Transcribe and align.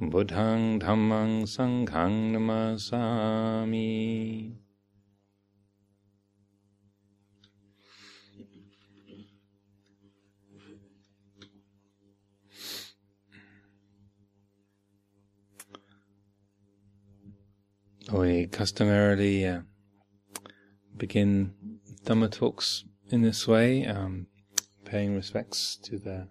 Buddhang 0.00 0.80
Dhammang 0.80 1.42
Sanghang 1.44 2.32
Namasami. 2.32 3.76
We 18.10 18.46
customarily 18.46 19.46
uh, 19.46 19.60
begin 20.96 21.52
Dhamma 22.04 22.30
talks 22.32 22.84
in 23.10 23.20
this 23.20 23.46
way, 23.46 23.84
um, 23.84 24.28
paying 24.86 25.14
respects 25.14 25.76
to 25.82 25.98
the 25.98 26.28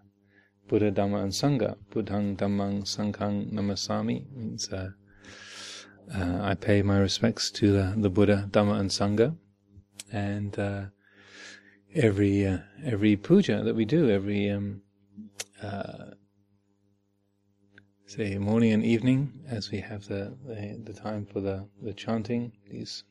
Buddha, 0.70 0.92
Dhamma, 0.92 1.24
and 1.24 1.32
Sangha. 1.32 1.76
Buddhang, 1.90 2.38
Dhammang, 2.38 2.84
Sanghang, 2.84 3.52
Namasami 3.52 4.32
means 4.36 4.72
uh, 4.72 4.92
uh, 6.16 6.40
I 6.42 6.54
pay 6.54 6.84
my 6.84 7.00
respects 7.00 7.50
to 7.52 7.72
the, 7.72 7.94
the, 7.98 8.10
Buddha, 8.10 8.48
Dhamma, 8.52 8.80
and 8.80 8.92
Sangha, 8.92 9.36
and 10.12 10.58
uh, 10.60 10.86
every 11.96 12.46
uh, 12.46 12.60
every 12.86 13.16
puja 13.16 13.64
that 13.64 13.76
we 13.76 13.84
do, 13.84 14.12
every 14.12 14.52
um, 14.52 14.82
uh, 15.62 16.12
say 18.06 18.38
morning 18.38 18.72
and 18.72 18.86
evening, 18.86 19.34
as 19.50 19.72
we 19.72 19.80
have 19.80 20.08
the, 20.08 20.38
the, 20.46 20.80
the 20.84 20.94
time 20.94 21.26
for 21.26 21.42
the, 21.42 21.68
the 21.82 21.94
chanting, 21.94 22.52
these 22.70 23.04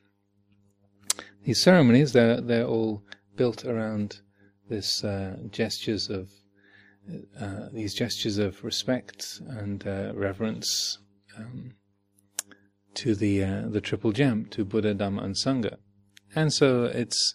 these 1.42 1.60
ceremonies, 1.60 2.12
they're 2.12 2.40
they're 2.40 2.66
all 2.66 3.02
built 3.34 3.64
around 3.64 4.20
this 4.68 5.02
uh, 5.02 5.36
gestures 5.50 6.08
of 6.08 6.28
uh, 7.40 7.68
these 7.72 7.94
gestures 7.94 8.38
of 8.38 8.62
respect 8.64 9.40
and 9.48 9.86
uh, 9.86 10.12
reverence 10.14 10.98
um, 11.36 11.74
to 12.94 13.14
the 13.14 13.44
uh, 13.44 13.62
the 13.68 13.80
triple 13.80 14.12
gem, 14.12 14.46
to 14.46 14.64
Buddha, 14.64 14.94
Dhamma, 14.94 15.22
and 15.22 15.34
Sangha, 15.34 15.76
and 16.34 16.52
so 16.52 16.84
it's 16.84 17.34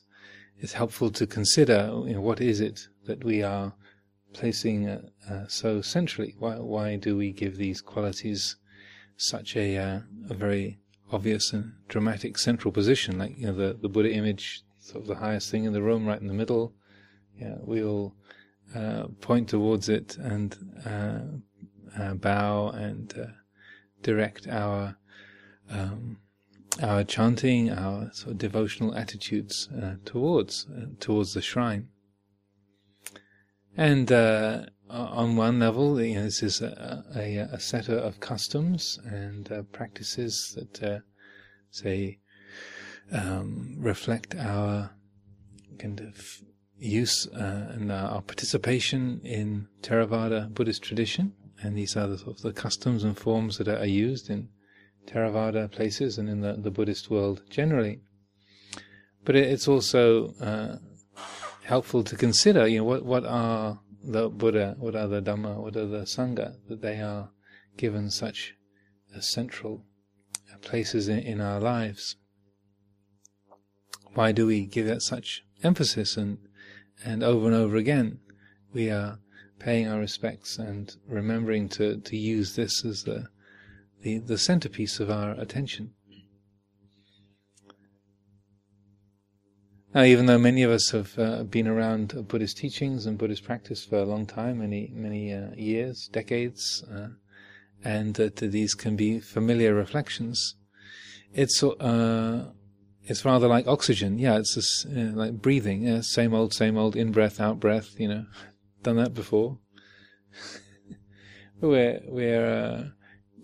it's 0.58 0.74
helpful 0.74 1.10
to 1.12 1.26
consider 1.26 1.90
you 2.06 2.14
know, 2.14 2.22
what 2.22 2.40
is 2.40 2.60
it 2.60 2.88
that 3.06 3.24
we 3.24 3.44
are 3.44 3.74
placing 4.34 4.88
uh, 4.88 5.02
uh, 5.30 5.48
so 5.48 5.82
centrally. 5.82 6.36
Why 6.40 6.56
why 6.56 6.96
do 6.96 7.16
we 7.16 7.32
give 7.32 7.58
these 7.58 7.82
qualities 7.82 8.58
such 9.16 9.56
a 9.56 9.76
a 9.76 10.04
very 10.30 10.80
obvious 11.12 11.54
and 11.54 11.74
dramatic 11.88 12.38
central 12.38 12.72
position? 12.72 13.18
Like 13.18 13.38
you 13.38 13.48
know 13.48 13.54
the 13.54 13.78
the 13.80 13.90
Buddha 13.90 14.12
image, 14.12 14.64
sort 14.80 15.04
of 15.04 15.08
the 15.08 15.16
highest 15.16 15.50
thing 15.50 15.64
in 15.64 15.74
the 15.74 15.82
room, 15.82 16.06
right 16.06 16.20
in 16.20 16.28
the 16.28 16.34
middle. 16.34 16.74
Yeah, 17.40 17.56
we 17.64 17.84
all 17.84 18.16
uh, 18.76 19.08
point 19.22 19.50
towards 19.50 19.90
it 19.90 20.18
and 20.18 20.58
uh, 20.86 21.20
uh, 22.02 22.14
bow 22.16 22.70
and 22.70 23.14
uh, 23.18 23.26
direct 24.02 24.48
our 24.48 24.98
um, 25.70 26.18
our 26.82 27.04
chanting, 27.04 27.70
our 27.70 28.12
sort 28.14 28.32
of 28.32 28.38
devotional 28.40 28.96
attitudes 28.96 29.70
uh, 29.80 29.96
towards 30.06 30.66
towards 31.00 31.34
the 31.34 31.42
shrine. 31.42 31.90
And 33.78 34.12
on 34.90 35.36
one 35.36 35.60
level, 35.60 36.02
you 36.02 36.16
know, 36.16 36.24
this 36.24 36.44
is 36.44 36.62
a, 36.62 37.04
a, 37.16 37.38
a, 37.38 37.60
set 37.60 37.90
of 37.90 38.20
customs 38.20 39.00
and 39.06 39.68
practices 39.72 40.56
that 40.56 41.04
say 41.72 42.20
um, 43.12 43.76
reflect 43.78 44.36
our 44.36 44.92
kind 45.80 46.00
of 46.02 46.42
use 46.84 47.28
uh, 47.28 47.72
and 47.72 47.92
uh, 47.92 48.10
our 48.14 48.22
participation 48.22 49.22
in 49.24 49.68
Theravada 49.82 50.54
Buddhist 50.54 50.84
tradition, 50.84 51.34
and 51.62 51.78
these 51.78 51.96
are 51.96 52.08
the, 52.08 52.18
sort 52.18 52.38
of 52.38 52.42
the 52.42 52.54
customs 52.54 53.04
and 53.04 53.18
forms 53.18 53.58
that 53.58 53.68
are, 53.68 53.86
used 53.86 54.30
in 54.30 54.50
Theravada 55.08 55.72
places 55.72 56.18
and 56.18 56.30
in 56.30 56.42
the, 56.42 56.54
the 56.54 56.72
Buddhist 56.72 57.10
world 57.10 57.42
generally. 57.50 58.02
But 59.24 59.36
it, 59.36 59.50
it's 59.50 59.68
also 59.68 60.34
uh, 60.42 60.78
helpful 61.64 62.04
to 62.04 62.16
consider, 62.16 62.68
you 62.68 62.80
know, 62.80 62.84
what 62.84 63.06
what 63.06 63.26
are 63.26 63.80
the 64.04 64.30
Buddha, 64.30 64.76
what 64.78 64.96
are 64.96 65.08
the 65.08 65.22
Dhamma, 65.22 65.56
what 65.56 65.78
are 65.78 65.88
the 65.88 66.02
Sangha, 66.02 66.56
that 66.68 66.82
they 66.82 67.00
are 67.00 67.30
given 67.78 68.12
such 68.12 68.56
a 69.16 69.22
central 69.22 69.86
places 70.62 71.08
in, 71.08 71.20
in 71.20 71.42
our 71.42 71.60
lives. 71.60 72.16
Why 74.14 74.32
do 74.32 74.46
we 74.48 74.66
give 74.66 74.86
that 74.88 75.02
such 75.02 75.44
emphasis 75.64 76.18
and 76.18 76.38
and 77.04 77.24
over 77.24 77.48
and 77.48 77.56
over 77.56 77.76
again, 77.76 78.20
we 78.74 78.90
are 78.90 79.20
paying 79.60 79.88
our 79.88 80.00
respects 80.00 80.58
and 80.58 80.96
remembering 81.08 81.70
to, 81.70 81.98
to 82.02 82.18
use 82.18 82.56
this 82.56 82.84
as 82.84 83.04
the, 83.04 83.28
the, 84.02 84.20
the 84.20 84.38
centerpiece 84.38 85.00
of 85.00 85.10
our 85.10 85.32
attention. 85.32 85.94
Now, 89.94 90.04
even 90.04 90.26
though 90.26 90.40
many 90.40 90.64
of 90.64 90.72
us 90.72 90.90
have 90.90 91.18
uh, 91.20 91.44
been 91.44 91.68
around 91.68 92.28
Buddhist 92.28 92.58
teachings 92.58 93.06
and 93.06 93.18
Buddhist 93.18 93.44
practice 93.44 93.86
for 93.86 93.98
a 93.98 94.06
long 94.06 94.26
time, 94.26 94.58
many 94.58 94.92
many 94.92 95.32
uh, 95.32 95.52
years, 95.56 96.10
decades, 96.12 96.84
uh, 96.92 97.10
and 97.84 98.16
that 98.16 98.38
these 98.38 98.74
can 98.74 98.96
be 98.96 99.20
familiar 99.20 99.76
reflections, 99.76 100.56
it's 101.32 101.62
uh, 101.62 102.50
it's 103.06 103.26
rather 103.26 103.48
like 103.48 103.68
oxygen. 103.68 104.18
Yeah, 104.18 104.38
it's 104.38 104.56
just, 104.56 104.86
uh, 104.86 105.12
like 105.14 105.42
breathing. 105.42 105.84
Yeah, 105.84 106.02
same 106.02 106.34
old, 106.34 106.54
same 106.54 106.78
old, 106.78 106.96
in 106.96 107.12
breath, 107.12 107.40
out 107.40 107.60
breath. 107.60 108.00
You 108.00 108.08
know, 108.08 108.26
done 108.82 108.98
that 108.98 109.14
before. 109.14 109.58
we're 111.62 112.02
we're 112.08 112.46
uh, 112.46 112.84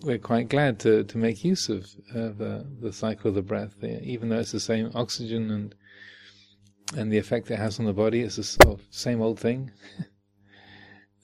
we're 0.01 0.17
quite 0.17 0.49
glad 0.49 0.79
to, 0.79 1.03
to 1.03 1.17
make 1.17 1.43
use 1.43 1.69
of 1.69 1.85
uh, 2.11 2.29
the 2.37 2.65
the 2.81 2.93
cycle 2.93 3.29
of 3.29 3.35
the 3.35 3.41
breath, 3.41 3.83
even 3.83 4.29
though 4.29 4.39
it's 4.39 4.51
the 4.51 4.59
same 4.59 4.91
oxygen 4.95 5.51
and 5.51 5.75
and 6.97 7.11
the 7.11 7.17
effect 7.17 7.51
it 7.51 7.59
has 7.59 7.79
on 7.79 7.85
the 7.85 7.93
body. 7.93 8.21
It's 8.21 8.37
the 8.37 8.43
sort 8.43 8.79
of 8.79 8.87
same 8.89 9.21
old 9.21 9.39
thing. 9.39 9.71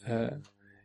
Uh, 0.07 0.35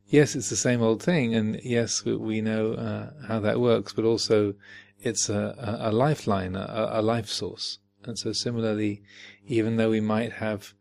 yes, 0.07 0.35
it's 0.35 0.49
the 0.49 0.57
same 0.57 0.81
old 0.81 1.03
thing, 1.03 1.35
and 1.35 1.61
yes, 1.63 2.07
we 2.07 2.41
know 2.41 2.73
uh, 2.73 3.11
how 3.29 3.39
that 3.39 3.61
works, 3.61 3.93
but 3.93 4.07
also 4.07 4.55
it's 5.03 5.29
a, 5.29 5.79
a 5.81 5.93
lifeline, 5.93 6.57
a, 6.57 6.89
a, 6.93 7.03
life 7.03 7.29
source. 7.29 7.79
And 8.05 8.19
so 8.19 8.33
similarly, 8.33 9.03
even 9.47 9.77
though 9.77 9.91
we 9.91 10.01
might 10.01 10.33
have, 10.35 10.75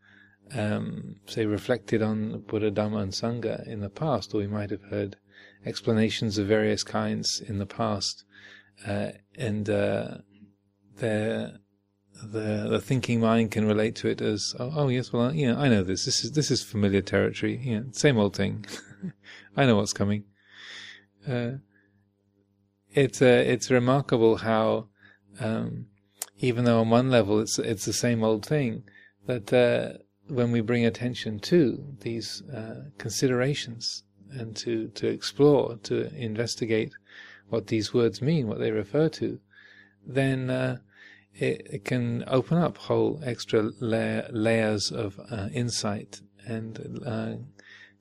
um, 0.53 1.17
say, 1.25 1.45
reflected 1.45 2.01
on 2.01 2.41
Buddha, 2.47 2.71
Dhamma, 2.71 3.01
and 3.01 3.11
Sangha 3.11 3.65
in 3.67 3.81
the 3.81 3.89
past, 3.89 4.33
or 4.33 4.39
we 4.39 4.47
might 4.47 4.71
have 4.71 4.83
heard 4.83 5.17
explanations 5.65 6.37
of 6.37 6.47
various 6.47 6.83
kinds 6.83 7.41
in 7.41 7.59
the 7.59 7.65
past, 7.65 8.23
uh, 8.87 9.11
and 9.37 9.69
uh, 9.69 10.17
the 10.97 11.59
the 12.21 12.81
thinking 12.81 13.21
mind 13.21 13.51
can 13.51 13.65
relate 13.65 13.95
to 13.95 14.07
it 14.07 14.19
as, 14.21 14.53
oh, 14.59 14.73
oh 14.75 14.87
yes, 14.89 15.13
well, 15.13 15.33
you 15.33 15.47
know, 15.47 15.57
I 15.57 15.69
know 15.69 15.83
this. 15.83 16.05
This 16.05 16.23
is 16.23 16.31
this 16.33 16.51
is 16.51 16.63
familiar 16.63 17.01
territory. 17.01 17.57
You 17.57 17.79
know, 17.79 17.85
same 17.91 18.17
old 18.17 18.35
thing. 18.35 18.65
I 19.57 19.65
know 19.65 19.77
what's 19.77 19.93
coming. 19.93 20.25
Uh, 21.27 21.51
it's 22.93 23.21
uh, 23.21 23.43
it's 23.45 23.69
remarkable 23.71 24.37
how 24.37 24.87
um, 25.39 25.87
even 26.39 26.65
though 26.65 26.79
on 26.79 26.89
one 26.89 27.09
level 27.09 27.39
it's 27.39 27.59
it's 27.59 27.85
the 27.85 27.93
same 27.93 28.23
old 28.23 28.45
thing, 28.45 28.83
that 29.25 29.53
uh, 29.53 29.97
when 30.27 30.51
we 30.51 30.61
bring 30.61 30.85
attention 30.85 31.39
to 31.39 31.95
these 32.01 32.43
uh, 32.55 32.83
considerations 32.97 34.03
and 34.31 34.55
to 34.57 34.87
to 34.89 35.07
explore, 35.07 35.77
to 35.83 36.13
investigate 36.15 36.93
what 37.49 37.67
these 37.67 37.93
words 37.93 38.21
mean, 38.21 38.47
what 38.47 38.59
they 38.59 38.71
refer 38.71 39.09
to, 39.09 39.39
then 40.05 40.49
uh, 40.49 40.77
it, 41.33 41.67
it, 41.71 41.85
can 41.85 42.23
open 42.27 42.57
up 42.57 42.77
whole 42.77 43.19
extra 43.23 43.71
layer, 43.79 44.27
layers 44.31 44.91
of 44.91 45.19
uh, 45.31 45.47
insight 45.51 46.21
and 46.45 47.01
uh, 47.05 47.33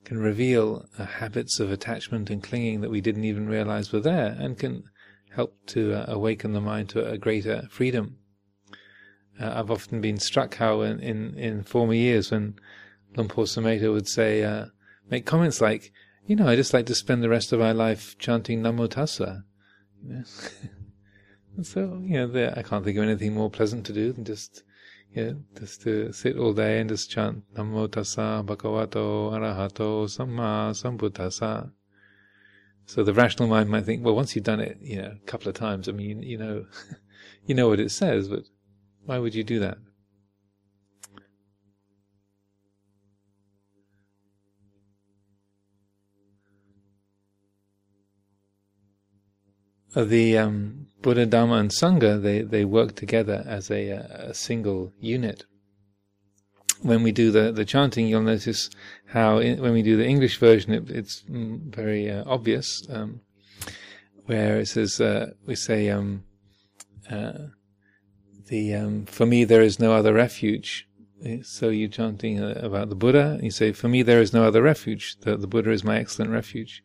can 0.05 0.17
reveal 0.17 0.85
uh, 0.97 1.05
habits 1.05 1.59
of 1.59 1.71
attachment 1.71 2.29
and 2.29 2.41
clinging 2.43 2.81
that 2.81 2.89
we 2.89 3.01
didn't 3.01 3.25
even 3.25 3.47
realize 3.47 3.91
were 3.91 3.99
there, 3.99 4.35
and 4.39 4.57
can 4.57 4.83
help 5.35 5.55
to 5.67 5.93
uh, 5.93 6.05
awaken 6.07 6.53
the 6.53 6.61
mind 6.61 6.89
to 6.89 7.07
a 7.07 7.17
greater 7.17 7.67
freedom. 7.69 8.17
Uh, 9.39 9.53
I've 9.55 9.71
often 9.71 10.01
been 10.01 10.17
struck 10.17 10.55
how 10.55 10.81
in, 10.81 10.99
in, 10.99 11.35
in 11.35 11.63
former 11.63 11.93
years 11.93 12.31
when 12.31 12.55
Luang 13.15 13.29
Por 13.29 13.45
Sumedho 13.45 13.93
would 13.93 14.07
say, 14.07 14.43
uh, 14.43 14.65
make 15.09 15.25
comments 15.25 15.61
like, 15.61 15.91
you 16.25 16.35
know, 16.35 16.47
I 16.47 16.55
just 16.55 16.73
like 16.73 16.85
to 16.87 16.95
spend 16.95 17.23
the 17.23 17.29
rest 17.29 17.53
of 17.53 17.59
my 17.59 17.71
life 17.71 18.17
chanting 18.17 18.61
Namo 18.61 18.87
Tassa. 18.87 19.43
So, 21.63 22.01
you 22.05 22.25
know, 22.25 22.53
I 22.55 22.61
can't 22.61 22.85
think 22.85 22.97
of 22.97 23.03
anything 23.03 23.33
more 23.33 23.49
pleasant 23.49 23.85
to 23.87 23.93
do 23.93 24.13
than 24.13 24.23
just, 24.23 24.63
you 25.13 25.25
know, 25.25 25.43
just 25.57 25.81
to 25.81 26.11
sit 26.13 26.37
all 26.37 26.53
day 26.53 26.79
and 26.79 26.89
just 26.89 27.09
chant 27.09 27.43
Namo 27.53 27.87
Tassa 27.87 28.45
Bhagavato 28.45 29.31
Arahato 29.31 30.05
Samma 30.05 30.71
Sambuddhassa. 30.73 31.71
So 32.85 33.03
the 33.03 33.13
rational 33.13 33.47
mind 33.47 33.69
might 33.69 33.85
think, 33.85 34.03
well, 34.03 34.15
once 34.15 34.35
you've 34.35 34.45
done 34.45 34.59
it, 34.59 34.77
you 34.81 35.01
know, 35.01 35.15
a 35.21 35.25
couple 35.25 35.47
of 35.49 35.55
times, 35.55 35.87
I 35.87 35.91
mean, 35.91 36.23
you 36.23 36.37
know, 36.37 36.65
you 37.45 37.55
know 37.55 37.69
what 37.69 37.79
it 37.79 37.91
says, 37.91 38.27
but 38.27 38.43
why 39.05 39.19
would 39.19 39.35
you 39.35 39.43
do 39.43 39.59
that? 39.59 39.77
the 49.95 50.37
um, 50.37 50.87
Buddha, 51.01 51.25
Dharma, 51.25 51.55
and 51.55 51.71
Sangha, 51.71 52.21
they, 52.21 52.41
they 52.41 52.65
work 52.65 52.95
together 52.95 53.43
as 53.47 53.71
a, 53.71 53.89
a 53.89 54.33
single 54.33 54.93
unit. 54.99 55.45
When 56.81 57.03
we 57.03 57.11
do 57.11 57.31
the, 57.31 57.51
the 57.51 57.65
chanting, 57.65 58.07
you'll 58.07 58.21
notice 58.21 58.69
how 59.07 59.37
in, 59.37 59.61
when 59.61 59.73
we 59.73 59.81
do 59.81 59.97
the 59.97 60.05
English 60.05 60.37
version, 60.39 60.73
it, 60.73 60.89
it's 60.89 61.23
very 61.27 62.09
uh, 62.09 62.23
obvious, 62.25 62.85
um, 62.89 63.21
where 64.25 64.59
it 64.59 64.67
says, 64.67 65.01
uh, 65.01 65.31
we 65.45 65.55
say, 65.55 65.89
um, 65.89 66.23
uh, 67.09 67.47
the 68.47 68.73
um, 68.73 69.05
for 69.05 69.25
me 69.25 69.43
there 69.43 69.61
is 69.61 69.79
no 69.79 69.93
other 69.93 70.13
refuge. 70.13 70.87
So 71.43 71.67
you're 71.69 71.89
chanting 71.89 72.41
uh, 72.41 72.59
about 72.63 72.89
the 72.89 72.95
Buddha, 72.95 73.39
you 73.41 73.51
say, 73.51 73.73
for 73.73 73.89
me 73.89 74.03
there 74.03 74.21
is 74.21 74.33
no 74.33 74.43
other 74.43 74.61
refuge. 74.61 75.17
The, 75.21 75.35
the 75.35 75.47
Buddha 75.47 75.71
is 75.71 75.83
my 75.83 75.97
excellent 75.97 76.31
refuge. 76.31 76.83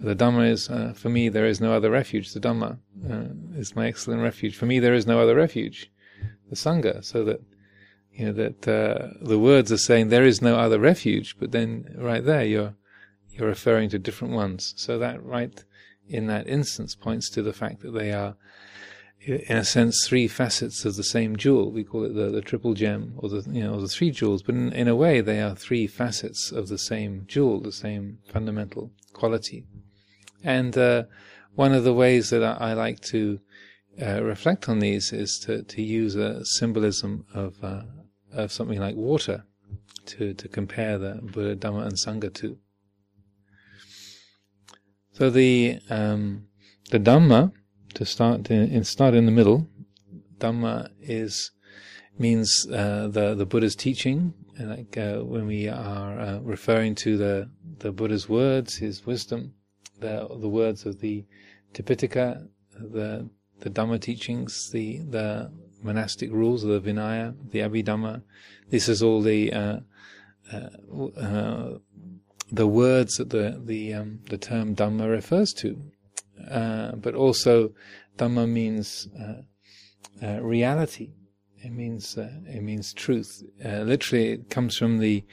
The 0.00 0.16
Dhamma 0.16 0.50
is, 0.50 0.68
uh, 0.68 0.92
for 0.96 1.08
me, 1.08 1.28
there 1.28 1.46
is 1.46 1.60
no 1.60 1.72
other 1.72 1.90
refuge. 1.90 2.32
The 2.32 2.40
Dhamma 2.40 2.78
uh, 3.08 3.58
is 3.58 3.76
my 3.76 3.86
excellent 3.86 4.22
refuge. 4.22 4.56
For 4.56 4.66
me, 4.66 4.80
there 4.80 4.94
is 4.94 5.06
no 5.06 5.20
other 5.20 5.36
refuge. 5.36 5.90
The 6.50 6.56
Sangha, 6.56 7.04
so 7.04 7.24
that, 7.24 7.40
you 8.12 8.26
know, 8.26 8.32
that 8.32 8.68
uh, 8.68 9.08
the 9.20 9.38
words 9.38 9.70
are 9.70 9.78
saying 9.78 10.08
there 10.08 10.26
is 10.26 10.42
no 10.42 10.56
other 10.56 10.78
refuge, 10.78 11.36
but 11.38 11.52
then 11.52 11.94
right 11.96 12.24
there 12.24 12.44
you're, 12.44 12.74
you're 13.30 13.48
referring 13.48 13.90
to 13.90 13.98
different 13.98 14.34
ones. 14.34 14.74
So 14.76 14.98
that 14.98 15.22
right 15.24 15.64
in 16.08 16.26
that 16.26 16.48
instance 16.48 16.94
points 16.94 17.30
to 17.30 17.42
the 17.42 17.52
fact 17.52 17.80
that 17.82 17.92
they 17.92 18.12
are, 18.12 18.36
in 19.24 19.56
a 19.56 19.64
sense, 19.64 20.04
three 20.06 20.26
facets 20.26 20.84
of 20.84 20.96
the 20.96 21.04
same 21.04 21.36
jewel. 21.36 21.70
We 21.70 21.84
call 21.84 22.04
it 22.04 22.14
the, 22.14 22.28
the 22.30 22.42
triple 22.42 22.74
gem, 22.74 23.14
or 23.18 23.28
the 23.28 23.48
you 23.50 23.62
know, 23.62 23.74
or 23.74 23.80
the 23.80 23.88
three 23.88 24.10
jewels. 24.10 24.42
But 24.42 24.56
in, 24.56 24.72
in 24.72 24.88
a 24.88 24.96
way, 24.96 25.20
they 25.20 25.40
are 25.40 25.54
three 25.54 25.86
facets 25.86 26.50
of 26.50 26.68
the 26.68 26.78
same 26.78 27.24
jewel, 27.28 27.60
the 27.60 27.72
same 27.72 28.18
fundamental 28.26 28.90
quality. 29.12 29.64
And 30.44 30.76
uh, 30.76 31.04
one 31.54 31.72
of 31.72 31.84
the 31.84 31.94
ways 31.94 32.30
that 32.30 32.42
I, 32.42 32.70
I 32.70 32.72
like 32.74 33.00
to 33.00 33.40
uh, 34.00 34.22
reflect 34.22 34.68
on 34.68 34.78
these 34.78 35.12
is 35.12 35.38
to, 35.40 35.62
to 35.62 35.82
use 35.82 36.16
a 36.16 36.44
symbolism 36.44 37.26
of 37.34 37.62
uh, 37.62 37.82
of 38.32 38.50
something 38.50 38.80
like 38.80 38.96
water 38.96 39.44
to, 40.06 40.32
to 40.34 40.48
compare 40.48 40.98
the 40.98 41.20
Buddha, 41.22 41.54
Dhamma, 41.54 41.82
and 41.86 41.92
Sangha 41.92 42.32
to. 42.34 42.58
So 45.12 45.28
the 45.28 45.78
um, 45.90 46.46
the 46.90 46.98
Dhamma 46.98 47.52
to 47.94 48.04
start 48.06 48.50
in, 48.50 48.84
start 48.84 49.14
in 49.14 49.26
the 49.26 49.32
middle. 49.32 49.68
Dhamma 50.38 50.90
is 51.00 51.50
means 52.18 52.66
uh, 52.72 53.08
the 53.08 53.34
the 53.34 53.46
Buddha's 53.46 53.76
teaching, 53.76 54.32
like 54.58 54.96
uh, 54.96 55.18
when 55.18 55.46
we 55.46 55.68
are 55.68 56.18
uh, 56.18 56.38
referring 56.40 56.94
to 56.96 57.16
the 57.16 57.50
the 57.78 57.92
Buddha's 57.92 58.28
words, 58.28 58.76
his 58.76 59.04
wisdom, 59.04 59.54
the 60.02 60.28
the 60.38 60.48
words 60.48 60.84
of 60.84 61.00
the 61.00 61.24
Tipitaka, 61.74 62.48
the 62.78 63.28
the 63.60 63.70
Dhamma 63.70 64.00
teachings, 64.00 64.70
the 64.70 64.98
the 64.98 65.50
monastic 65.82 66.30
rules 66.30 66.64
of 66.64 66.70
the 66.70 66.92
Vinaya, 66.92 67.34
the 67.50 67.60
Abhidhamma. 67.60 68.22
This 68.70 68.88
is 68.88 69.02
all 69.02 69.22
the 69.22 69.52
uh, 69.52 69.80
uh, 70.52 70.68
uh, 71.18 71.78
the 72.50 72.66
words 72.66 73.16
that 73.16 73.30
the 73.30 73.60
the 73.64 73.94
um, 73.94 74.20
the 74.28 74.38
term 74.38 74.76
Dhamma 74.76 75.08
refers 75.08 75.52
to. 75.54 75.80
Uh, 76.50 76.92
but 76.96 77.14
also, 77.14 77.72
Dhamma 78.18 78.48
means 78.48 79.08
uh, 79.18 80.42
reality. 80.42 81.10
It 81.64 81.72
means 81.72 82.16
it 82.16 82.62
means 82.62 82.92
truth. 82.92 83.42
literally, 83.62 84.32
it 84.32 84.50
comes 84.50 84.76
from 84.76 84.98
the 84.98 85.24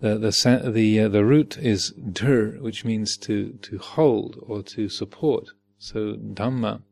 the 0.00 0.18
the 0.18 0.70
the, 0.70 1.06
the 1.08 1.24
root 1.24 1.56
is 1.58 1.92
dur, 1.92 2.58
which 2.60 2.84
means 2.84 3.16
to 3.18 3.52
to 3.62 3.78
hold 3.78 4.36
or 4.42 4.62
to 4.62 4.88
support. 4.88 5.50
So 5.78 6.14
Dhamma 6.14 6.82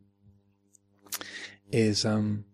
is 1.73 2.05
um, 2.05 2.45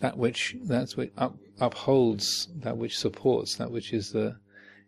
that 0.00 0.16
which 0.16 0.56
that's 0.62 0.96
what 0.96 1.10
up, 1.18 1.36
upholds, 1.60 2.48
that 2.56 2.76
which 2.76 2.98
supports, 2.98 3.56
that 3.56 3.70
which 3.70 3.92
is 3.92 4.12
the 4.12 4.36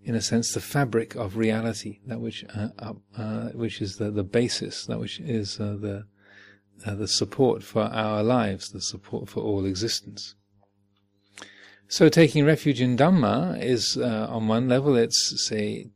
in 0.05 0.15
a 0.15 0.21
sense, 0.21 0.53
the 0.53 0.61
fabric 0.61 1.15
of 1.15 1.37
reality, 1.37 2.01
that 2.07 2.21
which 2.21 2.45
uh, 2.55 2.69
uh, 3.17 3.49
which 3.51 3.81
is 3.81 3.97
the, 3.97 4.11
the 4.11 4.23
basis, 4.25 4.87
that 4.87 5.01
which 5.01 5.19
is 5.21 5.59
uh, 5.61 5.77
the 5.81 6.05
uh, 6.87 6.95
the 6.95 7.09
support 7.09 7.63
for 7.63 7.83
our 7.83 8.23
lives, 8.23 8.71
the 8.71 8.81
support 8.81 9.29
for 9.29 9.41
all 9.41 9.65
existence. 9.65 10.35
So, 11.95 12.09
taking 12.09 12.45
refuge 12.45 12.81
in 12.81 12.97
Dhamma 12.97 13.63
is, 13.63 13.97
uh, 13.97 14.27
on 14.29 14.49
one 14.49 14.69
level, 14.69 14.97
it's 14.97 15.47
say 15.47 15.93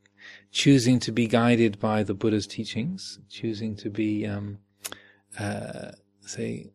choosing 0.52 1.00
to 1.00 1.10
be 1.10 1.26
guided 1.26 1.80
by 1.80 2.04
the 2.04 2.14
Buddha's 2.14 2.46
teachings, 2.46 3.18
choosing 3.28 3.74
to 3.78 3.90
be, 3.90 4.24
um, 4.24 4.58
uh, 5.40 5.90
say, 6.20 6.70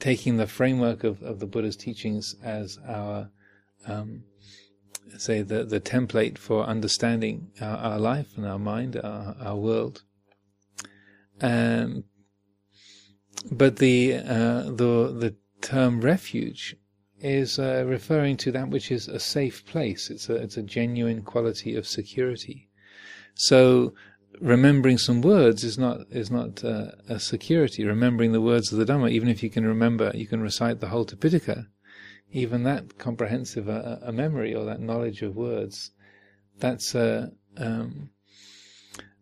taking 0.00 0.38
the 0.38 0.48
framework 0.48 1.04
of, 1.04 1.22
of 1.22 1.38
the 1.38 1.46
Buddha's 1.46 1.76
teachings 1.76 2.34
as 2.42 2.80
our 2.84 3.30
um, 3.86 4.24
say 5.16 5.40
the 5.42 5.62
the 5.62 5.80
template 5.80 6.36
for 6.36 6.64
understanding 6.64 7.52
our, 7.60 7.76
our 7.76 7.98
life 8.00 8.36
and 8.36 8.44
our 8.44 8.58
mind, 8.58 8.96
our, 8.96 9.36
our 9.40 9.56
world. 9.56 10.02
Um, 11.40 12.06
but 13.52 13.76
the 13.76 14.14
uh, 14.16 14.62
the 14.64 15.14
the 15.16 15.36
term 15.60 16.00
refuge 16.00 16.76
is 17.24 17.58
uh, 17.58 17.84
referring 17.86 18.36
to 18.38 18.52
that 18.52 18.68
which 18.68 18.92
is 18.92 19.08
a 19.08 19.18
safe 19.18 19.64
place. 19.66 20.10
It's 20.10 20.28
a 20.28 20.36
it's 20.36 20.56
a 20.56 20.62
genuine 20.62 21.22
quality 21.22 21.74
of 21.74 21.86
security. 21.86 22.68
So 23.34 23.94
remembering 24.40 24.98
some 24.98 25.22
words 25.22 25.64
is 25.64 25.78
not 25.78 26.02
is 26.10 26.30
not 26.30 26.64
uh, 26.64 26.92
a 27.08 27.18
security. 27.18 27.84
Remembering 27.84 28.32
the 28.32 28.40
words 28.40 28.72
of 28.72 28.78
the 28.78 28.84
Dhamma, 28.84 29.10
even 29.10 29.28
if 29.28 29.42
you 29.42 29.50
can 29.50 29.66
remember, 29.66 30.12
you 30.14 30.26
can 30.26 30.40
recite 30.40 30.80
the 30.80 30.88
whole 30.88 31.06
Tipitaka 31.06 31.66
even 32.34 32.64
that 32.64 32.98
comprehensive 32.98 33.68
a, 33.68 34.00
a, 34.02 34.12
memory 34.12 34.52
or 34.52 34.64
that 34.64 34.80
knowledge 34.80 35.22
of 35.22 35.36
words, 35.36 35.92
that's 36.58 36.94
uh, 36.94 37.28
um, 37.56 38.10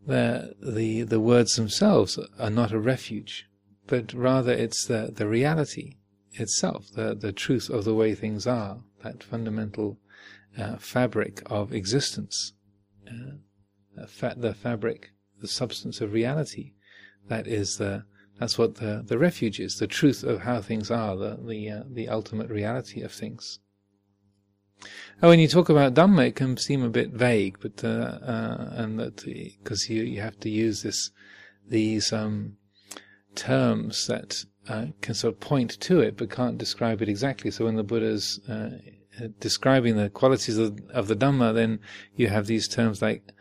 the 0.07 0.55
the 0.61 1.03
the 1.03 1.21
words 1.21 1.55
themselves 1.55 2.19
are 2.39 2.51
not 2.51 2.73
a 2.73 2.81
refuge, 2.81 3.47
but 3.87 4.13
rather 4.15 4.53
it's 4.53 4.87
the 4.87 5.13
the 5.15 5.29
reality 5.29 5.97
itself, 6.35 6.91
the 6.93 7.15
the 7.15 7.33
truth 7.33 7.69
of 7.71 7.85
the 7.85 7.95
way 7.95 8.15
things 8.15 8.47
are, 8.47 8.79
that 9.03 9.23
fundamental 9.23 9.99
uh, 10.59 10.77
fabric 10.77 11.43
of 11.47 11.73
existence, 11.73 12.53
uh, 13.09 14.07
fa- 14.07 14.35
the 14.37 14.55
fabric, 14.55 15.11
the 15.41 15.49
substance 15.49 16.01
of 16.01 16.13
reality, 16.13 16.73
that 17.29 17.47
is 17.47 17.79
the 17.79 18.05
that's 18.39 18.59
what 18.59 18.77
the, 18.77 19.05
the 19.07 19.19
refuge 19.19 19.61
is, 19.61 19.79
the 19.79 19.87
truth 19.87 20.25
of 20.25 20.41
how 20.41 20.61
things 20.61 20.91
are, 20.91 21.17
the 21.17 21.39
the, 21.45 21.71
uh, 21.71 21.83
the 21.89 22.09
ultimate 22.09 22.51
reality 22.51 23.03
of 23.03 23.13
things. 23.13 23.61
And 25.21 25.29
when 25.29 25.39
you 25.39 25.47
talk 25.47 25.69
about 25.69 25.95
Dhamma, 25.95 26.29
it 26.29 26.37
can 26.37 26.57
seem 26.57 26.83
a 26.83 26.89
bit 26.89 27.11
vague, 27.11 27.59
but 27.61 27.85
uh, 27.85 27.89
uh, 27.89 28.71
and 28.73 28.99
that 28.99 29.25
because 29.25 29.89
you 29.89 30.03
you 30.03 30.21
have 30.21 30.41
to 30.41 30.51
use 30.51 30.83
this 30.83 31.11
these 31.69 32.13
um, 32.13 32.57
terms 33.35 34.07
that 34.07 34.45
uh, 34.69 34.87
can 35.01 35.15
sort 35.15 35.35
of 35.35 35.41
point 35.41 35.81
to 35.81 36.01
it, 36.01 36.17
but 36.17 36.31
can't 36.31 36.59
describe 36.59 37.03
it 37.03 37.09
exactly. 37.09 37.51
So 37.51 37.65
when 37.65 37.77
the 37.77 37.83
Buddha's 37.83 38.41
uh, 38.49 38.79
describing 39.41 39.97
the 39.97 40.11
qualities 40.11 40.59
of, 40.59 40.79
of 40.91 41.09
the 41.09 41.17
Dhamma, 41.17 41.55
then 41.55 41.81
you 42.17 42.29
have 42.29 42.47
these 42.47 42.69
terms 42.69 43.03
like 43.03 43.33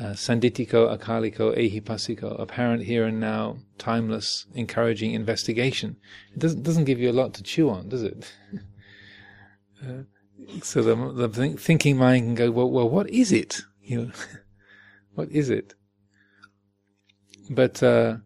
uh, 0.00 0.12
sanditiko, 0.12 0.96
akaliko, 0.96 1.56
ehipassiko, 1.56 2.40
apparent 2.40 2.84
here 2.84 3.04
and 3.04 3.18
now, 3.18 3.58
timeless, 3.78 4.46
encouraging 4.54 5.12
investigation. 5.12 5.96
It 6.32 6.38
doesn't, 6.38 6.62
doesn't 6.62 6.84
give 6.84 7.00
you 7.00 7.10
a 7.10 7.12
lot 7.12 7.34
to 7.34 7.42
chew 7.42 7.68
on, 7.68 7.88
does 7.88 8.04
it? 8.04 8.32
uh, 9.84 10.02
so 10.62 10.82
the, 10.82 11.28
the 11.28 11.56
thinking 11.58 11.96
mind 11.96 12.26
can 12.26 12.34
go, 12.34 12.50
well, 12.50 12.70
well, 12.70 12.88
what 12.88 13.10
is 13.10 13.32
it? 13.32 13.62
You 13.82 14.02
know, 14.02 14.12
what 15.14 15.30
is 15.30 15.50
it? 15.50 15.74
But 17.50 17.82
uh, 17.82 18.18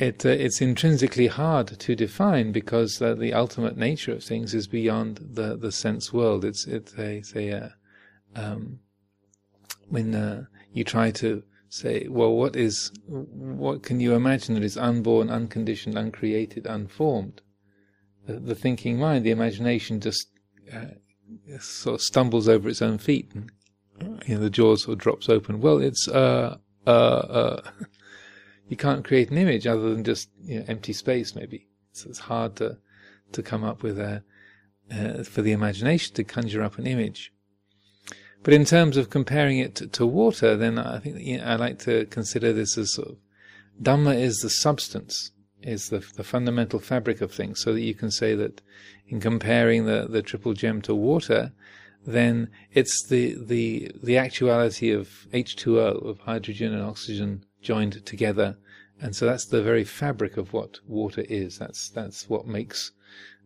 it 0.00 0.24
uh, 0.24 0.30
it's 0.30 0.60
intrinsically 0.60 1.26
hard 1.26 1.78
to 1.78 1.94
define 1.94 2.52
because 2.52 3.00
uh, 3.02 3.14
the 3.14 3.34
ultimate 3.34 3.76
nature 3.76 4.12
of 4.12 4.24
things 4.24 4.54
is 4.54 4.66
beyond 4.66 5.20
the, 5.32 5.56
the 5.56 5.70
sense 5.70 6.12
world. 6.12 6.44
It's 6.44 6.66
it's 6.66 6.94
a, 6.94 7.16
it's 7.18 7.36
a 7.36 7.72
um, 8.34 8.80
when 9.88 10.14
uh, 10.14 10.44
you 10.72 10.84
try 10.84 11.10
to 11.10 11.42
say, 11.68 12.06
well, 12.08 12.32
what 12.32 12.56
is, 12.56 12.92
what 13.06 13.82
can 13.82 14.00
you 14.00 14.14
imagine 14.14 14.54
that 14.54 14.64
is 14.64 14.76
unborn, 14.76 15.30
unconditioned, 15.30 15.96
uncreated, 15.96 16.66
unformed? 16.66 17.42
The, 18.26 18.34
the 18.34 18.54
thinking 18.54 18.98
mind, 18.98 19.24
the 19.24 19.30
imagination, 19.30 20.00
just 20.00 20.28
uh, 20.72 21.58
sort 21.60 21.94
of 21.96 22.02
stumbles 22.02 22.48
over 22.48 22.68
its 22.68 22.82
own 22.82 22.98
feet, 22.98 23.30
and 23.34 23.50
you 24.26 24.34
know, 24.34 24.40
the 24.40 24.50
jaw 24.50 24.76
sort 24.76 24.94
of 24.94 24.98
drops 24.98 25.28
open. 25.28 25.60
Well, 25.60 25.78
it's 25.78 26.08
uh, 26.08 26.56
uh, 26.86 26.90
uh. 26.90 27.62
you 28.70 28.76
can't 28.76 29.04
create 29.04 29.30
an 29.30 29.36
image 29.36 29.66
other 29.66 29.90
than 29.90 30.04
just 30.04 30.30
you 30.44 30.60
know, 30.60 30.64
empty 30.68 30.94
space. 30.94 31.34
Maybe 31.34 31.66
so 31.92 32.08
it's 32.08 32.20
hard 32.20 32.56
to 32.56 32.78
to 33.32 33.42
come 33.42 33.64
up 33.64 33.82
with 33.82 33.98
a 33.98 34.22
uh, 34.90 35.24
for 35.24 35.42
the 35.42 35.52
imagination 35.52 36.14
to 36.14 36.24
conjure 36.24 36.62
up 36.62 36.78
an 36.78 36.86
image. 36.86 37.32
But 38.42 38.54
in 38.54 38.64
terms 38.64 38.96
of 38.96 39.10
comparing 39.10 39.58
it 39.58 39.74
to, 39.76 39.86
to 39.88 40.06
water, 40.06 40.56
then 40.56 40.78
I 40.78 40.98
think 40.98 41.20
you 41.20 41.38
know, 41.38 41.44
I 41.44 41.56
like 41.56 41.78
to 41.80 42.06
consider 42.06 42.52
this 42.52 42.78
as 42.78 42.94
sort 42.94 43.08
of 43.08 43.16
Dhamma 43.82 44.18
is 44.18 44.38
the 44.38 44.50
substance, 44.50 45.32
is 45.62 45.88
the, 45.88 46.00
the 46.16 46.24
fundamental 46.24 46.80
fabric 46.80 47.20
of 47.20 47.32
things, 47.32 47.60
so 47.60 47.72
that 47.72 47.80
you 47.80 47.94
can 47.94 48.10
say 48.10 48.34
that 48.34 48.60
in 49.08 49.20
comparing 49.20 49.86
the, 49.86 50.06
the 50.08 50.22
triple 50.22 50.54
gem 50.54 50.80
to 50.82 50.94
water, 50.94 51.52
then 52.06 52.50
it's 52.72 53.06
the, 53.08 53.36
the, 53.38 53.90
the 54.02 54.18
actuality 54.18 54.90
of 54.90 55.26
H2O, 55.32 56.06
of 56.06 56.18
hydrogen 56.20 56.74
and 56.74 56.82
oxygen 56.82 57.44
joined 57.60 58.04
together. 58.06 58.56
And 59.00 59.16
so 59.16 59.26
that's 59.26 59.46
the 59.46 59.62
very 59.62 59.84
fabric 59.84 60.36
of 60.36 60.52
what 60.52 60.80
water 60.86 61.24
is. 61.28 61.58
That's, 61.58 61.88
that's 61.88 62.28
what 62.28 62.46
makes, 62.46 62.92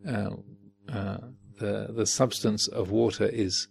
uh, 0.08 0.30
uh, 0.92 1.18
the, 1.58 1.88
the 1.94 2.06
substance 2.06 2.66
of 2.66 2.90
water 2.90 3.26
is 3.26 3.68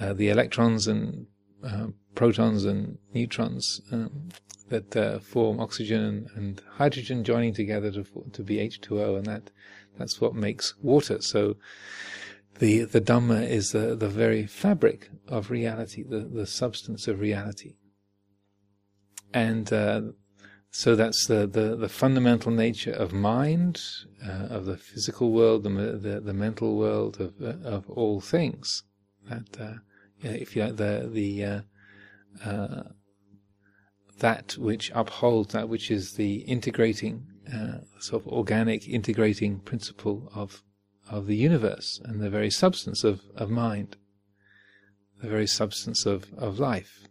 uh, 0.00 0.12
the 0.12 0.28
electrons 0.28 0.88
and 0.88 1.26
uh, 1.64 1.88
protons 2.14 2.64
and 2.64 2.98
neutrons 3.14 3.80
um, 3.92 4.28
that 4.68 4.96
uh, 4.96 5.18
form 5.18 5.60
oxygen 5.60 6.28
and, 6.34 6.62
hydrogen 6.76 7.22
joining 7.22 7.54
together 7.54 7.90
to 7.90 8.04
to 8.32 8.42
be 8.42 8.56
H2O, 8.56 9.18
and 9.18 9.26
that 9.26 9.50
that's 9.98 10.20
what 10.20 10.34
makes 10.34 10.74
water. 10.82 11.20
So 11.20 11.56
the 12.58 12.84
the 12.84 13.00
Dhamma 13.00 13.46
is 13.48 13.72
the 13.72 13.94
the 13.94 14.08
very 14.08 14.46
fabric 14.46 15.10
of 15.28 15.50
reality, 15.50 16.02
the 16.02 16.20
the 16.20 16.46
substance 16.46 17.06
of 17.06 17.20
reality, 17.20 17.74
and 19.32 19.72
uh, 19.72 20.02
so 20.70 20.96
that's 20.96 21.26
the, 21.26 21.46
the, 21.46 21.76
the 21.76 21.88
fundamental 21.88 22.50
nature 22.50 22.92
of 22.92 23.12
mind, 23.12 23.80
uh, 24.26 24.46
of 24.50 24.64
the 24.64 24.76
physical 24.76 25.32
world, 25.32 25.64
the 25.64 25.70
the, 25.70 26.20
the 26.20 26.34
mental 26.34 26.76
world, 26.76 27.20
of 27.20 27.40
of 27.64 27.88
all 27.90 28.20
things 28.20 28.82
that 29.28 29.60
uh, 29.60 29.74
if 30.22 30.56
you 30.56 30.64
like 30.64 30.76
the 30.76 31.08
the 31.12 31.44
uh, 31.44 31.60
uh, 32.44 32.82
that 34.18 34.56
which 34.58 34.90
upholds 34.94 35.52
that 35.52 35.68
which 35.68 35.90
is 35.90 36.14
the 36.14 36.36
integrating 36.42 37.26
uh, 37.52 37.78
sort 38.00 38.22
of 38.22 38.28
organic 38.32 38.88
integrating 38.88 39.58
principle 39.60 40.30
of 40.34 40.62
of 41.10 41.26
the 41.26 41.36
universe 41.36 42.00
and 42.04 42.20
the 42.20 42.30
very 42.30 42.50
substance 42.50 43.04
of, 43.04 43.20
of 43.36 43.50
mind, 43.50 43.96
the 45.20 45.28
very 45.28 45.46
substance 45.46 46.06
of, 46.06 46.32
of 46.36 46.58
life. 46.58 47.06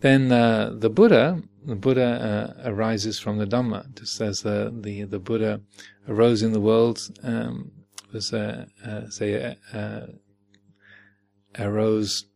Then 0.00 0.30
uh, 0.30 0.72
the 0.74 0.90
Buddha, 0.90 1.42
the 1.64 1.76
Buddha 1.76 2.54
uh, 2.64 2.70
arises 2.70 3.18
from 3.18 3.38
the 3.38 3.46
Dhamma, 3.46 3.98
just 3.98 4.20
as 4.20 4.42
the, 4.42 4.72
the, 4.78 5.04
the 5.04 5.18
Buddha 5.18 5.60
arose 6.08 6.42
in 6.42 6.52
the 6.52 6.60
world 6.60 7.00
um, 7.22 7.72
was 8.12 8.32
uh, 8.32 8.66
uh, 8.84 9.08
say 9.08 9.56
uh, 9.72 10.06
arose 11.58 12.26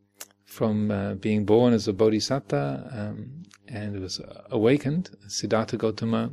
from 0.45 0.90
uh, 0.90 1.14
being 1.14 1.45
born 1.45 1.73
as 1.73 1.87
a 1.87 1.93
bodhisattva 1.93 2.90
um, 2.93 3.45
and 3.69 4.00
was 4.00 4.21
awakened, 4.50 5.11
Siddhartha 5.29 5.76
Gautama. 5.76 6.33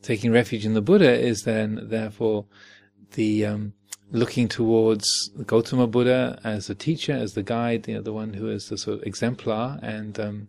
Taking 0.00 0.32
refuge 0.32 0.64
in 0.64 0.74
the 0.74 0.82
Buddha 0.82 1.12
is 1.12 1.44
then, 1.44 1.88
therefore, 1.88 2.46
the 3.12 3.46
um, 3.46 3.72
looking 4.12 4.46
towards 4.46 5.30
Gautama 5.46 5.86
Buddha 5.86 6.38
as 6.44 6.66
the 6.66 6.74
teacher, 6.74 7.12
as 7.12 7.32
the 7.32 7.42
guide, 7.42 7.88
you 7.88 7.94
know, 7.94 8.02
the 8.02 8.12
one 8.12 8.34
who 8.34 8.48
is 8.48 8.68
the 8.68 8.76
sort 8.76 8.98
of 8.98 9.06
exemplar 9.06 9.78
and 9.82 10.20
um, 10.20 10.48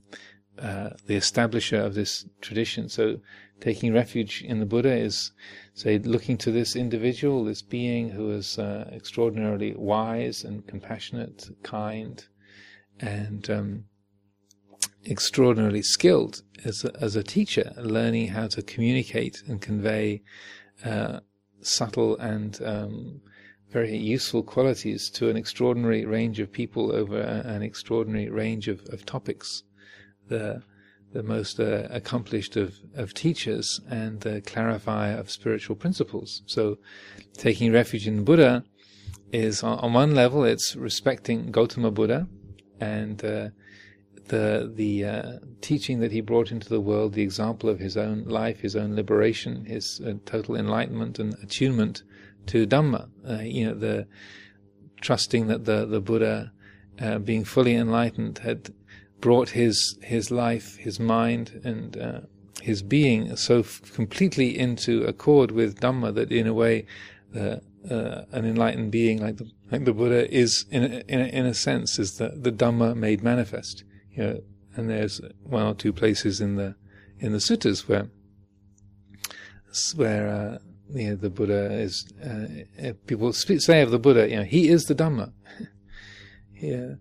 uh, 0.60 0.89
the 1.08 1.15
establisher 1.15 1.84
of 1.84 1.96
this 1.96 2.25
tradition. 2.41 2.89
So 2.89 3.20
taking 3.62 3.93
refuge 3.93 4.43
in 4.46 4.60
the 4.60 4.65
Buddha 4.65 4.93
is, 4.93 5.32
say, 5.74 5.98
looking 5.98 6.38
to 6.39 6.51
this 6.51 6.75
individual, 6.75 7.46
this 7.46 7.62
being 7.62 8.10
who 8.10 8.32
is 8.32 8.60
uh, 8.60 8.89
extraordinarily 8.91 9.74
wise 9.75 10.43
and 10.43 10.67
compassionate, 10.67 11.50
kind, 11.63 12.24
and 13.00 13.50
um, 13.50 13.86
extraordinarily 15.08 15.82
skilled 15.82 16.43
as 16.65 16.84
a, 16.84 16.91
as 17.01 17.15
a 17.15 17.24
teacher, 17.24 17.72
learning 17.77 18.27
how 18.27 18.48
to 18.48 18.62
communicate 18.62 19.41
and 19.48 19.62
convey 19.62 20.22
uh, 20.84 21.22
subtle 21.62 22.17
and 22.17 22.60
um, 22.63 23.22
very 23.74 23.98
useful 23.98 24.44
qualities 24.44 25.10
to 25.10 25.30
an 25.30 25.36
extraordinary 25.36 26.06
range 26.06 26.39
of 26.39 26.51
people 26.51 26.94
over 26.94 27.20
an 27.20 27.63
extraordinary 27.63 28.30
range 28.30 28.68
of, 28.68 28.82
of 28.94 29.06
topics. 29.06 29.63
The 30.30 30.62
the 31.13 31.24
most 31.24 31.60
uh, 31.60 31.88
accomplished 31.92 32.56
of, 32.56 32.74
of 32.96 33.13
teachers 33.13 33.80
and 33.88 34.22
the 34.22 34.42
clarifier 34.42 35.15
of 35.20 35.30
spiritual 35.30 35.75
principles. 35.75 36.42
So, 36.48 36.80
taking 37.34 37.72
refuge 37.72 38.08
in 38.08 38.24
Buddha 38.24 38.63
is, 39.32 39.62
on, 39.62 39.77
on 39.77 39.94
one 39.94 40.15
level, 40.15 40.44
it's 40.44 40.75
respecting 40.75 41.51
Gautama 41.51 41.92
Buddha 41.92 42.27
and 42.80 43.24
uh, 43.24 43.50
the 44.27 44.72
the 44.74 45.06
uh, 45.06 45.32
teaching 45.62 46.00
that 46.00 46.12
he 46.12 46.22
brought 46.22 46.51
into 46.51 46.70
the 46.70 46.82
world, 46.82 47.13
the 47.13 47.22
example 47.22 47.70
of 47.70 47.80
his 47.80 47.96
own 47.96 48.24
life, 48.24 48.62
his 48.62 48.75
own 48.75 48.96
liberation, 48.96 49.65
his 49.65 50.01
uh, 50.06 50.13
total 50.25 50.56
enlightenment 50.56 51.20
and 51.20 51.36
attunement 51.44 52.03
to 52.48 52.68
Dhamma. 52.68 53.10
Uh, 53.28 53.42
you 53.42 53.66
know, 53.66 53.74
the 53.74 54.08
trusting 55.02 55.48
that 55.48 55.66
the 55.66 55.86
the 55.86 56.02
Buddha, 56.02 56.52
uh, 57.02 57.20
being 57.20 57.44
fully 57.44 57.76
enlightened, 57.76 58.40
had 58.40 58.74
brought 59.20 59.50
his 59.50 59.98
his 60.02 60.32
life, 60.32 60.76
his 60.78 61.00
mind, 61.00 61.62
and 61.64 61.98
uh, 61.98 62.20
his 62.62 62.82
being 62.82 63.36
so 63.36 63.60
f- 63.60 63.82
completely 63.94 64.58
into 64.58 65.04
accord 65.04 65.52
with 65.52 65.80
Dhamma 65.80 66.14
that, 66.16 66.32
in 66.32 66.48
a 66.48 66.54
way, 66.54 66.86
uh, 67.36 67.58
uh, 67.90 68.26
an 68.32 68.46
enlightened 68.46 68.92
being 68.92 69.22
like 69.22 69.38
the 69.38 69.50
like 69.72 69.86
the 69.86 69.94
Buddha 69.94 70.32
is, 70.34 70.66
in 70.70 70.84
a, 70.84 71.04
in 71.08 71.22
a, 71.22 71.26
in 71.26 71.46
a 71.46 71.54
sense, 71.54 72.00
is 72.00 72.18
the 72.18 72.30
the 72.36 72.52
Dhamma 72.52 72.96
made 72.96 73.24
manifest. 73.24 73.84
You 74.12 74.24
know, 74.24 74.42
and 74.76 74.90
there's 74.90 75.22
one 75.44 75.66
or 75.66 75.74
two 75.74 75.94
places 75.94 76.42
in 76.42 76.56
the 76.56 76.76
in 77.20 77.32
the 77.32 77.40
suttas 77.40 77.88
where 77.88 78.10
where 79.96 80.28
uh, 80.30 80.58
you 80.94 81.10
know, 81.10 81.16
the 81.16 81.30
Buddha 81.30 81.72
is 81.74 82.06
uh, 82.24 82.94
people 83.08 83.34
say 83.34 83.82
of 83.82 83.92
the 83.92 84.00
Buddha, 84.00 84.30
you 84.30 84.38
know, 84.38 84.44
he 84.44 84.70
is 84.70 84.84
the 84.84 84.96
Dhamma. 84.96 85.32
yeah 86.54 86.96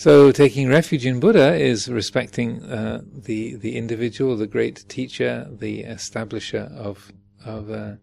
so 0.00 0.32
taking 0.32 0.66
refuge 0.66 1.04
in 1.04 1.20
Buddha 1.20 1.54
is 1.56 1.86
respecting 1.86 2.62
uh, 2.62 3.02
the 3.04 3.56
the 3.56 3.76
individual, 3.76 4.34
the 4.34 4.46
great 4.46 4.88
teacher, 4.88 5.46
the 5.50 5.84
establisher 5.84 6.74
of 6.74 7.12
of 7.44 7.70
uh, 7.70 7.96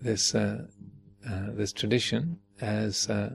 this 0.00 0.36
uh, 0.36 0.66
uh 1.28 1.50
this 1.50 1.72
tradition 1.72 2.38
as 2.60 3.10
uh, 3.10 3.34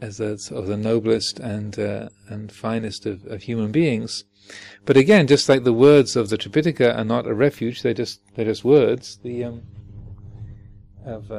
as 0.00 0.18
a, 0.18 0.38
sort 0.38 0.62
of 0.62 0.66
the 0.66 0.76
noblest 0.76 1.38
and 1.38 1.78
uh, 1.78 2.08
and 2.28 2.50
finest 2.50 3.06
of, 3.06 3.24
of 3.26 3.42
human 3.42 3.70
beings. 3.70 4.24
But 4.84 4.96
again, 4.96 5.26
just 5.26 5.48
like 5.48 5.64
the 5.64 5.72
words 5.72 6.16
of 6.16 6.30
the 6.30 6.38
Tripitaka 6.38 6.96
are 6.96 7.04
not 7.04 7.26
a 7.26 7.34
refuge, 7.34 7.82
they're 7.82 7.94
just 7.94 8.20
they're 8.34 8.44
just 8.44 8.64
words. 8.64 9.18
The 9.22 9.44
um, 9.44 9.62
of 11.04 11.30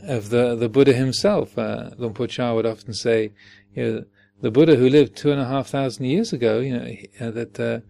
of 0.00 0.30
the 0.30 0.54
the 0.54 0.68
Buddha 0.68 0.92
himself, 0.92 1.56
uh, 1.58 1.90
Luang 1.98 2.14
Por 2.14 2.26
Chah 2.26 2.54
would 2.54 2.66
often 2.66 2.92
say, 2.92 3.32
you 3.74 3.82
know, 3.82 4.04
the 4.40 4.50
Buddha 4.50 4.76
who 4.76 4.88
lived 4.88 5.16
two 5.16 5.32
and 5.32 5.40
a 5.40 5.46
half 5.46 5.68
thousand 5.68 6.06
years 6.06 6.32
ago, 6.32 6.60
you 6.60 6.78
know, 6.78 6.96
uh, 7.20 7.30
that 7.30 7.58
uh, 7.60 7.80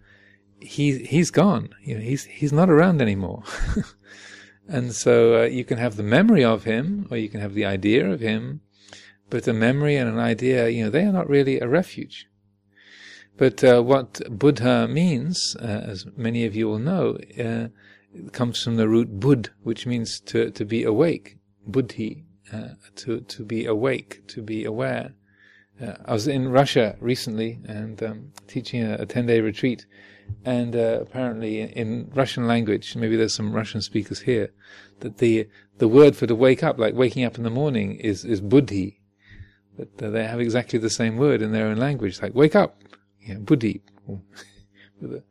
he 0.59 0.99
he's 0.99 1.31
gone. 1.31 1.69
You 1.83 1.95
know, 1.95 2.01
he's 2.01 2.25
he's 2.25 2.53
not 2.53 2.69
around 2.69 3.01
anymore. 3.01 3.43
and 4.67 4.93
so 4.93 5.41
uh, 5.41 5.45
you 5.45 5.65
can 5.65 5.77
have 5.77 5.95
the 5.95 6.03
memory 6.03 6.43
of 6.43 6.63
him, 6.63 7.07
or 7.11 7.17
you 7.17 7.29
can 7.29 7.41
have 7.41 7.53
the 7.53 7.65
idea 7.65 8.09
of 8.09 8.19
him, 8.19 8.61
but 9.29 9.47
a 9.47 9.53
memory 9.53 9.95
and 9.95 10.09
an 10.09 10.19
idea, 10.19 10.69
you 10.69 10.85
know, 10.85 10.89
they 10.89 11.03
are 11.03 11.11
not 11.11 11.29
really 11.29 11.59
a 11.59 11.67
refuge. 11.67 12.27
But 13.37 13.63
uh, 13.63 13.81
what 13.81 14.21
Buddha 14.29 14.87
means, 14.87 15.55
uh, 15.59 15.65
as 15.65 16.07
many 16.17 16.45
of 16.45 16.55
you 16.55 16.67
will 16.67 16.79
know, 16.79 17.17
uh, 17.39 17.67
comes 18.31 18.63
from 18.63 18.77
the 18.77 18.89
root 18.89 19.19
bud, 19.19 19.51
which 19.61 19.85
means 19.85 20.19
to 20.21 20.49
to 20.49 20.65
be 20.65 20.83
awake, 20.83 21.37
buddhi, 21.65 22.25
to 22.95 23.21
to 23.21 23.45
be 23.45 23.65
awake, 23.65 24.27
to 24.27 24.41
be 24.41 24.65
aware. 24.65 25.13
Uh, 25.79 25.93
I 26.05 26.13
was 26.13 26.27
in 26.27 26.49
Russia 26.49 26.95
recently 26.99 27.59
and 27.67 28.01
um, 28.01 28.31
teaching 28.47 28.83
a, 28.83 28.95
a 28.95 29.05
10 29.05 29.27
day 29.27 29.41
retreat, 29.41 29.85
and 30.43 30.75
uh, 30.75 30.99
apparently 31.01 31.61
in, 31.61 32.09
Russian 32.15 32.47
language, 32.47 32.95
maybe 32.95 33.15
there's 33.15 33.35
some 33.35 33.53
Russian 33.53 33.81
speakers 33.81 34.21
here, 34.21 34.51
that 35.01 35.19
the 35.19 35.47
the 35.77 35.87
word 35.87 36.15
for 36.15 36.25
to 36.25 36.33
wake 36.33 36.63
up, 36.63 36.79
like 36.79 36.95
waking 36.95 37.23
up 37.23 37.37
in 37.37 37.43
the 37.43 37.51
morning, 37.51 37.95
is 37.97 38.25
is 38.25 38.41
buddhi. 38.41 39.01
Uh, 39.79 40.09
they 40.09 40.23
have 40.23 40.39
exactly 40.39 40.79
the 40.79 40.89
same 40.89 41.17
word 41.17 41.43
in 41.43 41.51
their 41.51 41.67
own 41.67 41.77
language, 41.77 42.19
like 42.19 42.33
wake 42.33 42.55
up, 42.55 42.81
buddhi, 43.35 43.81
with, 44.05 44.21
the, 45.01 45.23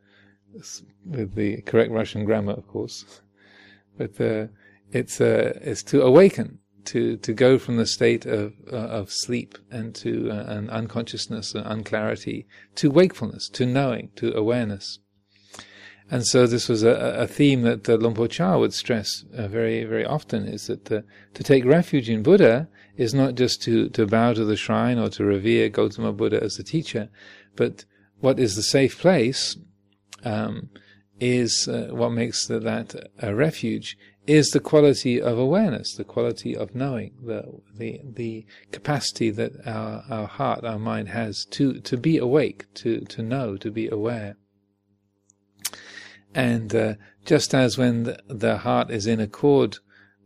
with 1.05 1.35
the 1.35 1.61
correct 1.61 1.91
Russian 1.91 2.25
grammar, 2.25 2.53
of 2.53 2.67
course. 2.67 3.21
But 3.97 4.19
uh, 4.21 4.47
it's 4.91 5.19
uh, 5.19 5.59
it's 5.61 5.83
to 5.83 6.01
awaken, 6.01 6.59
to 6.85 7.17
to 7.17 7.33
go 7.33 7.57
from 7.57 7.77
the 7.77 7.85
state 7.85 8.25
of 8.25 8.53
uh, 8.71 8.75
of 8.75 9.11
sleep 9.11 9.57
and 9.71 9.95
to 9.95 10.29
uh, 10.31 10.43
an 10.47 10.69
unconsciousness 10.69 11.55
and 11.55 11.65
unclarity 11.65 12.45
to 12.75 12.91
wakefulness, 12.91 13.49
to 13.49 13.65
knowing, 13.65 14.11
to 14.15 14.35
awareness. 14.37 14.99
And 16.09 16.25
so 16.25 16.47
this 16.47 16.69
was 16.69 16.83
a, 16.83 16.91
a 16.91 17.27
theme 17.27 17.63
that 17.63 17.89
uh, 17.89 17.95
Luang 17.95 18.29
Chah 18.29 18.57
would 18.57 18.73
stress 18.73 19.25
uh, 19.35 19.49
very, 19.49 19.83
very 19.83 20.05
often, 20.05 20.47
is 20.47 20.67
that 20.67 20.89
uh, 20.89 21.01
to 21.33 21.43
take 21.43 21.65
refuge 21.65 22.09
in 22.09 22.23
Buddha 22.23 22.69
is 22.95 23.13
not 23.13 23.35
just 23.35 23.61
to, 23.63 23.89
to 23.89 24.07
bow 24.07 24.33
to 24.33 24.45
the 24.45 24.55
shrine 24.55 24.97
or 24.97 25.09
to 25.09 25.25
revere 25.25 25.67
Gautama 25.67 26.13
Buddha 26.13 26.41
as 26.41 26.55
the 26.55 26.63
teacher, 26.63 27.09
but 27.57 27.83
what 28.19 28.39
is 28.39 28.55
the 28.55 28.63
safe 28.63 28.97
place 28.99 29.57
um, 30.23 30.69
is 31.19 31.67
uh, 31.67 31.89
what 31.91 32.11
makes 32.11 32.47
the, 32.47 32.59
that 32.59 32.95
a 33.19 33.35
refuge 33.35 33.97
is 34.27 34.49
the 34.49 34.59
quality 34.59 35.21
of 35.21 35.37
awareness, 35.39 35.95
the 35.95 36.03
quality 36.03 36.55
of 36.55 36.75
knowing, 36.75 37.13
the 37.23 37.43
the 37.75 38.01
the 38.03 38.45
capacity 38.71 39.29
that 39.31 39.53
our 39.65 40.03
our 40.09 40.27
heart, 40.27 40.65
our 40.65 40.77
mind 40.77 41.09
has 41.09 41.45
to 41.51 41.79
to 41.79 41.97
be 41.97 42.17
awake, 42.17 42.65
to 42.75 43.01
to 43.01 43.23
know, 43.23 43.55
to 43.57 43.71
be 43.71 43.87
aware. 43.87 44.35
And 46.35 46.75
uh, 46.75 46.93
just 47.25 47.53
as 47.53 47.77
when 47.77 48.03
the, 48.03 48.19
the, 48.27 48.57
heart 48.57 48.91
is 48.91 49.07
in 49.07 49.19
accord 49.19 49.77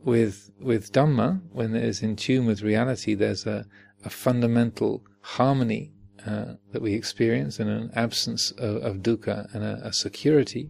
with 0.04 0.52
with 0.60 0.92
Dhamma, 0.92 1.42
when 1.52 1.76
it 1.76 1.84
is 1.84 2.02
in 2.02 2.16
tune 2.16 2.48
with 2.48 2.64
reality, 2.64 3.14
there's 3.14 3.46
a, 3.46 3.66
a 4.04 4.10
fundamental 4.10 5.04
harmony 5.22 5.94
uh, 6.26 6.54
that 6.72 6.82
we 6.82 6.94
experience 6.94 7.60
and 7.60 7.70
an 7.70 7.92
absence 7.96 8.52
of, 8.52 8.78
of 8.84 8.98
dukkha 8.98 9.54
and 9.54 9.64
a, 9.64 9.88
a, 9.88 9.94
security. 9.94 10.70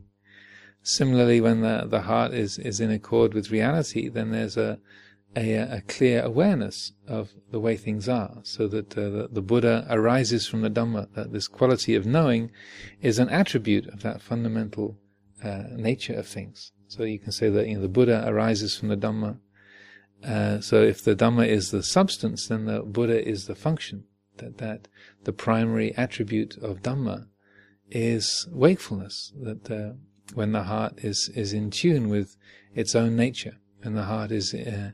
Similarly, 0.82 1.42
when 1.42 1.62
the, 1.62 1.86
the 1.88 2.02
heart 2.02 2.34
is, 2.34 2.58
is 2.58 2.80
in 2.80 2.90
accord 2.90 3.34
with 3.34 3.52
reality, 3.52 4.10
then 4.10 4.32
there's 4.32 4.58
a, 4.58 4.80
a, 5.36 5.54
a 5.56 5.82
clear 5.82 6.22
awareness 6.22 6.94
of 7.08 7.32
the 7.52 7.60
way 7.60 7.78
things 7.78 8.10
are, 8.10 8.40
so 8.44 8.68
that 8.68 8.98
uh, 8.98 9.10
the, 9.10 9.30
the, 9.32 9.42
Buddha 9.42 9.86
arises 9.90 10.48
from 10.48 10.62
the 10.62 10.70
Dhamma, 10.70 11.14
that 11.14 11.32
this 11.32 11.48
quality 11.48 11.96
of 11.96 12.06
knowing 12.06 12.52
is 13.02 13.20
an 13.20 13.30
attribute 13.30 13.88
of 13.88 14.02
that 14.02 14.22
fundamental 14.22 14.98
uh, 15.44 15.64
nature 15.72 16.14
of 16.14 16.28
things. 16.28 16.72
So 16.88 17.04
you 17.04 17.20
can 17.20 17.32
say 17.32 17.50
that 17.50 17.68
you 17.68 17.76
know, 17.76 17.82
the 17.82 17.88
Buddha 17.88 18.24
arises 18.28 18.78
from 18.78 18.90
the 18.90 18.98
Dhamma. 18.98 19.38
Uh, 20.24 20.60
so 20.60 20.82
if 20.82 21.04
the 21.04 21.16
Dhamma 21.16 21.48
is 21.48 21.72
the 21.72 21.84
substance, 21.84 22.48
then 22.48 22.66
the 22.66 22.82
Buddha 22.82 23.28
is 23.28 23.48
the 23.48 23.56
function. 23.56 24.06
That 24.42 24.58
that 24.58 24.88
the 25.24 25.34
primary 25.34 25.96
attribute 25.96 26.58
of 26.58 26.82
Dhamma 26.82 27.28
is 27.90 28.48
wakefulness. 28.52 29.34
That 29.42 29.72
uh, 29.72 29.94
when 30.34 30.52
the 30.52 30.64
heart 30.64 31.00
is 31.04 31.30
is 31.30 31.54
in 31.54 31.72
tune 31.72 32.10
with 32.10 32.36
its 32.76 32.96
own 32.96 33.16
nature, 33.16 33.58
and 33.84 33.96
the 33.96 34.04
heart 34.04 34.32
is 34.32 34.54
uh, 34.54 34.92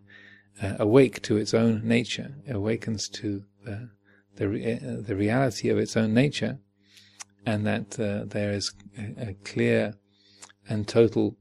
uh, 0.61 0.75
awake 0.79 1.21
to 1.23 1.37
its 1.37 1.53
own 1.53 1.81
nature, 1.87 2.35
awakens 2.49 3.09
to 3.09 3.43
the 3.63 3.89
the, 4.35 4.47
re- 4.47 4.73
uh, 4.73 5.01
the 5.01 5.15
reality 5.15 5.69
of 5.69 5.77
its 5.77 5.97
own 5.97 6.13
nature, 6.13 6.59
and 7.45 7.65
that 7.65 7.91
there 7.91 8.51
is 8.51 8.73
a, 8.97 9.29
a 9.29 9.33
clear 9.43 9.95
and 10.69 10.87
total 10.87 11.37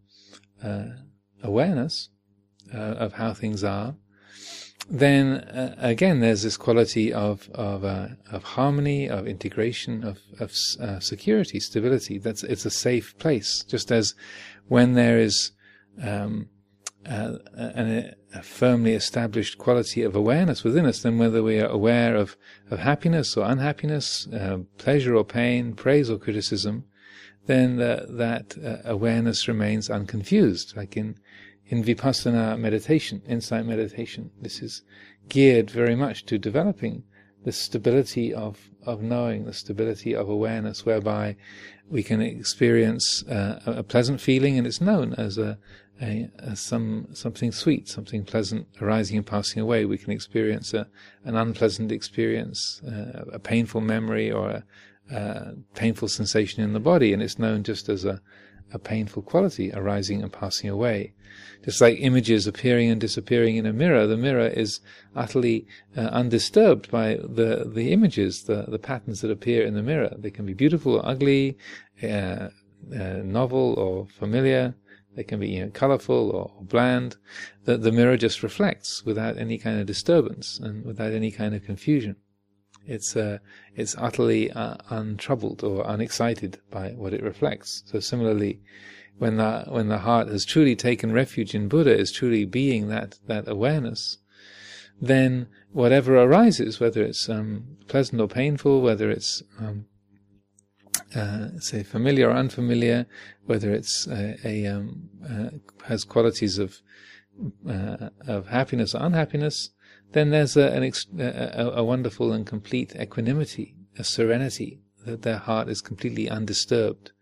uh, 0.63 0.87
awareness 1.43 2.09
uh, 2.75 2.79
of 2.79 3.15
how 3.15 3.33
things 3.33 3.63
are, 3.65 3.97
then 4.89 5.39
uh, 5.39 5.75
again 5.79 6.21
there's 6.21 6.43
this 6.43 6.57
quality 6.57 7.13
of 7.13 7.51
of, 7.55 7.85
uh, 7.85 8.09
of 8.31 8.43
harmony, 8.43 9.09
of 9.09 9.27
integration, 9.27 10.05
of 10.05 10.19
of 10.39 10.53
uh, 10.81 11.01
security, 11.01 11.61
stability. 11.61 12.19
That's 12.19 12.43
it's 12.45 12.67
a 12.67 12.71
safe 12.71 13.17
place. 13.19 13.65
Just 13.65 13.91
as 13.91 14.15
when 14.69 14.95
there 14.95 15.19
is 15.19 15.53
um, 16.03 16.49
uh, 17.09 17.39
a, 17.57 18.13
a, 18.35 18.43
firmly 18.43 18.93
established 18.95 19.59
quality 19.59 20.03
of 20.03 20.15
awareness 20.15 20.65
within 20.65 20.87
us, 20.87 21.01
then 21.03 21.19
whether 21.19 21.43
we 21.43 21.61
are 21.61 21.69
aware 21.69 22.15
of 22.15 22.37
of 22.71 22.79
happiness 22.79 23.37
or 23.37 23.45
unhappiness, 23.45 24.29
pleasure 24.79 25.17
or 25.17 25.25
pain, 25.25 25.75
praise 25.75 26.11
or 26.11 26.19
criticism, 26.19 26.85
then 27.47 27.81
uh, 27.81 28.05
that 28.09 28.57
uh, 28.65 28.77
awareness 28.85 29.49
remains 29.49 29.89
unconfused, 29.89 30.77
like 30.77 30.97
in 30.97 31.17
in 31.69 31.83
vipassana 31.83 32.59
meditation, 32.59 33.23
insight 33.29 33.67
meditation. 33.67 34.31
This 34.41 34.63
is 34.63 34.83
geared 35.29 35.71
very 35.71 35.97
much 35.97 36.25
to 36.27 36.39
developing 36.39 37.03
the 37.45 37.53
stability 37.53 38.35
of 38.35 38.71
of 38.85 39.03
knowing, 39.03 39.45
the 39.45 39.53
stability 39.53 40.15
of 40.15 40.29
awareness, 40.29 40.87
whereby 40.87 41.37
we 41.89 42.03
can 42.03 42.21
experience 42.21 43.25
uh, 43.25 43.61
a 43.67 43.83
pleasant 43.83 44.21
feeling, 44.21 44.57
and 44.59 44.67
it's 44.67 44.81
known 44.81 45.13
as 45.15 45.39
a, 45.39 45.59
a, 46.01 46.31
a, 46.39 46.57
some 46.57 47.09
something 47.13 47.53
sweet, 47.53 47.89
something 47.89 48.25
pleasant 48.25 48.67
arising 48.81 49.17
and 49.17 49.27
passing 49.27 49.61
away. 49.61 49.85
We 49.85 49.99
can 49.99 50.13
experience 50.13 50.73
a, 50.75 50.87
an 51.25 51.37
unpleasant 51.37 51.91
experience, 51.91 52.81
uh, 52.87 53.25
a 53.33 53.39
painful 53.39 53.81
memory, 53.81 54.31
or 54.31 54.51
a, 54.51 54.65
uh, 55.15 55.53
painful 55.75 56.09
sensation 56.09 56.63
in 56.63 56.73
the 56.73 56.81
body, 56.81 57.13
and 57.13 57.23
it's 57.23 57.39
known 57.39 57.63
just 57.63 57.89
as 57.89 58.05
a, 58.05 58.21
a 58.73 58.79
painful 58.79 59.23
quality 59.23 59.73
arising 59.73 60.23
and 60.23 60.33
passing 60.33 60.69
away. 60.69 61.13
Just 61.65 61.81
like 61.81 61.99
images 62.01 62.47
appearing 62.47 62.91
and 62.91 63.01
disappearing 63.01 63.57
in 63.57 63.67
a 63.67 63.73
mirror, 63.73 64.07
the 64.07 64.17
mirror 64.17 64.47
is 64.47 64.81
utterly 65.15 65.67
uh, 65.97 66.03
undisturbed 66.03 66.91
by 66.91 67.17
the, 67.17 67.71
the 67.73 67.93
images, 67.93 68.45
the, 68.45 68.65
the 68.69 68.79
patterns 68.79 69.21
that 69.21 69.31
appear 69.31 69.65
in 69.65 69.75
the 69.75 69.83
mirror. 69.83 70.15
They 70.17 70.31
can 70.31 70.47
be 70.47 70.55
beautiful 70.55 70.97
or 70.97 71.07
ugly, 71.07 71.59
uh, 72.03 72.51
uh 72.95 73.21
novel 73.25 73.75
or 73.75 74.07
familiar. 74.07 74.75
They 75.17 75.25
can 75.25 75.41
be 75.41 75.49
you 75.49 75.65
know, 75.65 75.71
colorful 75.71 76.31
or 76.31 76.53
bland. 76.61 77.17
The, 77.65 77.79
the 77.79 77.93
mirror 77.93 78.17
just 78.17 78.43
reflects 78.43 79.05
without 79.05 79.39
any 79.39 79.59
kind 79.59 79.81
of 79.81 79.87
disturbance 79.87 80.59
and 80.59 80.85
without 80.85 81.13
any 81.13 81.31
kind 81.31 81.55
of 81.55 81.65
confusion. 81.65 82.17
It's 82.87 83.17
uh, 83.17 83.39
it's 83.75 83.97
utterly 83.99 84.51
uh, 84.51 84.77
untroubled 84.91 85.63
or 85.65 85.85
unexcited 85.87 86.61
by 86.71 86.91
what 86.91 87.13
it 87.13 87.23
reflects. 87.23 87.83
So 87.87 88.01
similarly, 88.01 88.61
when 89.19 89.37
the 89.37 89.65
when 89.69 89.89
the 89.89 89.99
heart 89.99 90.29
has 90.29 90.45
truly 90.45 90.77
taken 90.77 91.13
refuge 91.13 91.55
in 91.55 91.69
Buddha, 91.69 91.97
is 91.97 92.13
truly 92.13 92.45
being 92.45 92.89
that 92.89 93.19
that 93.27 93.49
awareness, 93.49 94.19
then 95.01 95.49
whatever 95.73 96.17
arises, 96.17 96.81
whether 96.81 97.03
it's 97.03 97.29
um, 97.29 97.77
pleasant 97.89 98.21
or 98.21 98.29
painful, 98.29 98.81
whether 98.81 99.11
it's 99.11 99.43
um, 99.59 99.87
uh, 101.15 101.49
say 101.59 101.83
familiar 101.83 102.31
or 102.31 102.35
unfamiliar, 102.35 103.07
whether 103.45 103.73
it's 103.73 104.07
uh, 104.09 104.37
a 104.45 104.67
um, 104.67 105.09
uh, 105.29 105.51
has 105.87 106.05
qualities 106.05 106.59
of 106.59 106.81
uh, 107.69 108.11
of 108.27 108.49
happiness 108.49 108.95
or 108.95 109.03
unhappiness, 109.03 109.71
then 110.13 110.31
there's 110.31 110.57
a, 110.57 110.75
ex- 110.77 111.07
a, 111.19 111.73
a, 111.75 111.85
wonderful 111.85 112.33
and 112.33 112.47
complete 112.47 112.95
equanimity, 112.97 113.75
a 113.99 114.05
serenity, 114.05 114.81
that 115.05 115.23
their 115.23 115.39
heart 115.39 115.69
is 115.69 115.81
completely 115.81 116.29
undisturbed 116.29 117.13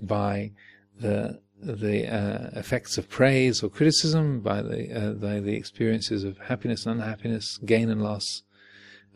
by 0.00 0.52
the 1.00 1.40
the 1.60 2.06
uh, 2.06 2.50
effects 2.58 2.98
of 2.98 3.08
praise 3.08 3.64
or 3.64 3.68
criticism, 3.68 4.40
by 4.40 4.62
the 4.62 4.92
uh, 4.92 5.12
by 5.14 5.40
the 5.40 5.54
experiences 5.54 6.22
of 6.22 6.38
happiness 6.38 6.86
and 6.86 7.00
unhappiness, 7.00 7.58
gain 7.64 7.90
and 7.90 8.02
loss, 8.02 8.42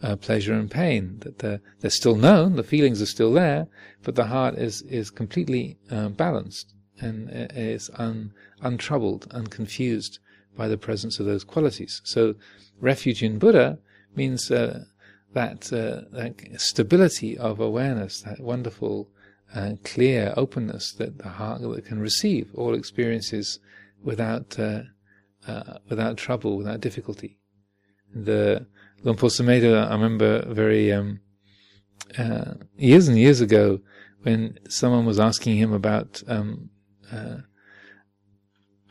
uh, 0.03 0.17
pleasure 0.17 0.55
and 0.55 0.71
pain. 0.71 1.19
That 1.21 1.39
they're, 1.39 1.61
they're 1.81 1.91
still 1.91 2.17
known, 2.17 2.57
the 2.57 2.65
feelings 2.65 3.01
are 3.01 3.07
still 3.07 3.33
there, 3.33 3.69
but 4.03 4.17
the 4.17 4.27
heart 4.27 4.57
is 4.57 4.83
is 4.83 5.11
completely 5.11 5.79
uh, 5.91 6.09
balanced 6.09 6.75
and 7.01 7.29
uh, 7.29 7.47
is 7.55 7.91
un, 7.95 8.33
untroubled, 8.61 9.27
unconfused 9.31 10.19
by 10.57 10.69
the 10.69 10.79
presence 10.79 11.19
of 11.19 11.27
those 11.27 11.45
qualities. 11.45 12.01
So 12.05 12.35
refuge 12.81 13.23
in 13.23 13.39
Buddha 13.39 13.79
means 14.15 14.51
uh, 14.51 14.85
that, 15.33 15.73
uh, 15.73 16.09
that, 16.17 16.61
stability 16.61 17.39
of 17.39 17.61
awareness, 17.61 18.21
that 18.23 18.41
wonderful, 18.41 19.09
uh, 19.55 19.73
clear 19.85 20.33
openness 20.37 20.93
that 20.93 21.19
the 21.19 21.29
heart 21.29 21.61
that 21.63 21.85
can 21.87 22.01
receive 22.01 22.51
all 22.55 22.75
experiences 22.75 23.59
without 24.03 24.59
uh, 24.59 24.83
uh, 25.47 25.79
without 25.89 26.17
trouble, 26.17 26.57
without 26.57 26.81
difficulty. 26.81 27.39
The 28.15 28.67
Luang 29.03 29.17
Por 29.17 29.29
Sumedho, 29.29 29.85
I 29.89 29.93
remember 29.93 30.47
very 30.47 30.93
um, 30.93 31.21
uh, 32.17 32.55
years 32.77 33.09
and 33.09 33.19
years 33.19 33.41
ago 33.41 33.81
when 34.23 34.59
someone 34.69 35.05
was 35.05 35.19
asking 35.19 35.57
him 35.57 35.73
about 35.73 36.23
um, 36.29 36.71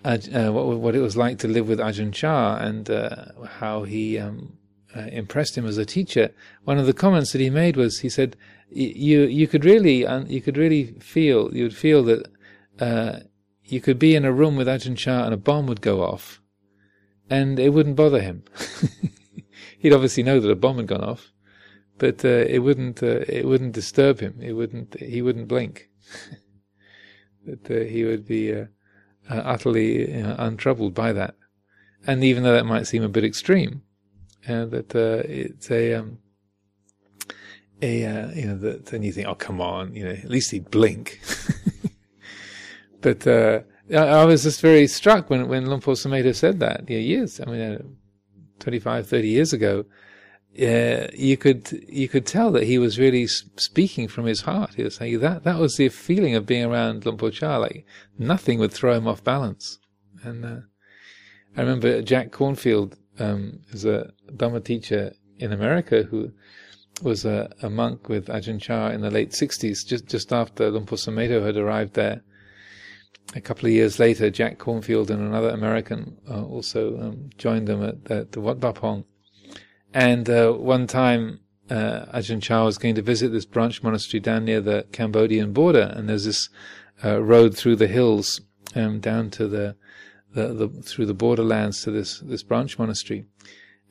uh, 0.04 0.52
what, 0.52 0.80
what, 0.80 0.96
it 0.96 1.02
was 1.02 1.16
like 1.16 1.38
to 1.40 1.48
live 1.48 1.68
with 1.68 1.80
Ajahn 1.80 2.12
Chah 2.12 2.58
and 2.58 2.90
uh, 2.90 3.26
how 3.60 3.84
he 3.84 4.18
um, 4.18 4.58
uh, 4.96 5.02
impressed 5.02 5.58
him 5.58 5.66
as 5.66 5.78
a 5.78 5.86
teacher. 5.86 6.32
One 6.64 6.78
of 6.78 6.86
the 6.86 6.94
comments 6.94 7.32
that 7.32 7.42
he 7.42 7.50
made 7.50 7.78
was 7.78 8.00
he 8.00 8.10
said, 8.10 8.36
"You 8.70 9.22
you 9.22 9.48
could 9.48 9.64
really 9.64 10.06
you 10.28 10.42
could 10.42 10.58
really 10.58 10.94
feel 11.00 11.56
you 11.56 11.64
would 11.64 11.76
feel 11.76 12.04
that 12.04 12.28
uh, 12.80 13.20
you 13.64 13.80
could 13.80 14.00
be 14.00 14.16
in 14.16 14.26
a 14.26 14.34
room 14.34 14.56
with 14.56 14.68
Ajahn 14.68 14.98
Chah 14.98 15.26
and 15.26 15.34
a 15.34 15.38
bomb 15.38 15.68
would 15.68 15.82
go 15.82 16.04
off, 16.04 16.42
and 17.30 17.60
it 17.60 17.70
wouldn't 17.70 17.96
bother 17.96 18.22
him." 18.22 18.44
he'd 19.80 19.94
obviously 19.94 20.24
know 20.24 20.40
that 20.40 20.52
a 20.52 20.56
bomb 20.56 20.78
had 20.78 20.88
gone 20.88 21.04
off, 21.04 21.32
but 21.98 22.26
uh, 22.26 22.46
it 22.48 22.60
wouldn't 22.60 23.04
uh, 23.04 23.24
it 23.28 23.46
wouldn't 23.46 23.74
disturb 23.74 24.20
him. 24.20 24.40
It 24.42 24.54
wouldn't 24.54 25.00
he 25.00 25.22
wouldn't 25.22 25.48
blink. 25.48 25.90
that 27.46 27.90
he 27.90 28.04
would 28.04 28.28
be 28.28 28.66
uh, 29.32 29.36
uh, 29.36 29.42
utterly 29.46 30.12
you 30.12 30.24
know, 30.24 30.36
untroubled 30.38 30.94
by 30.94 31.14
that. 31.14 31.36
And 32.06 32.24
even 32.24 32.44
though 32.44 32.54
that 32.54 32.66
might 32.66 32.88
seem 32.88 33.04
a 33.04 33.10
bit 33.10 33.24
extreme, 33.24 33.84
that 34.48 34.96
it's 34.96 35.70
a 35.70 35.94
um, 35.94 36.18
a 37.82 38.00
you 38.36 38.48
know 38.48 38.58
that 38.58 38.88
then 38.88 39.04
you 39.04 39.12
think, 39.12 39.28
oh 39.28 39.36
come 39.36 39.62
on, 39.62 39.94
you 39.96 40.04
know 40.04 40.12
at 40.12 40.30
least 40.30 40.52
he'd 40.52 40.72
blink. 40.72 41.20
but 43.02 43.28
I 43.28 44.26
was 44.26 44.44
just 44.44 44.62
very 44.62 44.88
struck 44.88 45.30
when 45.30 45.48
when 45.48 45.68
Luang 45.68 45.82
Por 45.82 45.94
Sumedho 45.94 46.36
said 46.36 46.60
that 46.60 46.90
know, 46.96 47.02
years. 47.02 47.40
I 47.40 47.46
mean, 47.46 47.98
25, 48.60 49.08
30 49.08 49.28
years 49.28 49.54
ago 49.54 49.86
uh, 50.60 51.08
you 51.14 51.38
could 51.38 51.86
you 51.88 52.10
could 52.10 52.26
tell 52.26 52.52
that 52.52 52.64
he 52.64 52.78
was 52.78 53.00
really 53.00 53.26
speaking 53.28 54.08
from 54.10 54.26
his 54.26 54.42
heart. 54.42 54.74
He 54.76 54.84
was 54.84 54.96
saying 54.96 55.20
that 55.20 55.44
that 55.44 55.60
was 55.60 55.78
the 55.78 55.88
feeling 55.88 56.36
of 56.36 56.46
being 56.46 56.66
around 56.66 57.06
Luang 57.06 57.18
Por 57.18 57.32
Chah. 57.32 57.58
Like 57.58 57.86
nothing 58.18 58.60
would 58.60 58.74
throw 58.74 58.94
him 58.94 59.08
off 59.08 59.24
balance. 59.24 59.80
And 60.24 60.44
uh, 60.44 60.60
I 61.56 61.62
remember 61.62 62.02
Jack 62.02 62.32
Kornfield 62.32 62.98
um, 63.18 63.62
is 63.70 63.86
a 63.86 64.12
Dhamma 64.30 64.64
teacher 64.64 65.14
in 65.38 65.54
America 65.54 66.04
who 66.04 66.32
was 67.02 67.24
a, 67.24 67.50
a, 67.62 67.70
monk 67.70 68.10
with 68.10 68.28
Ajahn 68.28 68.62
Chah 68.62 68.90
in 68.90 69.02
the 69.02 69.10
late 69.10 69.32
60s, 69.32 69.88
just 69.88 70.06
just 70.08 70.34
after 70.34 70.70
Luang 70.70 70.86
Por 70.86 70.98
Sumedho 70.98 71.46
had 71.46 71.56
arrived 71.56 71.94
there. 71.94 72.22
A 73.36 73.42
couple 73.42 73.68
of 73.68 73.72
years 73.72 74.00
later, 74.00 74.30
Jack 74.30 74.60
Kornfield 74.60 75.10
and 75.10 75.22
another 75.22 75.52
American 75.52 76.18
uh, 76.30 76.44
also 76.44 77.00
um, 77.00 77.30
joined 77.38 77.70
them 77.70 77.82
at, 77.84 78.12
at 78.12 78.32
the 78.34 78.42
Wat 78.42 78.60
Pah 78.60 78.74
Pong 78.74 79.06
and 79.94 80.30
uh, 80.30 80.52
one 80.52 80.88
time, 80.88 81.40
uh, 81.70 82.06
Ajahn 82.14 82.42
Chah 82.42 82.66
was 82.66 82.78
going 82.78 82.96
to 82.96 83.02
visit 83.02 83.32
this 83.32 83.46
branch 83.46 83.82
monastery 83.82 84.20
down 84.20 84.46
near 84.46 84.62
the 84.62 84.86
Cambodian 84.92 85.54
border, 85.54 85.94
and 85.96 86.10
there's 86.10 86.26
this 86.26 86.50
uh, 87.04 87.22
road 87.22 87.56
through 87.56 87.78
the 87.78 87.88
hills 87.88 88.42
um, 88.76 89.00
down 89.00 89.30
to 89.32 89.48
the, 89.48 89.76
the, 90.34 90.54
the, 90.54 90.68
through 90.68 91.06
the 91.06 91.14
borderlands 91.14 91.82
to 91.84 91.92
this 91.92 92.20
this 92.20 92.44
branch 92.44 92.78
monastery. 92.78 93.26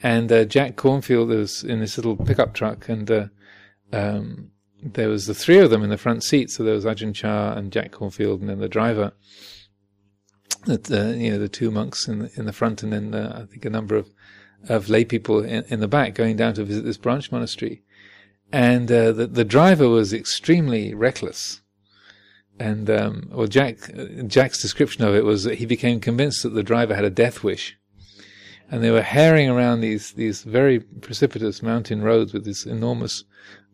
And 0.03 0.33
uh, 0.33 0.45
Jack 0.45 0.77
Kornfield 0.77 1.29
was 1.29 1.63
in 1.63 1.81
this 1.81 1.99
little 1.99 2.17
pickup 2.17 2.55
truck, 2.55 2.89
and 2.89 3.11
uh, 3.11 3.27
um, 3.93 4.51
there 4.83 5.09
was 5.09 5.27
the 5.27 5.35
three 5.35 5.59
of 5.59 5.71
them 5.71 5.83
in 5.83 5.91
the 5.91 5.99
front 5.99 6.25
seat. 6.25 6.51
So 6.51 6.63
there 6.63 6.75
was 6.75 6.85
Ajahn 6.85 7.15
Chah 7.15 7.53
and 7.53 7.73
Jack 7.73 7.93
Kornfield, 7.93 8.41
and 8.41 8.49
then 8.49 8.61
the 8.61 8.69
driver. 8.69 9.13
Uh, 10.69 10.77
you 11.15 11.31
know 11.31 11.39
the 11.39 11.49
two 11.49 11.71
monks 11.71 12.07
in 12.07 12.19
the, 12.19 12.31
in 12.37 12.45
the 12.45 12.53
front, 12.53 12.83
and 12.83 12.93
then 12.93 13.15
I 13.15 13.47
think 13.47 13.65
a 13.65 13.71
number 13.71 13.97
of 13.97 14.11
of 14.69 14.89
lay 14.89 15.05
people 15.05 15.43
in, 15.43 15.65
in, 15.69 15.81
the 15.81 15.89
back 15.89 16.15
going 16.15 16.37
down 16.37 16.55
to 16.55 16.65
visit 16.65 16.85
this 16.85 16.97
branch 16.97 17.33
monastery. 17.33 17.83
And 18.53 18.91
uh, 18.91 19.13
the, 19.13 19.27
the 19.27 19.45
driver 19.45 19.89
was 19.89 20.13
extremely 20.13 20.95
reckless. 20.95 21.61
And 22.59 22.91
um, 22.91 23.31
well, 23.33 23.47
Jack 23.47 23.79
Jack's 24.27 24.61
description 24.61 25.03
of 25.05 25.15
it 25.15 25.25
was 25.25 25.45
that 25.45 25.57
he 25.57 25.65
became 25.65 25.99
convinced 25.99 26.43
that 26.43 26.51
the 26.51 26.63
driver 26.63 26.95
had 26.95 27.07
a 27.07 27.11
death 27.11 27.43
wish, 27.43 27.79
and 28.71 28.85
they 28.85 28.91
were 28.91 29.01
herring 29.01 29.49
around 29.49 29.81
these 29.81 30.13
these 30.13 30.43
very 30.43 30.81
precipitous 30.81 31.63
mountain 31.63 32.03
roads 32.03 32.35
with 32.35 32.45
this 32.45 32.67
enormous 32.67 33.25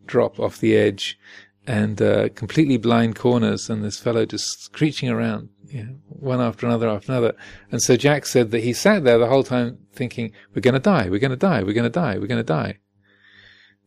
drop 0.05 0.39
off 0.39 0.59
the 0.59 0.77
edge, 0.77 1.19
and 1.67 2.01
uh, 2.01 2.29
completely 2.29 2.77
blind 2.77 3.17
corners, 3.17 3.69
and 3.69 3.83
this 3.83 3.99
fellow 3.99 4.25
just 4.25 4.63
screeching 4.63 5.09
around, 5.09 5.49
you 5.69 5.83
know, 5.83 5.95
one 6.07 6.41
after 6.41 6.65
another 6.65 6.87
after 6.89 7.11
another. 7.11 7.33
And 7.71 7.81
so 7.81 7.95
Jack 7.95 8.25
said 8.25 8.51
that 8.51 8.63
he 8.63 8.73
sat 8.73 9.03
there 9.03 9.17
the 9.17 9.27
whole 9.27 9.43
time 9.43 9.77
thinking, 9.93 10.31
"We're 10.53 10.61
going 10.61 10.73
to 10.73 10.79
die, 10.79 11.09
we're 11.09 11.19
going 11.19 11.31
to 11.31 11.37
die, 11.37 11.63
we're 11.63 11.73
going 11.73 11.83
to 11.83 11.89
die, 11.89 12.17
we're 12.17 12.27
going 12.27 12.39
to 12.39 12.43
die." 12.43 12.77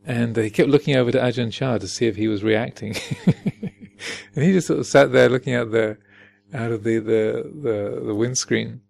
And 0.05 0.37
uh, 0.37 0.41
he 0.41 0.49
kept 0.49 0.69
looking 0.69 0.95
over 0.95 1.11
to 1.11 1.19
Ajahn 1.19 1.51
Chah 1.51 1.77
to 1.77 1.87
see 1.87 2.07
if 2.07 2.15
he 2.15 2.27
was 2.27 2.43
reacting, 2.43 2.95
and 4.35 4.43
he 4.43 4.51
just 4.51 4.67
sort 4.67 4.79
of 4.79 4.87
sat 4.87 5.11
there 5.11 5.29
looking 5.29 5.53
out 5.53 5.71
the 5.71 5.97
out 6.53 6.71
of 6.71 6.83
the 6.83 6.99
the 6.99 7.51
the, 7.61 8.03
the 8.05 8.15
windscreen. 8.15 8.81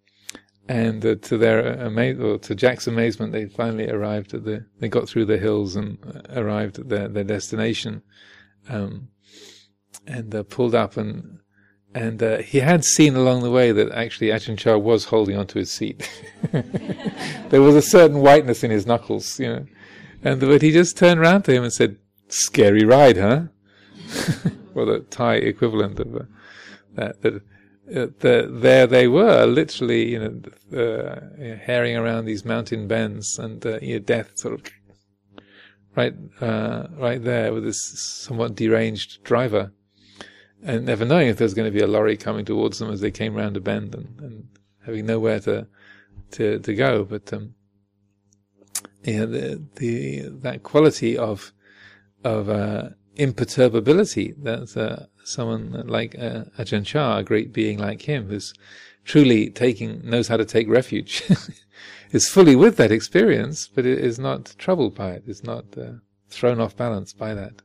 And 0.69 1.05
uh, 1.05 1.15
to 1.15 1.37
their 1.37 1.81
ama- 1.81 2.23
or 2.23 2.37
to 2.37 2.55
Jack's 2.55 2.87
amazement, 2.87 3.33
they 3.33 3.47
finally 3.47 3.89
arrived 3.89 4.33
at 4.33 4.45
the. 4.45 4.65
They 4.79 4.87
got 4.87 5.09
through 5.09 5.25
the 5.25 5.37
hills 5.37 5.75
and 5.75 5.97
uh, 6.05 6.39
arrived 6.39 6.79
at 6.79 6.89
their 6.89 7.07
their 7.07 7.23
destination 7.23 8.03
um, 8.69 9.09
and 10.07 10.33
uh, 10.33 10.43
pulled 10.43 10.75
up 10.75 10.97
and 10.97 11.40
and 11.93 12.21
uh, 12.23 12.37
he 12.37 12.59
had 12.59 12.83
seen 12.83 13.15
along 13.15 13.43
the 13.43 13.51
way 13.51 13.71
that 13.71 13.91
actually 13.91 14.27
Ajahn 14.27 14.57
Chah 14.57 14.77
was 14.77 15.05
holding 15.05 15.37
onto 15.37 15.59
his 15.59 15.71
seat. 15.71 16.09
there 17.49 17.61
was 17.61 17.75
a 17.75 17.81
certain 17.81 18.19
whiteness 18.19 18.63
in 18.63 18.71
his 18.71 18.85
knuckles, 18.85 19.39
you 19.39 19.47
know. 19.47 19.65
And 20.23 20.39
but 20.39 20.61
he 20.61 20.71
just 20.71 20.97
turned 20.97 21.19
round 21.19 21.45
to 21.45 21.53
him 21.53 21.63
and 21.63 21.73
said, 21.73 21.97
"Scary 22.27 22.85
ride, 22.85 23.17
huh?" 23.17 23.43
well, 24.73 24.85
the 24.85 24.99
Thai 25.09 25.35
equivalent 25.35 25.99
of 25.99 26.15
uh, 26.15 26.19
that. 26.95 27.21
That 27.21 27.41
uh, 27.93 28.07
the, 28.19 28.47
there 28.49 28.87
they 28.87 29.05
were, 29.05 29.45
literally, 29.45 30.11
you 30.11 30.19
know, 30.19 30.79
uh, 30.79 31.55
herring 31.57 31.97
around 31.97 32.23
these 32.23 32.45
mountain 32.45 32.87
bends, 32.87 33.37
and 33.37 33.65
uh, 33.65 33.79
death 34.05 34.37
sort 34.37 34.53
of 34.53 34.71
right 35.95 36.13
uh, 36.39 36.87
right 36.97 37.21
there 37.21 37.53
with 37.53 37.65
this 37.65 37.83
somewhat 37.99 38.55
deranged 38.55 39.21
driver, 39.23 39.73
and 40.63 40.85
never 40.85 41.05
knowing 41.05 41.27
if 41.27 41.37
there 41.37 41.45
was 41.45 41.53
going 41.53 41.71
to 41.71 41.77
be 41.77 41.83
a 41.83 41.87
lorry 41.87 42.17
coming 42.17 42.45
towards 42.45 42.79
them 42.79 42.91
as 42.91 43.01
they 43.01 43.11
came 43.11 43.35
round 43.35 43.57
a 43.57 43.59
bend 43.59 43.95
and, 43.95 44.19
and 44.19 44.47
having 44.85 45.05
nowhere 45.05 45.39
to 45.41 45.67
to 46.31 46.59
to 46.59 46.73
go. 46.73 47.03
But 47.03 47.31
um, 47.33 47.55
yeah, 49.03 49.25
the 49.25 49.63
the 49.75 50.29
that 50.41 50.63
quality 50.63 51.17
of 51.17 51.51
of 52.23 52.49
uh, 52.49 52.89
imperturbability 53.15 54.33
that 54.43 54.77
uh, 54.77 55.05
someone 55.23 55.83
like 55.87 56.15
uh, 56.17 56.45
Ajahn 56.57 56.85
Chah, 56.85 57.17
a 57.17 57.23
great 57.23 57.53
being 57.53 57.77
like 57.77 58.03
him, 58.03 58.27
who's 58.27 58.53
truly 59.03 59.49
taking 59.49 60.01
knows 60.07 60.27
how 60.27 60.37
to 60.37 60.45
take 60.45 60.67
refuge 60.69 61.23
is 62.11 62.29
fully 62.29 62.55
with 62.55 62.77
that 62.77 62.91
experience, 62.91 63.67
but 63.67 63.85
it 63.85 63.99
is 63.99 64.19
not 64.19 64.53
troubled 64.57 64.95
by 64.95 65.11
it, 65.11 65.23
is 65.27 65.43
not 65.43 65.65
uh, 65.77 65.93
thrown 66.29 66.59
off 66.59 66.75
balance 66.75 67.13
by 67.13 67.33
that. 67.33 67.61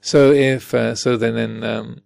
So 0.00 0.32
if 0.32 0.74
uh, 0.74 0.94
so, 0.94 1.16
then 1.16 1.34
then 1.34 1.64
um, 1.64 2.02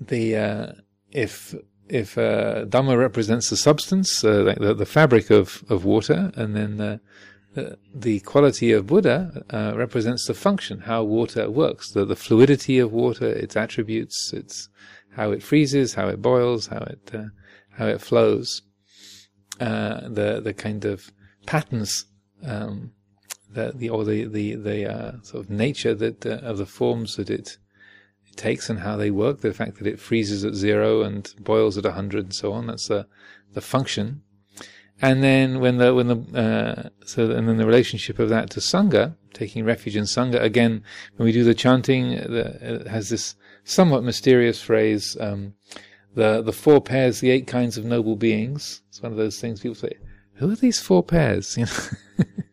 the 0.00 0.36
uh, 0.36 0.66
if 1.10 1.54
if 1.88 2.18
uh, 2.18 2.66
Dhamma 2.66 2.98
represents 2.98 3.50
the 3.50 3.56
substance, 3.56 4.22
uh, 4.22 4.42
like 4.42 4.58
the, 4.58 4.74
the 4.74 4.86
fabric 4.86 5.30
of, 5.30 5.64
of 5.68 5.84
water, 5.84 6.30
and 6.34 6.54
then 6.54 6.80
uh, 6.80 6.98
the, 7.54 7.78
the 7.94 8.20
quality 8.20 8.72
of 8.72 8.86
Buddha 8.86 9.44
uh, 9.50 9.72
represents 9.74 10.26
the 10.26 10.34
function, 10.34 10.80
how 10.80 11.02
water 11.02 11.50
works, 11.50 11.92
the, 11.92 12.04
the 12.04 12.16
fluidity 12.16 12.78
of 12.78 12.92
water, 12.92 13.26
its 13.26 13.56
attributes, 13.56 14.32
its 14.32 14.68
how 15.16 15.30
it 15.30 15.42
freezes, 15.42 15.94
how 15.94 16.08
it 16.08 16.22
boils, 16.22 16.66
how 16.66 16.78
it 16.78 17.10
uh, 17.14 17.24
how 17.70 17.86
it 17.86 18.00
flows, 18.00 18.62
uh, 19.60 20.00
the 20.08 20.40
the 20.42 20.52
kind 20.52 20.84
of 20.84 21.10
patterns, 21.46 22.04
um, 22.44 22.92
the, 23.50 23.72
the 23.74 23.88
or 23.88 24.04
the 24.04 24.24
the 24.24 24.54
the 24.54 24.90
uh, 24.90 25.12
sort 25.22 25.44
of 25.44 25.50
nature 25.50 25.94
that 25.94 26.24
uh, 26.26 26.40
of 26.42 26.58
the 26.58 26.66
forms 26.66 27.16
that 27.16 27.30
it, 27.30 27.58
it 28.26 28.36
takes 28.36 28.68
and 28.68 28.80
how 28.80 28.96
they 28.96 29.10
work. 29.10 29.40
The 29.40 29.54
fact 29.54 29.78
that 29.78 29.86
it 29.86 30.00
freezes 30.00 30.44
at 30.44 30.54
zero 30.54 31.02
and 31.02 31.32
boils 31.40 31.78
at 31.78 31.84
hundred 31.84 32.24
and 32.24 32.34
so 32.34 32.52
on. 32.52 32.66
That's 32.66 32.88
the 32.88 33.06
the 33.54 33.60
function. 33.60 34.22
And 35.00 35.22
then 35.22 35.60
when 35.60 35.78
the 35.78 35.94
when 35.94 36.08
the 36.08 36.38
uh, 36.38 36.88
so 37.06 37.30
and 37.30 37.48
then 37.48 37.56
the 37.56 37.66
relationship 37.66 38.18
of 38.18 38.28
that 38.30 38.50
to 38.50 38.60
sangha, 38.60 39.16
taking 39.32 39.64
refuge 39.64 39.96
in 39.96 40.04
sangha. 40.04 40.42
Again, 40.42 40.82
when 41.16 41.26
we 41.26 41.32
do 41.32 41.44
the 41.44 41.54
chanting, 41.54 42.10
the, 42.10 42.58
it 42.80 42.86
has 42.88 43.08
this 43.08 43.36
somewhat 43.64 44.02
mysterious 44.02 44.60
phrase. 44.60 45.16
Um, 45.20 45.54
the 46.14 46.42
the 46.42 46.52
four 46.52 46.80
pairs, 46.80 47.20
the 47.20 47.30
eight 47.30 47.46
kinds 47.46 47.78
of 47.78 47.84
noble 47.84 48.16
beings. 48.16 48.82
It's 48.88 49.00
one 49.00 49.12
of 49.12 49.18
those 49.18 49.40
things 49.40 49.60
people 49.60 49.76
say. 49.76 49.92
Who 50.34 50.50
are 50.50 50.56
these 50.56 50.80
four 50.80 51.02
pairs? 51.02 51.56
You 51.58 51.66
know, 51.66 52.44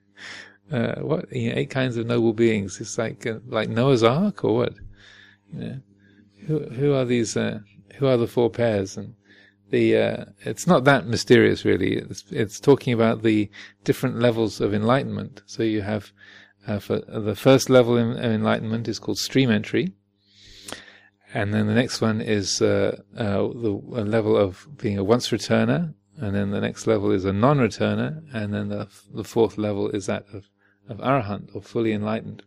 uh, 0.71 0.95
what 0.95 1.32
you 1.32 1.49
know, 1.49 1.56
eight 1.58 1.69
kinds 1.69 1.97
of 1.97 2.06
noble 2.06 2.34
beings? 2.34 2.80
It's 2.80 2.97
like 2.97 3.25
uh, 3.25 3.39
like 3.47 3.69
Noah's 3.69 4.04
Ark 4.04 4.43
or 4.43 4.56
what? 4.56 4.73
You 5.54 5.60
know, 5.60 5.80
who 6.47 6.60
who 6.69 6.93
are 6.93 7.06
these? 7.06 7.38
Uh, 7.38 7.60
who 7.95 8.08
are 8.08 8.17
the 8.17 8.28
four 8.28 8.49
pairs? 8.49 8.97
And 8.97 9.15
the 9.69 9.97
uh, 9.97 10.25
it's 10.41 10.67
not 10.67 10.84
that 10.86 11.08
mysterious 11.08 11.65
really. 11.65 11.97
It's, 11.97 12.23
it's 12.30 12.60
talking 12.60 12.93
about 12.93 13.23
the 13.23 13.49
different 13.84 14.19
levels 14.19 14.62
of 14.62 14.73
enlightenment. 14.73 15.41
So 15.45 15.63
you 15.63 15.82
have 15.82 16.12
uh, 16.67 16.80
for 16.80 16.99
the 16.99 17.36
first 17.36 17.69
level 17.69 17.97
of 17.97 18.17
enlightenment 18.17 18.88
is 18.88 18.99
called 18.99 19.19
stream 19.19 19.51
entry 19.51 19.93
and 21.36 21.54
then 21.54 21.67
the 21.67 21.73
next 21.73 21.99
one 21.99 22.21
is 22.21 22.62
uh, 22.62 22.97
the 23.13 23.82
level 23.91 24.38
of 24.38 24.65
being 24.78 24.97
a 24.97 25.04
once 25.04 25.30
returner, 25.32 25.93
and 26.15 26.34
then 26.34 26.51
the 26.51 26.62
next 26.62 26.88
level 26.88 27.12
is 27.12 27.25
a 27.25 27.34
non-returner, 27.34 28.23
and 28.34 28.54
then 28.54 28.69
the, 28.69 28.88
the 29.13 29.25
fourth 29.25 29.58
level 29.58 29.89
is 29.89 30.06
that 30.06 30.25
of, 30.34 30.45
of 30.89 30.98
arahant 30.98 31.56
or 31.56 31.62
fully 31.62 31.93
enlightened. 31.93 32.43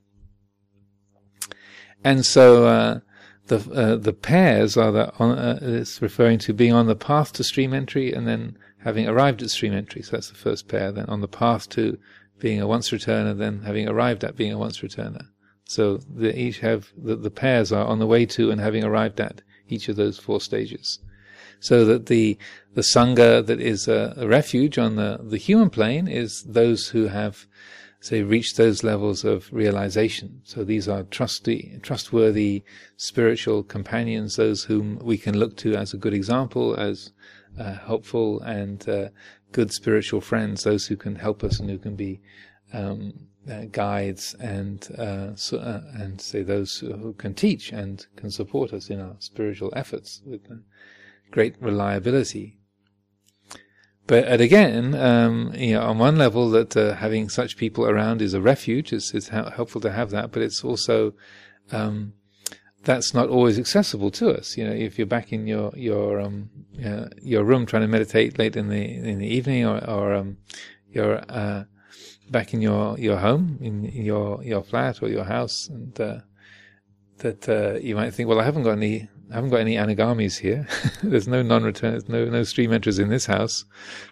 And 2.05 2.25
so 2.25 2.67
uh, 2.67 3.01
the 3.47 3.59
uh, 3.73 3.97
the 3.97 4.13
pairs 4.13 4.77
are 4.77 5.13
on, 5.19 5.39
uh, 5.39 5.59
it's 5.63 6.01
referring 6.01 6.39
to 6.41 6.53
being 6.53 6.73
on 6.73 6.87
the 6.87 6.95
path 6.97 7.33
to 7.35 7.45
stream 7.45 7.75
entry, 7.75 8.13
and 8.13 8.27
then 8.27 8.57
having 8.85 9.09
arrived 9.09 9.43
at 9.43 9.51
stream 9.51 9.73
entry. 9.73 10.03
So 10.03 10.13
that's 10.13 10.29
the 10.29 10.37
first 10.37 10.69
pair. 10.69 10.93
Then 10.93 11.07
on 11.07 11.21
the 11.21 11.29
path 11.29 11.69
to 11.71 11.99
being 12.39 12.61
a 12.61 12.69
once 12.69 12.91
returner, 12.91 13.37
then 13.37 13.63
having 13.63 13.89
arrived 13.89 14.23
at 14.25 14.37
being 14.37 14.53
a 14.53 14.59
once 14.59 14.79
returner. 14.79 15.27
So 15.65 15.97
they 15.97 16.33
each 16.35 16.61
have 16.61 16.89
the, 16.97 17.17
the 17.17 17.31
pairs 17.31 17.73
are 17.73 17.85
on 17.85 17.99
the 17.99 18.07
way 18.07 18.25
to 18.27 18.51
and 18.51 18.61
having 18.61 18.85
arrived 18.85 19.21
at 19.21 19.43
each 19.69 19.89
of 19.89 19.97
those 19.97 20.19
four 20.19 20.41
stages. 20.41 21.01
So 21.61 21.85
that 21.85 22.07
the 22.07 22.39
the 22.75 22.83
sangha 22.83 23.45
that 23.45 23.61
is 23.61 23.89
a, 23.89 24.15
a 24.17 24.29
refuge 24.29 24.79
on 24.79 24.97
the, 24.97 25.19
the 25.21 25.37
human 25.37 25.71
plane 25.71 26.07
is 26.07 26.45
those 26.45 26.89
who 26.89 27.09
have 27.09 27.47
say 28.09 28.23
reach 28.23 28.57
those 28.57 28.83
levels 28.83 29.23
of 29.23 29.53
realization. 29.53 30.41
So 30.45 30.65
these 30.65 30.89
are 30.89 31.03
trusty, 31.03 31.79
trustworthy 31.83 32.63
spiritual 32.97 33.63
companions, 33.63 34.37
those 34.37 34.65
whom 34.65 34.99
we 35.03 35.19
can 35.19 35.39
look 35.39 35.57
to 35.59 35.75
as 35.75 35.93
a 35.93 35.99
good 35.99 36.15
example, 36.15 36.75
as 36.75 37.13
uh, 37.59 37.75
helpful 37.75 38.41
and 38.41 38.89
uh, 38.89 39.09
good 39.53 39.73
spiritual 39.73 40.23
friends, 40.23 40.65
those 40.65 40.87
who 40.87 40.97
can 40.97 41.17
help 41.17 41.45
us 41.45 41.61
and 41.61 41.69
who 41.69 41.79
can 41.79 41.97
be 41.97 42.21
um, 42.73 43.13
uh, 43.51 43.65
guides 43.73 44.35
and 44.41 44.91
uh, 44.99 45.35
so, 45.35 45.59
uh, 45.59 45.83
and 45.95 46.21
say 46.21 46.43
those 46.43 46.79
who 46.79 47.13
can 47.15 47.35
teach 47.35 47.73
and 47.73 48.07
can 48.17 48.31
support 48.31 48.73
us 48.73 48.89
in 48.89 49.01
our 49.01 49.17
spiritual 49.19 49.73
efforts 49.77 50.23
with 50.25 50.43
great 51.31 51.55
reliability. 51.61 52.58
But 54.09 54.41
again, 54.41 54.95
um, 54.95 55.53
you 55.55 55.75
know, 55.75 55.83
on 55.83 55.99
one 55.99 56.17
level, 56.17 56.49
that 56.51 56.75
uh, 56.75 56.95
having 56.95 57.29
such 57.29 57.59
people 57.59 57.85
around 57.85 58.23
is 58.23 58.33
a 58.33 58.41
refuge. 58.41 58.91
It's, 58.91 59.13
it's 59.13 59.29
helpful 59.29 59.83
to 59.83 59.93
have 59.93 60.09
that, 60.11 60.33
but 60.33 60.41
it's 60.41 60.65
also 60.65 61.13
um, 61.73 62.15
that's 62.85 63.13
not 63.13 63.29
always 63.29 63.59
accessible 63.59 64.11
to 64.13 64.31
us. 64.31 64.57
You 64.57 64.65
know, 64.65 64.73
if 64.73 64.97
you're 64.97 65.07
back 65.07 65.31
in 65.31 65.47
your 65.47 65.73
your 65.77 66.21
um, 66.23 66.49
uh, 66.83 67.09
your 67.21 67.45
room 67.45 67.67
trying 67.67 67.83
to 67.83 67.89
meditate 67.89 68.39
late 68.39 68.57
in 68.57 68.71
the 68.71 68.83
in 68.83 69.19
the 69.19 69.27
evening, 69.27 69.67
or, 69.67 69.85
or 69.85 70.15
um, 70.15 70.39
you're 70.91 71.23
uh, 71.29 71.65
back 72.31 72.55
in 72.55 72.63
your 72.63 72.99
your 72.99 73.19
home, 73.19 73.59
in, 73.61 73.85
in, 73.85 74.05
your 74.07 74.43
your 74.43 74.63
flat 74.63 75.03
or 75.03 75.09
your 75.09 75.25
house, 75.25 75.69
and 75.69 76.01
uh, 76.01 76.21
that 77.19 77.47
uh, 77.47 77.79
you 77.79 77.95
might 77.95 78.15
think, 78.15 78.27
well, 78.27 78.41
I 78.41 78.45
haven't 78.45 78.63
got 78.63 78.79
any 78.79 79.11
I 79.31 79.35
haven't 79.35 79.51
got 79.51 79.61
any 79.61 79.77
anagamis 79.77 80.39
here. 80.39 80.67
there's 81.03 81.29
no 81.29 81.43
non-return, 81.43 82.03
no 82.09 82.25
no 82.27 82.43
stream 82.45 82.73
enters 82.73 82.99
in 82.99 83.09
this 83.09 83.27
house, 83.27 83.65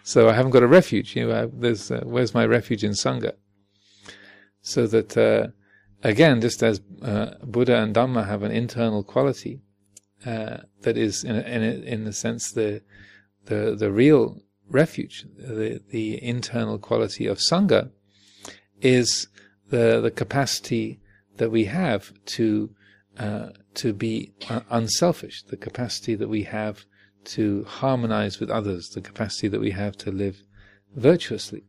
so 0.03 0.29
I 0.29 0.33
haven't 0.33 0.51
got 0.51 0.63
a 0.63 0.67
refuge. 0.67 1.15
You 1.15 1.27
know, 1.27 1.43
I, 1.43 1.45
there's 1.51 1.89
uh, 1.89 2.01
where's 2.03 2.33
my 2.33 2.45
refuge 2.45 2.83
in 2.83 2.91
sangha? 2.91 3.33
So 4.61 4.85
that 4.87 5.17
uh, 5.17 5.47
again, 6.03 6.41
just 6.41 6.61
as 6.61 6.81
uh, 7.01 7.31
Buddha 7.43 7.77
and 7.77 7.95
Dhamma 7.95 8.27
have 8.27 8.43
an 8.43 8.51
internal 8.51 9.03
quality 9.03 9.61
uh, 10.25 10.57
that 10.81 10.97
is, 10.97 11.23
in 11.23 11.35
in 11.35 11.63
in 11.83 12.03
the 12.05 12.13
sense 12.13 12.51
the 12.51 12.81
the 13.45 13.75
the 13.77 13.91
real 13.91 14.41
refuge, 14.69 15.25
the 15.37 15.81
the 15.89 16.23
internal 16.23 16.77
quality 16.77 17.25
of 17.25 17.39
sangha 17.39 17.89
is 18.81 19.27
the 19.69 19.99
the 20.01 20.11
capacity 20.11 20.99
that 21.37 21.49
we 21.49 21.65
have 21.65 22.13
to 22.25 22.69
uh, 23.19 23.49
to 23.75 23.93
be 23.93 24.31
uh, 24.49 24.61
unselfish, 24.69 25.43
the 25.43 25.57
capacity 25.57 26.15
that 26.15 26.29
we 26.29 26.43
have 26.43 26.85
to 27.25 27.63
harmonize 27.65 28.39
with 28.39 28.49
others, 28.49 28.89
the 28.89 29.01
capacity 29.01 29.47
that 29.47 29.59
we 29.59 29.71
have 29.71 29.97
to 29.97 30.11
live 30.11 30.37
virtuously, 30.95 31.63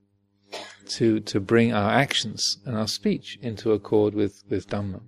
to 0.87 1.21
to 1.21 1.41
bring 1.41 1.73
our 1.73 1.91
actions 1.91 2.59
and 2.65 2.77
our 2.77 2.89
speech 2.89 3.39
into 3.43 3.73
accord 3.73 4.15
with 4.15 4.43
with 4.49 4.69
Dhamma, 4.69 5.01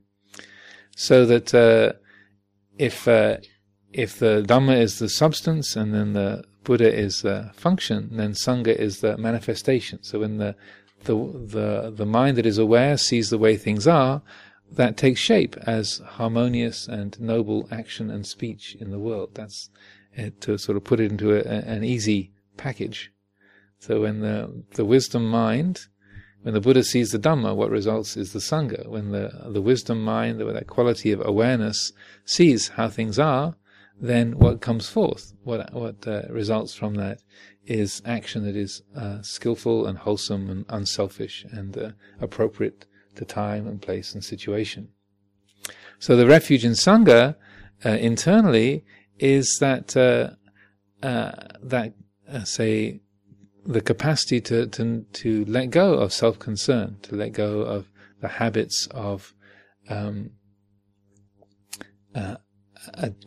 so 0.96 1.24
that 1.26 1.54
uh, 1.54 1.92
if 2.78 3.06
uh, 3.06 3.36
if 3.92 4.18
the 4.18 4.42
Dhamma 4.46 4.76
is 4.78 4.98
the 4.98 5.08
substance 5.08 5.76
and 5.76 5.94
then 5.94 6.12
the 6.12 6.44
Buddha 6.64 6.92
is 6.92 7.22
the 7.22 7.50
function, 7.54 8.10
then 8.12 8.32
Sangha 8.32 8.74
is 8.74 9.00
the 9.00 9.16
manifestation. 9.16 10.02
So 10.02 10.20
when 10.20 10.38
the 10.38 10.56
the 11.04 11.14
the 11.14 11.92
the 11.94 12.06
mind 12.06 12.36
that 12.36 12.46
is 12.46 12.58
aware 12.58 12.96
sees 12.96 13.30
the 13.30 13.38
way 13.38 13.56
things 13.56 13.86
are, 13.86 14.22
that 14.72 14.96
takes 14.96 15.20
shape 15.20 15.56
as 15.66 15.98
harmonious 15.98 16.86
and 16.86 17.20
noble 17.20 17.68
action 17.70 18.10
and 18.10 18.26
speech 18.26 18.76
in 18.80 18.90
the 18.90 18.98
world. 18.98 19.30
That's 19.34 19.70
it, 20.14 20.40
to 20.42 20.58
sort 20.58 20.76
of 20.76 20.84
put 20.84 21.00
it 21.00 21.10
into 21.10 21.32
a, 21.34 21.42
an 21.42 21.84
easy 21.84 22.32
package. 22.56 23.12
So 23.78 24.02
when 24.02 24.20
the 24.20 24.64
the 24.74 24.84
wisdom 24.84 25.26
mind, 25.26 25.86
when 26.42 26.54
the 26.54 26.60
Buddha 26.60 26.84
sees 26.84 27.10
the 27.10 27.18
Dhamma, 27.18 27.54
what 27.56 27.70
results 27.70 28.16
is 28.16 28.32
the 28.32 28.38
Sangha. 28.38 28.86
When 28.86 29.10
the 29.10 29.46
the 29.46 29.62
wisdom 29.62 30.02
mind, 30.04 30.40
that 30.40 30.66
quality 30.66 31.12
of 31.12 31.24
awareness, 31.24 31.92
sees 32.24 32.68
how 32.68 32.88
things 32.88 33.18
are, 33.18 33.56
then 34.00 34.38
what 34.38 34.60
comes 34.60 34.88
forth, 34.88 35.32
what 35.44 35.72
what 35.72 36.06
uh, 36.06 36.22
results 36.30 36.74
from 36.74 36.94
that, 36.94 37.22
is 37.64 38.02
action 38.04 38.44
that 38.44 38.56
is 38.56 38.82
uh, 38.96 39.22
skillful 39.22 39.86
and 39.86 39.98
wholesome 39.98 40.50
and 40.50 40.64
unselfish 40.68 41.44
and 41.50 41.76
uh, 41.76 41.90
appropriate 42.20 42.86
to 43.20 43.24
time 43.26 43.66
and 43.66 43.80
place 43.82 44.14
and 44.14 44.24
situation. 44.24 44.88
So 45.98 46.16
the 46.16 46.26
refuge 46.26 46.64
in 46.64 46.72
Sangha 46.72 47.36
uh, 47.84 47.90
internally 47.90 48.84
is 49.18 49.58
that 49.60 49.94
uh, 49.96 50.30
uh, 51.06 51.32
that 51.62 51.92
uh, 52.32 52.44
say 52.44 53.00
the 53.66 53.82
capacity 53.82 54.40
to, 54.40 54.66
to 54.68 55.04
to 55.12 55.44
let 55.44 55.70
go 55.70 55.94
of 55.94 56.12
self 56.14 56.38
concern, 56.38 56.96
to 57.02 57.14
let 57.14 57.32
go 57.32 57.60
of 57.60 57.90
the 58.22 58.28
habits 58.28 58.88
of 58.92 59.34
um, 59.90 60.30
uh, 62.14 62.36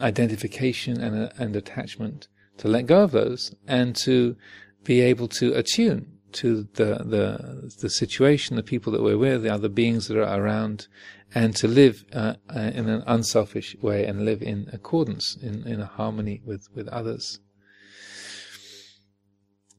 identification 0.02 1.00
and 1.00 1.32
and 1.38 1.56
attachment, 1.56 2.28
to 2.58 2.68
let 2.68 2.88
go 2.88 3.04
of 3.04 3.12
those 3.12 3.54
and 3.68 3.96
to 3.98 4.36
be 4.84 5.02
able 5.02 5.28
to 5.28 5.54
attune 5.54 6.13
to 6.34 6.68
the, 6.74 7.04
the, 7.04 7.74
the 7.82 7.90
situation, 7.90 8.56
the 8.56 8.64
people 8.64 8.92
that 8.94 9.02
we're 9.02 9.18
with, 9.18 9.44
the 9.44 9.54
other 9.54 9.70
beings 9.70 10.08
that 10.08 10.18
are 10.18 10.42
around, 10.42 10.88
and 11.36 11.56
to 11.56 11.68
live 11.68 12.06
uh, 12.14 12.36
uh, 12.56 12.60
in 12.60 12.90
an 12.90 13.04
unselfish 13.08 13.76
way 13.82 14.06
and 14.06 14.26
live 14.26 14.42
in 14.42 14.70
accordance, 14.72 15.36
in, 15.36 15.66
in 15.68 15.80
harmony 15.82 16.42
with, 16.46 16.68
with 16.76 16.88
others. 16.90 17.40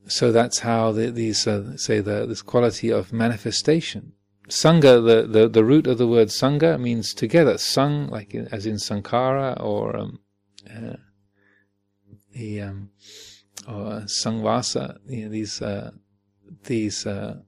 So 0.07 0.33
that's 0.33 0.61
how 0.61 0.93
the, 0.93 1.11
these, 1.11 1.47
uh, 1.47 1.77
say, 1.77 2.01
the, 2.01 2.27
this 2.27 2.43
quality 2.43 2.91
of 2.91 3.13
manifestation. 3.13 4.13
Sangha, 4.49 5.03
the, 5.05 5.27
the, 5.27 5.49
the 5.49 5.65
root 5.65 5.87
of 5.87 5.97
the 5.97 6.07
word 6.07 6.29
sangha 6.29 6.79
means 6.79 7.15
together. 7.15 7.57
Sang, 7.57 8.09
like 8.09 8.35
in, 8.35 8.47
as 8.49 8.67
in 8.67 8.75
sankhara, 8.75 9.59
or 9.59 9.97
um, 9.97 10.21
uh, 10.69 10.97
the 12.33 12.61
um, 12.61 12.91
or 13.67 14.03
sangvasa. 14.03 14.99
You 15.09 15.25
know, 15.25 15.31
these 15.31 15.63
uh, 15.63 15.93
these 16.65 17.07
uh, 17.07 17.41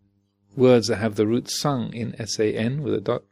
words 0.56 0.88
that 0.88 0.96
have 0.96 1.16
the 1.16 1.26
root 1.26 1.48
sang 1.48 1.92
in 1.92 2.20
S-A-N 2.20 2.82
with 2.82 2.94
a 2.94 3.00
dot 3.00 3.22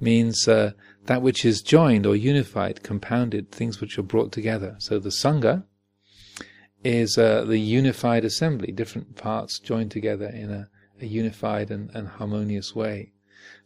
means 0.00 0.46
uh, 0.48 0.72
that 1.06 1.22
which 1.22 1.44
is 1.44 1.62
joined 1.62 2.06
or 2.06 2.16
unified, 2.16 2.82
compounded, 2.82 3.50
things 3.50 3.80
which 3.80 3.98
are 3.98 4.02
brought 4.02 4.32
together. 4.32 4.76
So 4.78 4.98
the 4.98 5.10
Sangha 5.10 5.64
is 6.84 7.16
uh, 7.16 7.44
the 7.44 7.58
unified 7.58 8.24
assembly, 8.24 8.72
different 8.72 9.16
parts 9.16 9.58
joined 9.58 9.90
together 9.90 10.26
in 10.26 10.50
a, 10.50 10.68
a 11.00 11.06
unified 11.06 11.70
and, 11.70 11.90
and, 11.94 12.08
harmonious 12.08 12.74
way. 12.74 13.12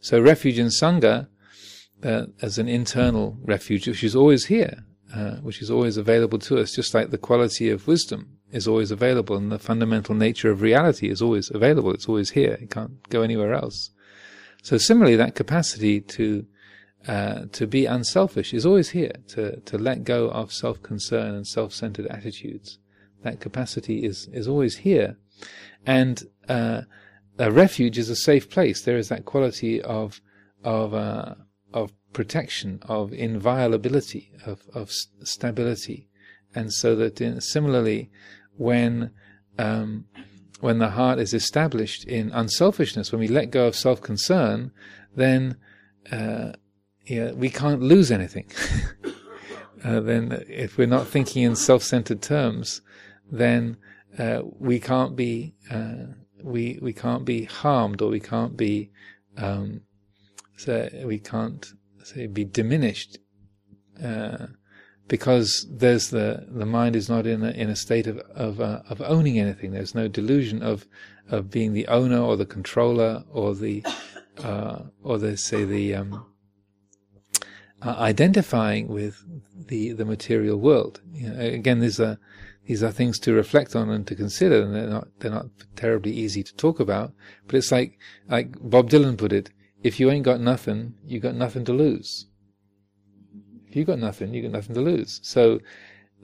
So 0.01 0.21
refuge 0.21 0.59
in 0.59 0.69
Sangha 0.69 1.29
uh, 2.03 2.27
as 2.41 2.59
an 2.59 2.69
internal 2.69 3.37
refuge, 3.43 3.89
which 3.89 4.05
is 4.05 4.17
always 4.17 4.47
here, 4.47 4.85
uh, 5.15 5.37
which 5.37 5.61
is 5.61 5.71
always 5.71 5.97
available 5.97 6.39
to 6.39 6.59
us, 6.59 6.75
just 6.75 6.95
like 6.95 7.11
the 7.11 7.19
quality 7.19 7.69
of 7.71 7.87
wisdom 7.87 8.39
is 8.53 8.67
always 8.67 8.91
available 8.91 9.37
and 9.37 9.51
the 9.51 9.59
fundamental 9.59 10.15
nature 10.15 10.51
of 10.51 10.61
reality 10.61 11.09
is 11.09 11.23
always 11.23 11.51
available. 11.51 11.93
It's 11.93 12.09
always 12.09 12.31
here. 12.31 12.59
It 12.61 12.71
can't 12.71 13.09
go 13.09 13.23
anywhere 13.23 13.55
else. 13.55 13.91
So 14.63 14.77
similarly, 14.79 15.17
that 15.17 15.35
capacity 15.35 16.01
to 16.01 16.47
uh, 17.09 17.47
to 17.53 17.67
be 17.67 17.87
unselfish 17.87 18.53
is 18.53 18.67
always 18.67 18.91
here. 18.91 19.13
To 19.29 19.61
to 19.61 19.79
let 19.79 20.05
go 20.05 20.31
of 20.31 20.53
self-concern 20.53 21.35
and 21.35 21.47
self-centered 21.47 22.07
attitudes. 22.07 22.79
That 23.23 23.41
capacity 23.41 24.05
is 24.05 24.29
is 24.33 24.47
always 24.47 24.77
here, 24.79 25.17
and 25.87 26.23
uh, 26.49 26.83
a 27.39 27.51
refuge 27.51 27.97
is 27.99 28.11
a 28.11 28.17
safe 28.17 28.51
place. 28.51 28.83
There 28.83 28.99
is 28.99 29.09
that 29.09 29.25
quality 29.25 29.81
of 29.81 30.21
of 30.63 30.93
uh, 30.93 31.35
of 31.73 31.93
protection, 32.13 32.81
of 32.83 33.13
inviolability, 33.13 34.33
of 34.45 34.63
of 34.75 34.91
stability, 35.23 36.09
and 36.55 36.73
so 36.73 36.95
that 36.97 37.21
in, 37.21 37.41
similarly 37.41 38.11
when 38.61 39.11
um, 39.59 40.05
when 40.61 40.79
the 40.79 40.91
heart 40.91 41.19
is 41.19 41.33
established 41.33 42.05
in 42.05 42.31
unselfishness, 42.33 43.11
when 43.11 43.21
we 43.21 43.29
let 43.29 43.51
go 43.51 43.67
of 43.67 43.75
self-concern, 43.75 44.71
then 45.17 45.57
uh, 46.13 46.53
yeah, 47.07 47.33
we 47.33 47.49
can't 47.49 47.81
lose 47.81 48.11
anything. 48.13 48.51
uh, 49.85 50.01
then, 50.01 50.45
if 50.47 50.77
we're 50.77 50.87
not 50.87 51.07
thinking 51.07 51.43
in 51.43 51.57
self-centered 51.57 52.21
terms, 52.21 52.83
then 53.33 53.79
uh, 54.19 54.43
we 54.59 54.79
can't 54.79 55.17
be 55.17 55.55
uh, 55.71 56.13
we 56.43 56.79
we 56.83 56.93
can't 56.93 57.25
be 57.25 57.45
harmed 57.45 58.03
or 58.03 58.11
we 58.11 58.21
can't 58.21 58.57
be 58.57 58.91
um, 59.39 59.81
so 60.59 60.91
we 61.05 61.19
can't 61.19 61.73
say 62.03 62.27
be 62.27 62.45
diminished 62.45 63.19
uh, 64.05 64.47
because 65.11 65.67
there's 65.69 66.11
the 66.11 66.47
the 66.49 66.65
mind 66.65 66.95
is 66.95 67.09
not 67.09 67.27
in 67.27 67.43
a, 67.43 67.51
in 67.51 67.69
a 67.69 67.75
state 67.75 68.07
of 68.07 68.19
of, 68.19 68.61
uh, 68.61 68.81
of 68.89 69.03
owning 69.03 69.41
anything. 69.41 69.73
There's 69.73 69.95
no 69.95 70.07
delusion 70.07 70.63
of 70.63 70.87
of 71.29 71.51
being 71.51 71.73
the 71.73 71.89
owner 71.89 72.21
or 72.21 72.37
the 72.37 72.47
controller 72.47 73.25
or 73.31 73.57
the 73.57 73.85
uh, 74.39 74.85
or 75.03 75.19
the 75.19 75.37
say 75.37 75.65
the 75.65 75.97
um, 75.97 76.25
uh, 77.83 77.97
identifying 77.99 78.87
with 78.87 79.25
the 79.67 79.93
the 79.93 80.05
material 80.05 80.57
world. 80.57 81.01
You 81.13 81.31
know, 81.31 81.41
again, 81.41 81.81
these 81.81 81.99
are 81.99 82.17
these 82.67 82.85
are 82.85 82.93
things 82.93 83.19
to 83.21 83.33
reflect 83.33 83.75
on 83.75 83.91
and 83.91 84.07
to 84.07 84.15
consider, 84.15 84.63
and 84.63 84.73
they're 84.73 84.87
not 84.87 85.09
they're 85.19 85.33
not 85.33 85.47
terribly 85.75 86.13
easy 86.13 86.45
to 86.45 86.55
talk 86.55 86.79
about. 86.79 87.13
But 87.49 87.57
it's 87.57 87.73
like 87.73 87.99
like 88.29 88.55
Bob 88.61 88.91
Dylan 88.91 89.19
put 89.19 89.33
it: 89.33 89.51
if 89.83 89.99
you 89.99 90.09
ain't 90.09 90.25
got 90.25 90.41
nothing, 90.41 90.95
you 91.05 91.19
got 91.19 91.35
nothing 91.35 91.65
to 91.65 91.73
lose. 91.73 92.27
You 93.73 93.85
got 93.85 93.99
nothing, 93.99 94.35
you 94.35 94.43
got 94.43 94.53
nothing 94.53 94.75
to 94.75 94.81
lose. 94.81 95.21
So 95.23 95.61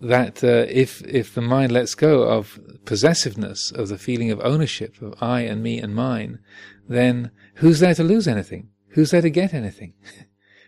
that 0.01 0.45
uh, 0.45 0.67
if 0.69 1.03
if 1.07 1.35
the 1.35 1.41
mind 1.41 1.73
lets 1.73 1.95
go 1.95 2.23
of 2.23 2.59
possessiveness, 2.85 3.71
of 3.71 3.89
the 3.89 3.99
feeling 3.99 4.31
of 4.31 4.41
ownership 4.41 5.01
of 5.01 5.15
I 5.23 5.41
and 5.41 5.63
me 5.63 5.79
and 5.79 5.95
mine, 5.95 6.41
then 6.89 7.31
who's 7.57 7.81
there 7.81 7.95
to 7.95 8.05
lose 8.05 8.29
anything? 8.29 8.69
Who's 8.91 9.11
there 9.11 9.23
to 9.23 9.31
get 9.31 9.55
anything? 9.55 9.95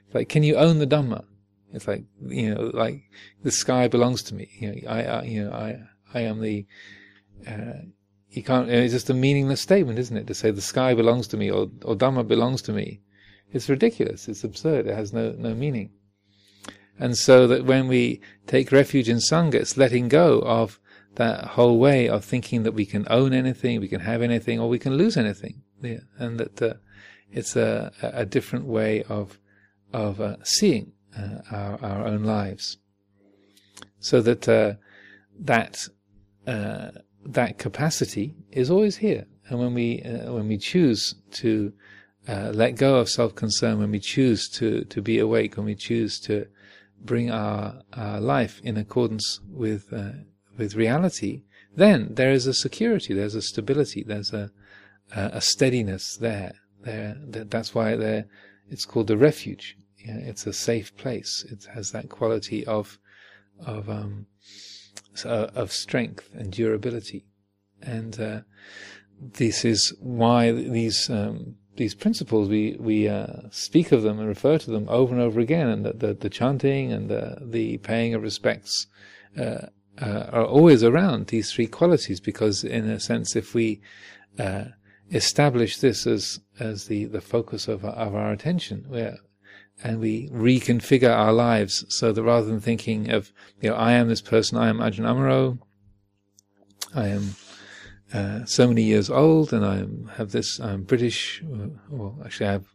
It's 0.07 0.15
like, 0.15 0.29
can 0.29 0.43
you 0.43 0.57
own 0.57 0.79
the 0.79 0.87
Dhamma? 0.87 1.25
It's 1.73 1.87
like 1.87 2.05
you 2.27 2.55
know, 2.55 2.71
like 2.73 3.03
the 3.43 3.51
sky 3.51 3.89
belongs 3.89 4.23
to 4.25 4.35
me. 4.35 4.49
You 4.59 4.73
know, 4.73 4.89
I, 4.89 5.03
I 5.03 5.23
you 5.23 5.45
know, 5.45 5.53
I 5.53 5.81
I 6.15 6.21
am 6.23 6.41
the. 6.41 6.67
Uh, 7.47 7.85
you 8.31 8.43
can't. 8.43 8.71
It's 8.71 8.93
just 8.93 9.11
a 9.11 9.15
meaningless 9.15 9.61
statement, 9.61 9.99
isn't 9.99 10.17
it? 10.17 10.27
To 10.27 10.35
say 10.35 10.51
the 10.51 10.61
sky 10.61 10.95
belongs 10.95 11.29
to 11.29 11.37
me 11.37 11.51
or 11.51 11.69
or 11.85 11.95
Dhamma 11.95 12.27
belongs 12.27 12.63
to 12.63 12.73
me, 12.73 13.01
it's 13.53 13.69
ridiculous. 13.69 14.29
It's 14.29 14.45
absurd. 14.45 14.87
It 14.87 14.95
has 14.95 15.13
no 15.13 15.33
no 15.33 15.55
meaning. 15.55 15.91
And 16.99 17.17
so 17.17 17.47
that 17.47 17.65
when 17.65 17.89
we 17.89 18.21
take 18.47 18.73
refuge 18.73 19.09
in 19.09 19.19
Sangha, 19.19 19.55
it's 19.55 19.77
letting 19.77 20.09
go 20.09 20.41
of 20.41 20.81
that 21.15 21.45
whole 21.45 21.79
way 21.79 22.09
of 22.09 22.25
thinking 22.25 22.63
that 22.63 22.73
we 22.73 22.87
can 22.87 23.07
own 23.11 23.33
anything, 23.33 23.81
we 23.81 23.89
can 23.89 24.01
have 24.01 24.23
anything, 24.23 24.59
or 24.61 24.69
we 24.69 24.79
can 24.79 24.97
lose 24.97 25.17
anything. 25.17 25.63
Yeah. 25.83 26.01
And 26.19 26.39
that 26.39 26.63
uh, 26.63 26.75
it's 27.31 27.57
a, 27.57 27.93
a 28.03 28.25
different 28.25 28.67
way 28.67 29.03
of 29.05 29.39
of 29.93 30.21
uh, 30.21 30.37
seeing 30.43 30.93
uh, 31.17 31.41
our 31.51 31.79
our 31.83 32.07
own 32.07 32.25
lives. 32.25 32.79
So 34.01 34.21
that 34.23 34.49
uh, 34.49 34.75
that 35.41 35.89
uh, 36.47 36.91
that 37.25 37.59
capacity 37.59 38.35
is 38.53 38.71
always 38.71 38.97
here, 38.97 39.27
and 39.49 39.59
when 39.59 39.75
we 39.75 40.03
uh, 40.03 40.33
when 40.33 40.49
we 40.49 40.59
choose 40.59 41.15
to 41.33 41.73
let 42.27 42.77
go 42.77 42.97
of 42.97 43.09
self 43.09 43.35
concern, 43.35 43.79
when 43.79 43.91
we 43.91 44.01
choose 44.01 44.49
to 44.51 44.85
to 44.85 45.03
be 45.03 45.19
awake, 45.19 45.57
when 45.57 45.67
we 45.67 45.75
choose 45.75 46.21
to 46.21 46.47
bring 47.05 47.31
our, 47.31 47.83
our 47.93 48.21
life 48.21 48.61
in 48.63 48.77
accordance 48.77 49.41
with 49.49 49.93
uh, 49.93 50.11
with 50.57 50.75
reality, 50.75 51.43
then 51.75 52.15
there 52.15 52.33
is 52.33 52.47
a 52.47 52.55
security, 52.55 53.15
there's 53.15 53.37
a 53.37 53.43
stability, 53.43 54.03
there's 54.03 54.33
a 54.33 54.51
a 55.15 55.41
steadiness 55.41 56.17
there. 56.17 56.55
There, 56.83 57.17
that's 57.27 57.75
why 57.75 57.97
there 57.97 58.27
it's 58.69 58.85
called 58.85 59.11
a 59.11 59.17
refuge. 59.17 59.77
Yeah, 60.05 60.17
it's 60.17 60.47
a 60.47 60.53
safe 60.53 60.97
place. 60.97 61.45
It 61.51 61.67
has 61.75 61.91
that 61.93 62.09
quality 62.09 62.67
of 62.67 62.99
of 63.65 63.89
um, 63.89 64.27
of 65.25 65.73
strength 65.73 66.31
and 66.35 66.53
durability, 66.53 67.27
and 67.83 68.21
uh, 68.21 68.41
this 69.21 69.65
is 69.65 69.95
why 70.01 70.53
these 70.53 71.11
um, 71.11 71.57
these 71.79 71.95
principles, 71.95 72.49
we 72.49 72.77
we 72.79 73.09
uh, 73.09 73.49
speak 73.51 73.91
of 73.93 74.03
them 74.03 74.19
and 74.19 74.29
refer 74.29 74.59
to 74.59 74.71
them 74.71 74.87
over 74.89 75.15
and 75.15 75.23
over 75.23 75.41
again, 75.41 75.69
and 75.69 75.85
the 75.87 75.93
the, 75.93 76.15
the 76.15 76.31
chanting 76.31 76.93
and 76.93 77.09
the 77.09 77.39
the 77.41 77.79
paying 77.79 78.15
of 78.15 78.23
respects 78.23 78.87
uh, 79.39 79.67
uh, 80.01 80.27
are 80.31 80.45
always 80.45 80.85
around 80.85 81.29
these 81.29 81.51
three 81.53 81.67
qualities. 81.67 82.21
Because, 82.21 82.63
in 82.65 82.89
a 82.91 83.01
sense, 83.01 83.35
if 83.35 83.55
we 83.55 83.81
uh, 84.39 84.65
establish 85.11 85.79
this 85.79 86.07
as 86.07 86.41
as 86.61 86.87
the 86.87 87.07
the 87.07 87.23
focus 87.23 87.69
of 87.69 87.85
of 87.85 88.15
our 88.15 88.31
attention, 88.31 88.85
where 88.89 89.17
and 89.83 90.01
we 90.01 90.29
reconfigure 90.31 91.17
our 91.17 91.33
lives 91.33 91.85
so 91.89 92.13
that 92.13 92.23
rather 92.23 92.47
than 92.47 92.61
thinking 92.61 93.11
of, 93.11 93.33
you 93.61 93.71
know, 93.71 93.77
I 93.77 93.93
am 93.93 94.09
this 94.09 94.21
person, 94.21 94.59
I 94.59 94.69
am 94.69 94.79
Ajahn 94.79 95.07
Amaro, 95.07 95.59
I 96.95 97.09
am 97.09 97.37
uh, 98.13 98.45
so 98.45 98.67
many 98.67 98.83
years 98.83 99.11
old, 99.11 99.53
and 99.53 99.65
I 99.65 100.15
have 100.17 100.33
this. 100.33 100.59
I'm 100.61 100.83
British. 100.83 101.43
Uh, 101.43 101.69
well, 101.91 102.19
actually, 102.25 102.47
I 102.47 102.53
have 102.53 102.67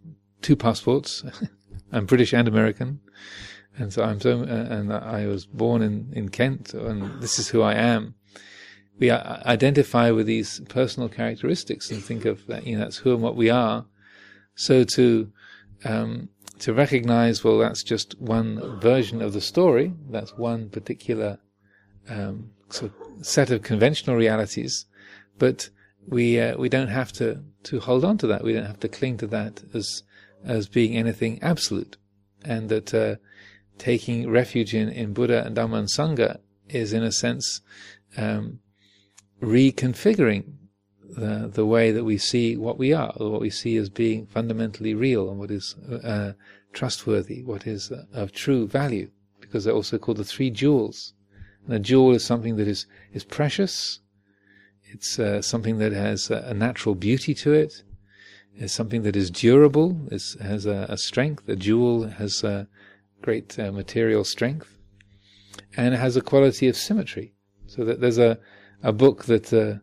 two 0.42 0.56
passports. 0.56 1.24
I'm 1.92 2.06
British 2.06 2.34
and 2.34 2.48
American, 2.48 3.00
and 3.78 3.92
so 3.92 4.04
I'm 4.04 4.20
so. 4.20 4.42
Uh, 4.42 4.68
and 4.70 4.94
I 4.94 5.26
was 5.26 5.46
born 5.46 5.82
in 5.82 6.12
in 6.14 6.30
Kent, 6.30 6.74
and 6.74 7.22
this 7.22 7.40
is 7.40 7.50
who 7.50 7.62
I 7.62 7.74
am. 7.74 8.16
We 9.00 9.10
identify 9.10 10.12
with 10.12 10.28
these 10.28 10.62
personal 10.70 11.10
characteristics 11.10 11.90
and 11.90 12.02
think 12.02 12.26
of 12.26 12.46
that. 12.46 12.68
You 12.68 12.78
know, 12.78 12.84
that's 12.84 12.98
who 12.98 13.14
and 13.14 13.24
what 13.24 13.36
we 13.36 13.50
are. 13.50 13.86
So 14.54 14.84
to 14.84 15.32
um, 15.84 16.30
to 16.60 16.74
recognize, 16.74 17.44
well, 17.44 17.58
that's 17.58 17.82
just 17.82 18.20
one 18.20 18.80
version 18.80 19.22
of 19.22 19.34
the 19.34 19.42
story. 19.42 19.94
That's 20.10 20.38
one 20.38 20.70
particular 20.70 21.40
um, 22.08 22.52
sort 22.70 22.92
of 22.92 23.26
set 23.26 23.50
of 23.50 23.64
conventional 23.64 24.16
realities 24.16 24.86
but 25.38 25.70
we 26.08 26.40
uh, 26.40 26.58
we 26.58 26.70
don't 26.70 26.90
have 26.90 27.12
to 27.14 27.44
to 27.64 27.80
hold 27.80 28.04
on 28.04 28.18
to 28.20 28.28
that. 28.28 28.44
We 28.44 28.54
don't 28.54 28.66
have 28.66 28.80
to 28.82 28.90
cling 28.90 29.18
to 29.18 29.28
that 29.28 29.64
as 29.74 30.04
as 30.44 30.68
being 30.68 30.96
anything 30.96 31.42
absolute, 31.42 31.98
and 32.44 32.70
that 32.70 32.94
uh, 32.94 33.16
taking 33.78 34.30
refuge 34.30 34.74
in, 34.74 34.90
in 34.90 35.14
Buddha 35.14 35.46
and 35.46 35.56
Dhamma 35.56 35.80
and 35.80 35.88
Sangha 35.88 36.40
is 36.70 36.94
in 36.94 37.04
a 37.04 37.12
sense 37.12 37.62
um, 38.18 38.60
reconfiguring 39.42 40.54
the 41.02 41.50
the 41.54 41.66
way 41.66 41.92
that 41.92 42.04
we 42.04 42.18
see 42.18 42.58
what 42.58 42.78
we 42.78 42.94
are, 42.94 43.14
or 43.18 43.32
what 43.32 43.42
we 43.42 43.50
see 43.50 43.78
as 43.78 43.90
being 43.90 44.26
fundamentally 44.26 44.94
real, 44.94 45.30
and 45.30 45.40
what 45.40 45.52
is 45.52 45.76
uh, 46.04 46.34
trustworthy, 46.74 47.44
what 47.44 47.68
is 47.68 47.92
of 48.14 48.32
true 48.32 48.68
value, 48.68 49.10
because 49.40 49.64
they're 49.64 49.74
also 49.74 49.98
called 49.98 50.18
the 50.18 50.24
three 50.24 50.50
jewels. 50.50 51.14
And 51.66 51.74
a 51.74 51.80
jewel 51.80 52.14
is 52.14 52.26
something 52.26 52.58
that 52.58 52.68
is 52.68 52.86
is 53.14 53.24
precious 53.24 54.00
it's 54.94 55.18
uh, 55.18 55.42
something 55.42 55.80
that 55.80 55.92
has 55.92 56.30
a 56.30 56.54
natural 56.54 56.94
beauty 56.94 57.34
to 57.34 57.52
it. 57.52 57.84
It's 58.56 58.74
something 58.74 59.02
that 59.04 59.16
is 59.16 59.32
durable. 59.32 60.08
It 60.12 60.24
has 60.40 60.68
a, 60.68 60.86
a, 60.88 60.98
strength. 60.98 61.50
A 61.50 61.56
jewel 61.56 62.08
has 62.08 62.44
a 62.44 62.68
great 63.24 63.58
uh, 63.58 63.72
material 63.72 64.24
strength, 64.24 64.78
and 65.76 65.96
it 65.96 65.98
has 65.98 66.16
a 66.16 66.22
quality 66.22 66.68
of 66.68 66.78
symmetry. 66.78 67.34
So 67.66 67.84
that 67.86 68.02
there's 68.02 68.20
a 68.20 68.40
a 68.84 68.94
book 68.94 69.26
that 69.26 69.52
uh, 69.52 69.80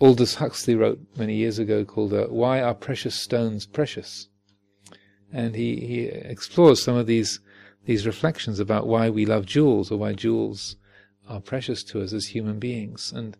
Aldous 0.00 0.36
Huxley 0.36 0.74
wrote 0.74 1.00
many 1.16 1.36
years 1.36 1.60
ago 1.60 1.84
called 1.84 2.12
uh, 2.12 2.26
"Why 2.26 2.60
Are 2.60 2.74
Precious 2.74 3.14
Stones 3.14 3.64
Precious," 3.64 4.28
and 5.32 5.54
he 5.54 5.76
he 5.76 6.00
explores 6.06 6.82
some 6.82 6.96
of 6.96 7.06
these 7.06 7.38
these 7.84 8.06
reflections 8.06 8.58
about 8.58 8.88
why 8.88 9.08
we 9.08 9.24
love 9.24 9.46
jewels 9.46 9.92
or 9.92 9.98
why 9.98 10.14
jewels 10.14 10.76
are 11.28 11.40
precious 11.40 11.82
to 11.84 12.02
us 12.02 12.12
as 12.12 12.26
human 12.26 12.58
beings. 12.58 13.12
And 13.14 13.36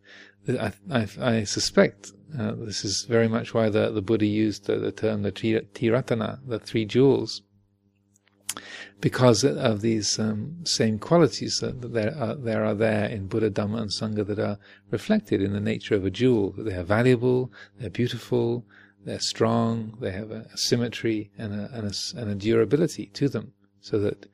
I, 0.48 0.72
I, 0.90 1.08
I 1.20 1.44
suspect 1.44 2.12
uh, 2.38 2.52
this 2.56 2.84
is 2.84 3.04
very 3.04 3.28
much 3.28 3.54
why 3.54 3.68
the, 3.68 3.90
the 3.90 4.02
Buddha 4.02 4.26
used 4.26 4.66
the, 4.66 4.78
the 4.78 4.92
term 4.92 5.22
the 5.22 5.32
Triratana, 5.32 6.40
the 6.46 6.58
three 6.58 6.84
jewels, 6.84 7.42
because 9.00 9.44
of 9.44 9.80
these 9.80 10.18
um, 10.18 10.56
same 10.64 10.98
qualities 10.98 11.58
that 11.60 11.92
there 11.92 12.14
are, 12.18 12.34
there 12.34 12.64
are 12.64 12.74
there 12.74 13.04
in 13.04 13.26
Buddha, 13.26 13.50
Dhamma, 13.50 13.80
and 13.80 13.90
Sangha 13.90 14.26
that 14.26 14.38
are 14.38 14.58
reflected 14.90 15.40
in 15.40 15.52
the 15.52 15.60
nature 15.60 15.94
of 15.94 16.04
a 16.04 16.10
jewel. 16.10 16.54
They 16.56 16.74
are 16.74 16.82
valuable, 16.82 17.52
they're 17.78 17.90
beautiful, 17.90 18.66
they're 19.04 19.20
strong, 19.20 19.96
they 20.00 20.10
have 20.10 20.30
a, 20.30 20.56
symmetry 20.56 21.30
and 21.38 21.54
a, 21.54 21.70
and 21.72 21.86
a, 21.86 22.20
and 22.20 22.30
a 22.30 22.34
durability 22.34 23.06
to 23.14 23.28
them. 23.28 23.52
So 23.80 23.98
that 24.00 24.26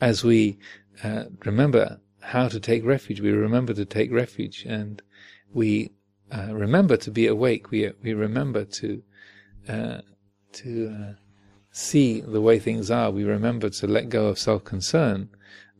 as 0.00 0.24
we 0.24 0.58
uh, 1.04 1.24
remember 1.44 2.00
how 2.28 2.46
to 2.46 2.60
take 2.60 2.84
refuge, 2.84 3.20
we 3.22 3.30
remember 3.30 3.72
to 3.72 3.86
take 3.86 4.12
refuge 4.12 4.66
and 4.68 5.00
we 5.54 5.90
uh, 6.30 6.52
remember 6.52 6.96
to 6.98 7.10
be 7.10 7.26
awake. 7.26 7.70
We 7.70 7.90
we 8.02 8.12
remember 8.12 8.64
to 8.64 9.02
uh, 9.66 10.00
to 10.52 10.94
uh, 10.94 11.12
see 11.72 12.20
the 12.20 12.42
way 12.42 12.58
things 12.58 12.90
are. 12.90 13.10
We 13.10 13.24
remember 13.24 13.70
to 13.70 13.86
let 13.86 14.10
go 14.10 14.26
of 14.26 14.38
self 14.38 14.62
concern. 14.62 15.30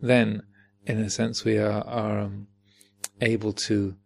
Then, 0.01 0.43
in 0.87 0.99
a 0.99 1.11
sense, 1.11 1.45
we 1.45 1.59
are 1.59 1.83
are 1.87 2.21
um, 2.21 2.47
able 3.21 3.53
to 3.69 3.97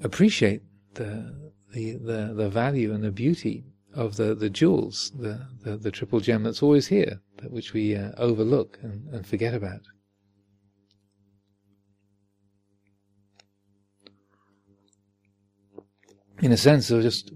appreciate 0.00 0.62
the, 0.94 1.52
the 1.72 1.96
the 1.96 2.34
the 2.34 2.48
value 2.48 2.94
and 2.94 3.02
the 3.02 3.10
beauty 3.10 3.64
of 3.94 4.14
the 4.14 4.36
the 4.36 4.50
jewels, 4.50 5.10
the 5.18 5.48
the, 5.64 5.76
the 5.76 5.90
triple 5.90 6.20
gem 6.20 6.44
that's 6.44 6.62
always 6.62 6.86
here, 6.86 7.20
that 7.38 7.50
which 7.50 7.72
we 7.72 7.96
uh, 7.96 8.12
overlook 8.16 8.78
and, 8.80 9.08
and 9.12 9.26
forget 9.26 9.54
about. 9.54 9.80
In 16.40 16.52
a 16.52 16.56
sense 16.56 16.90
of 16.90 17.02
just 17.02 17.32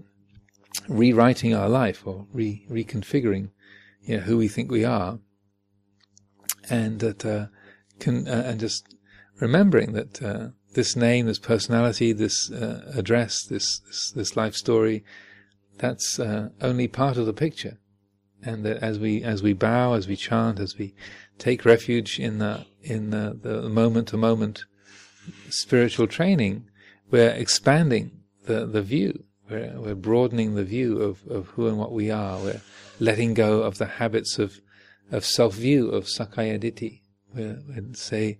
rewriting 0.89 1.53
our 1.53 1.69
life 1.69 2.05
or 2.05 2.27
re- 2.33 2.65
reconfiguring 2.69 3.49
you 4.03 4.17
know, 4.17 4.23
who 4.23 4.37
we 4.37 4.47
think 4.47 4.69
we 4.69 4.85
are, 4.85 5.19
and 6.69 6.99
that 6.99 7.25
uh, 7.25 7.47
can 7.99 8.27
uh, 8.27 8.43
and 8.45 8.59
just 8.59 8.95
remembering 9.39 9.93
that 9.93 10.21
uh, 10.21 10.47
this 10.73 10.95
name, 10.95 11.25
this 11.25 11.39
personality, 11.39 12.11
this 12.11 12.51
uh, 12.51 12.91
address, 12.95 13.43
this, 13.43 13.79
this, 13.79 14.11
this 14.11 14.37
life 14.37 14.55
story, 14.55 15.03
that's 15.77 16.19
uh, 16.19 16.49
only 16.61 16.87
part 16.87 17.17
of 17.17 17.25
the 17.25 17.33
picture, 17.33 17.79
and 18.43 18.65
that 18.65 18.77
as 18.77 18.99
we 18.99 19.23
as 19.23 19.41
we 19.41 19.53
bow, 19.53 19.93
as 19.93 20.07
we 20.07 20.15
chant, 20.15 20.59
as 20.59 20.77
we 20.77 20.93
take 21.37 21.65
refuge 21.65 22.19
in 22.19 22.39
the 22.39 22.65
in 22.81 23.09
the, 23.09 23.37
the 23.41 23.69
moment 23.69 24.07
to 24.09 24.17
moment 24.17 24.65
spiritual 25.49 26.07
training, 26.07 26.69
we're 27.09 27.31
expanding 27.31 28.11
the 28.45 28.65
the 28.65 28.81
view. 28.81 29.23
We're, 29.49 29.79
we're 29.79 29.95
broadening 29.95 30.55
the 30.55 30.63
view 30.63 31.03
of, 31.03 31.19
of 31.27 31.49
who 31.49 31.67
and 31.67 31.77
what 31.77 31.91
we 31.91 32.09
are. 32.09 32.39
We're 32.39 32.61
letting 32.99 33.35
go 33.35 33.61
of 33.61 33.77
the 33.77 33.85
habits 33.85 34.39
of 34.39 34.59
of 35.11 35.25
self 35.25 35.55
view 35.55 35.89
of 35.89 36.05
sakkaya 36.05 36.59
ditthi. 36.59 37.01
We're, 37.33 37.59
we're 37.67 37.93
say 37.93 38.39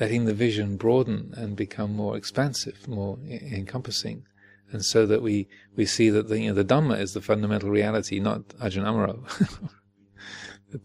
letting 0.00 0.24
the 0.24 0.34
vision 0.34 0.76
broaden 0.76 1.32
and 1.36 1.56
become 1.56 1.94
more 1.94 2.16
expansive, 2.16 2.86
more 2.88 3.18
encompassing, 3.28 4.26
and 4.72 4.84
so 4.84 5.06
that 5.06 5.22
we, 5.22 5.46
we 5.76 5.86
see 5.86 6.10
that 6.10 6.28
the, 6.28 6.40
you 6.40 6.48
know, 6.48 6.54
the 6.54 6.64
Dhamma 6.64 6.98
is 6.98 7.12
the 7.12 7.20
fundamental 7.20 7.70
reality, 7.70 8.18
not 8.18 8.48
Ajahn 8.60 8.84
Amaro, 8.84 9.70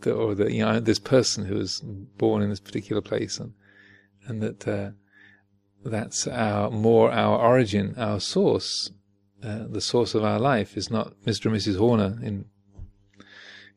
or 0.15 0.35
the, 0.35 0.51
you 0.53 0.63
know, 0.63 0.79
this 0.79 0.99
person 0.99 1.45
who 1.45 1.55
was 1.55 1.81
born 1.83 2.43
in 2.43 2.49
this 2.49 2.59
particular 2.59 3.01
place, 3.01 3.39
and 3.39 3.53
and 4.27 4.43
that 4.43 4.67
uh, 4.67 4.91
that's 5.83 6.27
our 6.27 6.69
more 6.69 7.11
our 7.11 7.37
origin, 7.39 7.95
our 7.97 8.19
source, 8.19 8.91
uh, 9.43 9.65
the 9.69 9.81
source 9.81 10.15
of 10.15 10.23
our 10.23 10.39
life 10.39 10.77
is 10.77 10.89
not 10.89 11.13
Mr. 11.25 11.45
and 11.45 11.55
Mrs. 11.55 11.77
Horner 11.77 12.19
in 12.21 12.45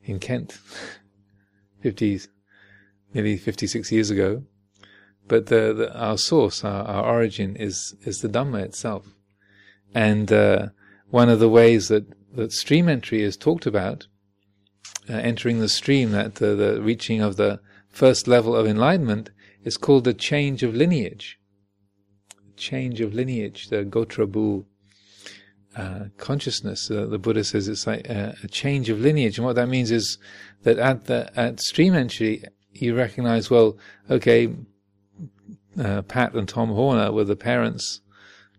in 0.05 0.18
Kent, 0.18 0.59
fifty, 1.80 2.20
nearly 3.14 3.36
fifty 3.36 3.66
six 3.66 3.92
years 3.92 4.11
ago 4.11 4.44
but 5.28 5.46
the, 5.46 5.72
the, 5.72 5.98
our 5.98 6.18
source, 6.18 6.64
our, 6.64 6.84
our, 6.84 7.05
origin 7.05 7.57
is 7.57 7.94
is 8.05 8.20
the 8.20 8.28
Dhamma 8.28 8.62
itself. 8.62 9.07
And 9.94 10.32
uh, 10.32 10.68
one 11.11 11.28
of 11.28 11.38
the 11.38 11.48
ways 11.48 11.88
that, 11.88 12.07
that 12.34 12.53
stream 12.53 12.88
entry 12.88 13.22
is 13.22 13.36
talked 13.36 13.66
about, 13.66 14.07
uh, 15.09 15.14
entering 15.14 15.61
the 15.61 15.68
stream, 15.68 16.12
that 16.12 16.36
the 16.36 16.80
reaching 16.82 17.20
of 17.20 17.36
the 17.36 17.61
first 17.88 18.26
level 18.26 18.57
of 18.57 18.66
enlightenment, 18.66 19.30
is 19.64 19.76
called 19.76 20.05
the 20.05 20.14
change 20.14 20.62
of 20.62 20.74
lineage. 20.74 21.38
Change 22.57 23.00
of 23.00 23.14
lineage, 23.14 23.68
the 23.68 23.84
Gotrabhu 23.84 24.64
uh, 25.76 26.05
consciousness. 26.18 26.90
Uh, 26.90 27.07
the 27.07 27.18
Buddha 27.18 27.44
says 27.44 27.68
it's 27.68 27.86
like 27.86 28.09
a, 28.09 28.36
a 28.42 28.48
change 28.48 28.88
of 28.88 29.00
lineage, 29.00 29.38
and 29.38 29.46
what 29.46 29.57
that 29.57 29.68
means 29.68 29.90
is 29.90 30.18
that 30.64 30.78
at 30.78 31.07
the 31.07 31.30
at 31.38 31.61
stream 31.61 31.94
entry, 31.94 32.44
you 32.72 32.94
recognize, 32.94 33.50
well, 33.50 33.76
okay, 34.11 34.55
uh, 35.82 36.03
Pat 36.03 36.34
and 36.34 36.48
Tom 36.48 36.70
Horner 36.70 37.12
were 37.12 37.24
the 37.24 37.36
parents 37.36 38.00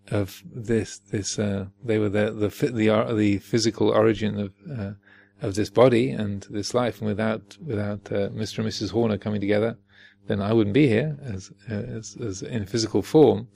of 0.10 0.42
this. 0.52 0.98
This 1.12 1.38
uh, 1.38 1.68
they 1.84 2.00
were 2.00 2.10
the 2.10 2.32
the 2.32 2.50
the 2.72 3.14
the 3.14 3.38
physical 3.40 3.90
origin 3.90 4.40
of 4.40 4.54
uh, 4.72 4.92
of 5.42 5.56
this 5.56 5.70
body 5.70 6.10
and 6.10 6.48
this 6.50 6.74
life. 6.74 7.00
And 7.00 7.08
without 7.08 7.58
without 7.64 8.12
uh, 8.12 8.30
Mr. 8.30 8.60
and 8.60 8.68
Mrs. 8.68 8.92
Horner 8.92 9.18
coming 9.18 9.42
together, 9.42 9.78
then 10.28 10.42
I 10.42 10.54
wouldn't 10.54 10.74
be 10.74 10.88
here 10.88 11.18
as 11.24 11.52
as, 11.70 12.18
as 12.18 12.42
in 12.42 12.66
physical 12.66 13.02
form. 13.02 13.48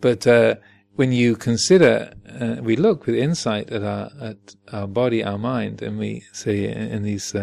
But 0.00 0.26
uh, 0.26 0.56
when 0.94 1.12
you 1.12 1.36
consider, 1.36 2.12
uh, 2.40 2.56
we 2.62 2.76
look 2.76 3.06
with 3.06 3.14
insight 3.14 3.70
at 3.70 3.82
our 3.82 4.10
at 4.20 4.54
our 4.72 4.86
body, 4.86 5.22
our 5.24 5.38
mind, 5.38 5.82
and 5.82 5.98
we 5.98 6.24
say 6.32 6.64
in 6.64 7.02
these 7.02 7.34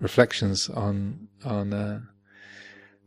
reflections 0.00 0.68
on 0.70 1.28
on 1.44 2.06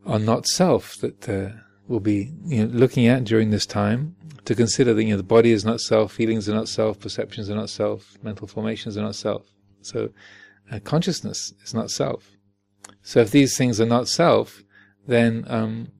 are 0.06 0.18
not 0.18 0.46
self 0.46 0.96
that 0.98 1.28
uh, 1.28 1.50
we'll 1.88 2.00
be 2.00 2.32
you 2.44 2.66
know, 2.66 2.72
looking 2.72 3.06
at 3.06 3.24
during 3.24 3.50
this 3.50 3.66
time 3.66 4.16
to 4.44 4.54
consider 4.54 4.94
that 4.94 5.02
you 5.02 5.10
know 5.10 5.16
the 5.16 5.22
body 5.22 5.50
is 5.50 5.64
not 5.64 5.80
self, 5.80 6.12
feelings 6.12 6.48
are 6.48 6.54
not 6.54 6.68
self, 6.68 6.98
perceptions 6.98 7.50
are 7.50 7.54
not 7.54 7.70
self, 7.70 8.16
mental 8.22 8.46
formations 8.46 8.96
are 8.96 9.02
not 9.02 9.14
self. 9.14 9.46
So 9.82 10.10
uh, 10.70 10.78
consciousness 10.80 11.52
is 11.62 11.74
not 11.74 11.90
self. 11.90 12.30
So 13.02 13.20
if 13.20 13.30
these 13.30 13.56
things 13.56 13.80
are 13.80 13.86
not 13.86 14.08
self, 14.08 14.62
then 15.06 15.44
um, 15.48 15.92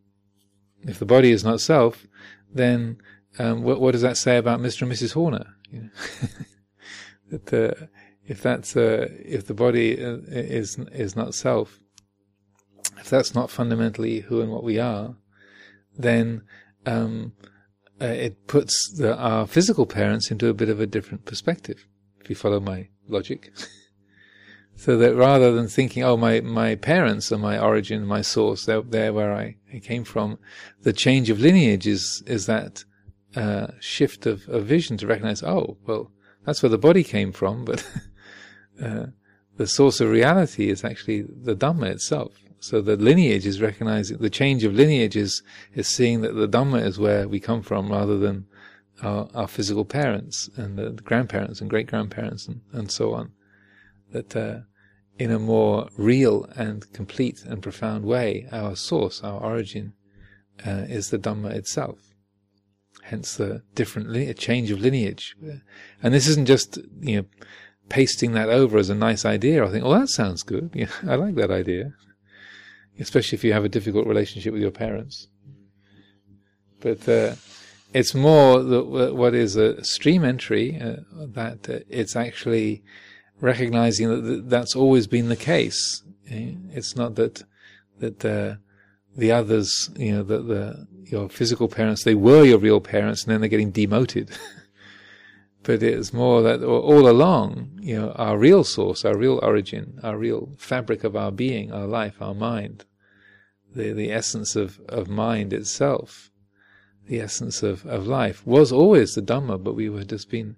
if 0.83 0.99
the 0.99 1.07
body 1.07 1.31
is 1.31 1.45
not 1.45 1.61
self, 1.61 2.07
then 2.53 2.98
um, 3.38 3.62
what, 3.62 3.80
what, 3.80 3.92
does 3.92 4.03
that 4.03 4.16
say 4.16 4.36
about 4.36 4.61
Mr. 4.61 4.82
and 4.82 4.92
Mrs. 4.92 5.12
Horner? 5.12 5.46
You 5.70 5.82
know? 5.82 5.90
that 7.38 7.88
if 8.26 8.42
that's 8.42 8.76
uh, 8.76 9.09
if 9.24 9.46
the 9.46 9.55
body 9.55 10.03
uh, 10.05 10.18
is 10.28 10.78
is 10.92 11.16
not 11.16 11.34
self, 11.34 11.78
if 12.98 13.11
that's 13.11 13.34
not 13.34 13.51
fundamentally 13.51 14.20
who 14.20 14.40
and 14.40 14.51
what 14.51 14.64
we 14.64 14.78
are, 14.78 15.16
then 15.96 16.42
um, 16.86 17.32
uh, 18.01 18.07
it 18.07 18.46
puts 18.46 18.90
the, 18.96 19.16
our 19.16 19.46
physical 19.46 19.86
parents 19.86 20.30
into 20.30 20.48
a 20.48 20.55
bit 20.55 20.68
of 20.68 20.80
a 20.80 20.86
different 20.86 21.24
perspective, 21.24 21.86
if 22.20 22.30
you 22.30 22.36
follow 22.36 22.61
my 22.61 22.88
logic. 23.09 23.53
so 24.81 24.97
that 24.97 25.14
rather 25.14 25.53
than 25.53 25.68
thinking, 25.68 26.03
oh, 26.05 26.16
my, 26.16 26.41
my 26.41 26.74
parents 26.74 27.31
are 27.31 27.37
my 27.37 27.59
origin, 27.59 28.07
my 28.07 28.22
source, 28.22 28.64
they're, 28.64 28.81
they're 28.81 29.12
where 29.12 29.35
I, 29.35 29.57
I 29.74 29.78
came 29.78 30.05
from, 30.05 30.39
the 30.85 30.95
change 30.95 31.28
of 31.28 31.39
lineage 31.39 31.87
is, 31.87 32.22
is 32.26 32.47
that 32.47 32.83
uh, 33.37 33.66
shift 33.78 34.24
of, 34.24 34.49
of 34.49 34.64
vision 34.64 34.97
to 34.97 35.07
recognize, 35.07 35.43
oh, 35.43 35.76
well, 35.87 36.11
that's 36.47 36.62
where 36.62 36.70
the 36.70 36.78
body 36.78 37.05
came 37.05 37.31
from, 37.31 37.62
but 37.66 37.87
uh, 38.83 39.09
the 39.59 39.66
source 39.66 40.01
of 40.01 40.09
reality 40.09 40.70
is 40.70 40.83
actually 40.83 41.26
the 41.28 41.55
Dhamma 41.55 41.91
itself. 41.91 42.33
So 42.59 42.81
the 42.81 42.97
lineage 42.97 43.45
is 43.45 43.61
recognizing 43.61 44.16
the 44.16 44.31
change 44.31 44.64
of 44.64 44.72
lineage 44.72 45.14
is, 45.14 45.43
is 45.74 45.89
seeing 45.89 46.22
that 46.22 46.37
the 46.37 46.49
Dhamma 46.49 46.83
is 46.83 46.99
where 46.99 47.28
we 47.28 47.39
come 47.39 47.61
from 47.61 47.93
rather 47.93 48.16
than 48.16 48.47
our, 49.03 49.28
our 49.35 49.47
physical 49.47 49.85
parents 49.85 50.49
and 50.57 50.78
the 50.78 50.93
grandparents 50.93 51.61
and 51.61 51.68
great 51.68 51.87
grandparents 51.87 52.49
and, 52.49 52.62
and 52.72 52.91
so 52.91 53.12
on. 53.12 53.33
That 54.12 54.35
uh, 54.35 54.61
in 55.21 55.31
a 55.31 55.39
more 55.39 55.89
real 55.97 56.49
and 56.57 56.93
complete 56.93 57.45
and 57.45 57.62
profound 57.62 58.05
way, 58.05 58.49
our 58.51 58.75
source, 58.75 59.23
our 59.23 59.41
origin, 59.41 59.93
uh, 60.66 60.85
is 60.89 61.11
the 61.11 61.18
Dhamma 61.18 61.51
itself. 61.53 61.99
Hence 63.03 63.37
the 63.37 63.62
different 63.75 64.11
li- 64.11 64.33
change 64.35 64.71
of 64.71 64.81
lineage. 64.81 65.37
And 66.03 66.14
this 66.14 66.27
isn't 66.27 66.47
just 66.47 66.79
you 67.01 67.16
know 67.16 67.27
pasting 67.89 68.33
that 68.33 68.49
over 68.49 68.79
as 68.79 68.91
a 68.91 68.95
nice 68.95 69.25
idea. 69.25 69.64
I 69.64 69.71
think, 69.71 69.85
oh, 69.85 69.99
that 69.99 70.09
sounds 70.09 70.43
good. 70.43 70.71
Yeah, 70.75 70.89
I 71.07 71.14
like 71.16 71.35
that 71.37 71.51
idea 71.51 71.93
especially 73.01 73.37
if 73.37 73.45
you 73.45 73.53
have 73.53 73.64
a 73.64 73.68
difficult 73.68 74.07
relationship 74.07 74.53
with 74.53 74.62
your 74.62 74.71
parents. 74.71 75.29
But 76.81 77.09
uh, 77.09 77.35
it's 77.93 78.14
more 78.14 78.62
the, 78.62 78.83
what 79.14 79.35
is 79.35 79.57
a 79.57 79.83
stream 79.83 80.25
entry 80.25 80.79
uh, 80.81 80.97
that 81.29 81.68
uh, 81.68 81.81
it's 81.89 82.14
actually 82.14 82.83
recognizing 83.41 84.09
that 84.09 84.51
that's 84.51 84.76
always 84.76 85.07
been 85.07 85.28
the 85.28 85.36
case. 85.36 86.03
Eh? 86.28 86.53
It's 86.72 86.97
not 86.97 87.14
that 87.16 87.43
that 87.99 88.24
uh, 88.24 88.57
the 89.16 89.32
others, 89.32 89.91
you 89.97 90.12
know, 90.12 90.22
that 90.22 90.49
the 90.49 90.86
your 91.05 91.28
physical 91.28 91.68
parents, 91.68 92.05
they 92.05 92.14
were 92.14 92.45
your 92.45 92.59
real 92.59 92.80
parents, 92.80 93.24
and 93.24 93.32
then 93.32 93.41
they're 93.41 93.49
getting 93.49 93.72
demoted. 93.72 94.30
but 95.62 95.82
it's 95.82 96.12
more 96.12 96.43
that 96.43 96.62
all 96.62 97.09
along, 97.09 97.78
you 97.80 97.97
know, 97.97 98.12
our 98.12 98.38
real 98.38 98.64
source, 98.64 99.05
our 99.05 99.16
real 99.16 99.41
origin, 99.43 99.99
our 100.03 100.16
real 100.16 100.51
fabric 100.57 101.05
of 101.05 101.16
our 101.16 101.32
being, 101.32 101.72
our 101.72 101.86
life, 101.86 102.22
our 102.22 102.34
mind, 102.34 102.84
the, 103.74 103.93
the 103.93 104.11
essence 104.11 104.57
of, 104.57 104.80
of 104.88 105.09
mind 105.09 105.53
itself, 105.53 106.30
the 107.07 107.20
essence 107.20 107.62
of, 107.62 107.84
of 107.86 108.07
life, 108.07 108.47
was 108.47 108.72
always 108.72 109.14
the 109.14 109.22
Dhamma, 109.22 109.62
but 109.62 109.74
we 109.74 109.88
were 109.88 110.05
just 110.05 110.30
been 110.30 110.57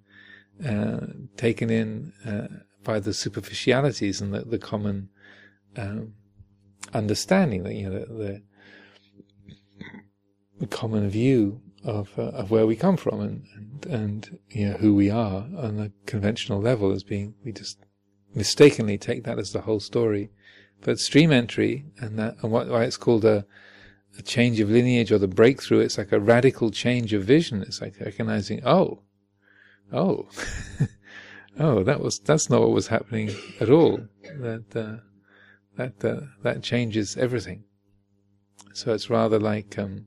uh, 0.67 1.07
taken 1.37 1.71
in 1.71 2.13
uh, 2.25 2.62
by 2.85 3.01
the 3.01 3.13
superficialities 3.13 4.21
and 4.21 4.35
the, 4.35 4.41
the 4.41 4.59
common 4.59 5.09
um, 5.77 6.15
understanding, 6.93 7.63
that 7.65 7.75
you 7.75 7.89
know, 7.89 7.99
the, 7.99 8.43
the, 10.61 10.67
common 10.67 11.09
view 11.09 11.61
of 11.85 12.11
uh, 12.17 12.23
of 12.23 12.51
where 12.51 12.67
we 12.67 12.77
come 12.77 12.97
from 12.97 13.21
and, 13.21 13.45
and 13.57 13.87
and 13.87 14.39
you 14.49 14.69
know 14.69 14.77
who 14.77 14.95
we 14.95 15.11
are 15.11 15.47
on 15.57 15.81
a 15.81 15.91
conventional 16.07 16.61
level 16.61 16.93
as 16.93 17.03
being 17.03 17.35
we 17.45 17.51
just 17.51 17.79
mistakenly 18.33 18.97
take 18.97 19.25
that 19.25 19.41
as 19.41 19.53
the 19.53 19.63
whole 19.63 19.81
story 19.81 20.31
but 20.83 20.99
stream 20.99 21.33
entry, 21.33 21.87
and, 21.99 22.19
that, 22.19 22.37
and 22.43 22.51
what, 22.51 22.69
why 22.69 22.83
it's 22.85 22.97
called 22.97 23.25
a, 23.25 23.47
a 24.19 24.23
change 24.23 24.61
of 24.61 24.69
lineage 24.69 25.13
or 25.13 25.19
the 25.19 25.29
breakthrough, 25.29 25.79
it's 25.79 25.97
like 25.97 26.13
a 26.13 26.21
radical 26.21 26.71
change 26.71 27.13
of 27.13 27.25
vision. 27.25 27.63
It's 27.63 27.81
like 27.81 28.01
recognizing, 28.01 28.63
oh, 28.67 29.03
oh, 29.93 30.29
oh, 31.59 31.83
that 31.83 32.01
was 32.01 32.19
that's 32.19 32.51
not 32.51 32.61
what 32.61 32.71
was 32.71 32.89
happening 32.89 33.31
at 33.61 33.71
all. 33.71 34.01
That 34.39 34.65
uh, 34.75 34.97
that 35.77 36.05
uh, 36.05 36.27
that 36.43 36.63
changes 36.63 37.17
everything. 37.17 37.65
So 38.75 38.93
it's 38.93 39.11
rather 39.11 39.39
like 39.39 39.79
um, 39.79 40.07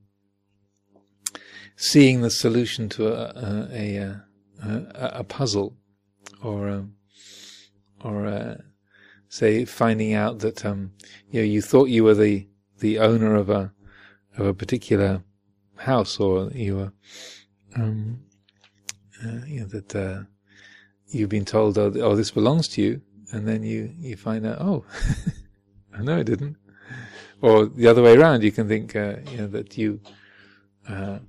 seeing 1.75 2.21
the 2.21 2.31
solution 2.31 2.89
to 2.89 3.07
a 3.07 3.67
a, 3.71 3.95
a, 3.95 4.21
a, 4.63 5.11
a 5.19 5.23
puzzle, 5.23 5.75
or 6.43 6.69
um, 6.69 6.95
or 8.03 8.25
a, 8.25 8.63
say 9.29 9.65
finding 9.65 10.13
out 10.13 10.39
that 10.39 10.65
um, 10.65 10.91
you 11.29 11.41
know 11.41 11.45
you 11.45 11.61
thought 11.61 11.89
you 11.89 12.03
were 12.03 12.15
the 12.15 12.47
the 12.79 12.99
owner 12.99 13.35
of 13.35 13.49
a 13.49 13.71
of 14.37 14.45
a 14.45 14.53
particular 14.53 15.23
house, 15.77 16.19
or 16.19 16.49
you 16.51 16.75
were 16.77 16.91
um, 17.75 18.19
uh, 19.23 19.45
you 19.45 19.61
know, 19.61 19.67
that 19.67 19.95
uh, 19.95 20.23
you've 21.07 21.29
been 21.29 21.45
told, 21.45 21.77
oh, 21.77 21.91
oh, 22.01 22.15
this 22.15 22.31
belongs 22.31 22.67
to 22.69 22.81
you, 22.81 23.01
and 23.31 23.47
then 23.47 23.63
you 23.63 23.91
you 23.97 24.15
find 24.15 24.45
out, 24.45 24.57
oh, 24.59 24.85
I 25.97 26.01
know 26.01 26.17
it 26.17 26.25
didn't, 26.25 26.57
or 27.41 27.65
the 27.65 27.87
other 27.87 28.01
way 28.01 28.15
around. 28.15 28.43
You 28.43 28.51
can 28.51 28.67
think, 28.67 28.95
uh, 28.95 29.17
you 29.31 29.37
know, 29.37 29.47
that 29.47 29.77
you. 29.77 29.99
Uh, 30.87 31.19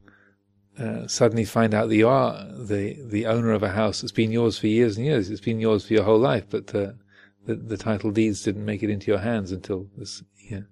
uh, 0.78 1.06
suddenly 1.06 1.46
find 1.46 1.72
out 1.72 1.88
that 1.88 1.96
you 1.96 2.06
are 2.06 2.44
the 2.52 2.98
the 3.06 3.24
owner 3.24 3.52
of 3.52 3.62
a 3.62 3.70
house 3.70 4.02
that's 4.02 4.12
been 4.12 4.30
yours 4.30 4.58
for 4.58 4.66
years 4.66 4.98
and 4.98 5.06
years. 5.06 5.30
It's 5.30 5.40
been 5.40 5.58
yours 5.58 5.86
for 5.86 5.94
your 5.94 6.02
whole 6.02 6.18
life, 6.18 6.44
but 6.50 6.74
uh, 6.74 6.92
the, 7.46 7.54
the 7.54 7.78
title 7.78 8.10
deeds 8.10 8.42
didn't 8.42 8.64
make 8.64 8.82
it 8.82 8.90
into 8.90 9.10
your 9.10 9.20
hands 9.20 9.52
until 9.52 9.88
this 9.96 10.22
you 10.36 10.58
know, 10.58 10.64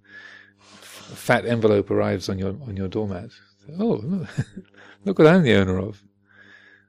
fat 0.59 1.47
envelope 1.47 1.91
arrives 1.91 2.29
on 2.29 2.39
your 2.39 2.51
on 2.51 2.77
your 2.77 2.89
doormat. 2.89 3.31
Oh, 3.79 4.27
look 5.05 5.19
what 5.19 5.29
I'm 5.29 5.43
the 5.43 5.55
owner 5.55 5.79
of. 5.79 6.03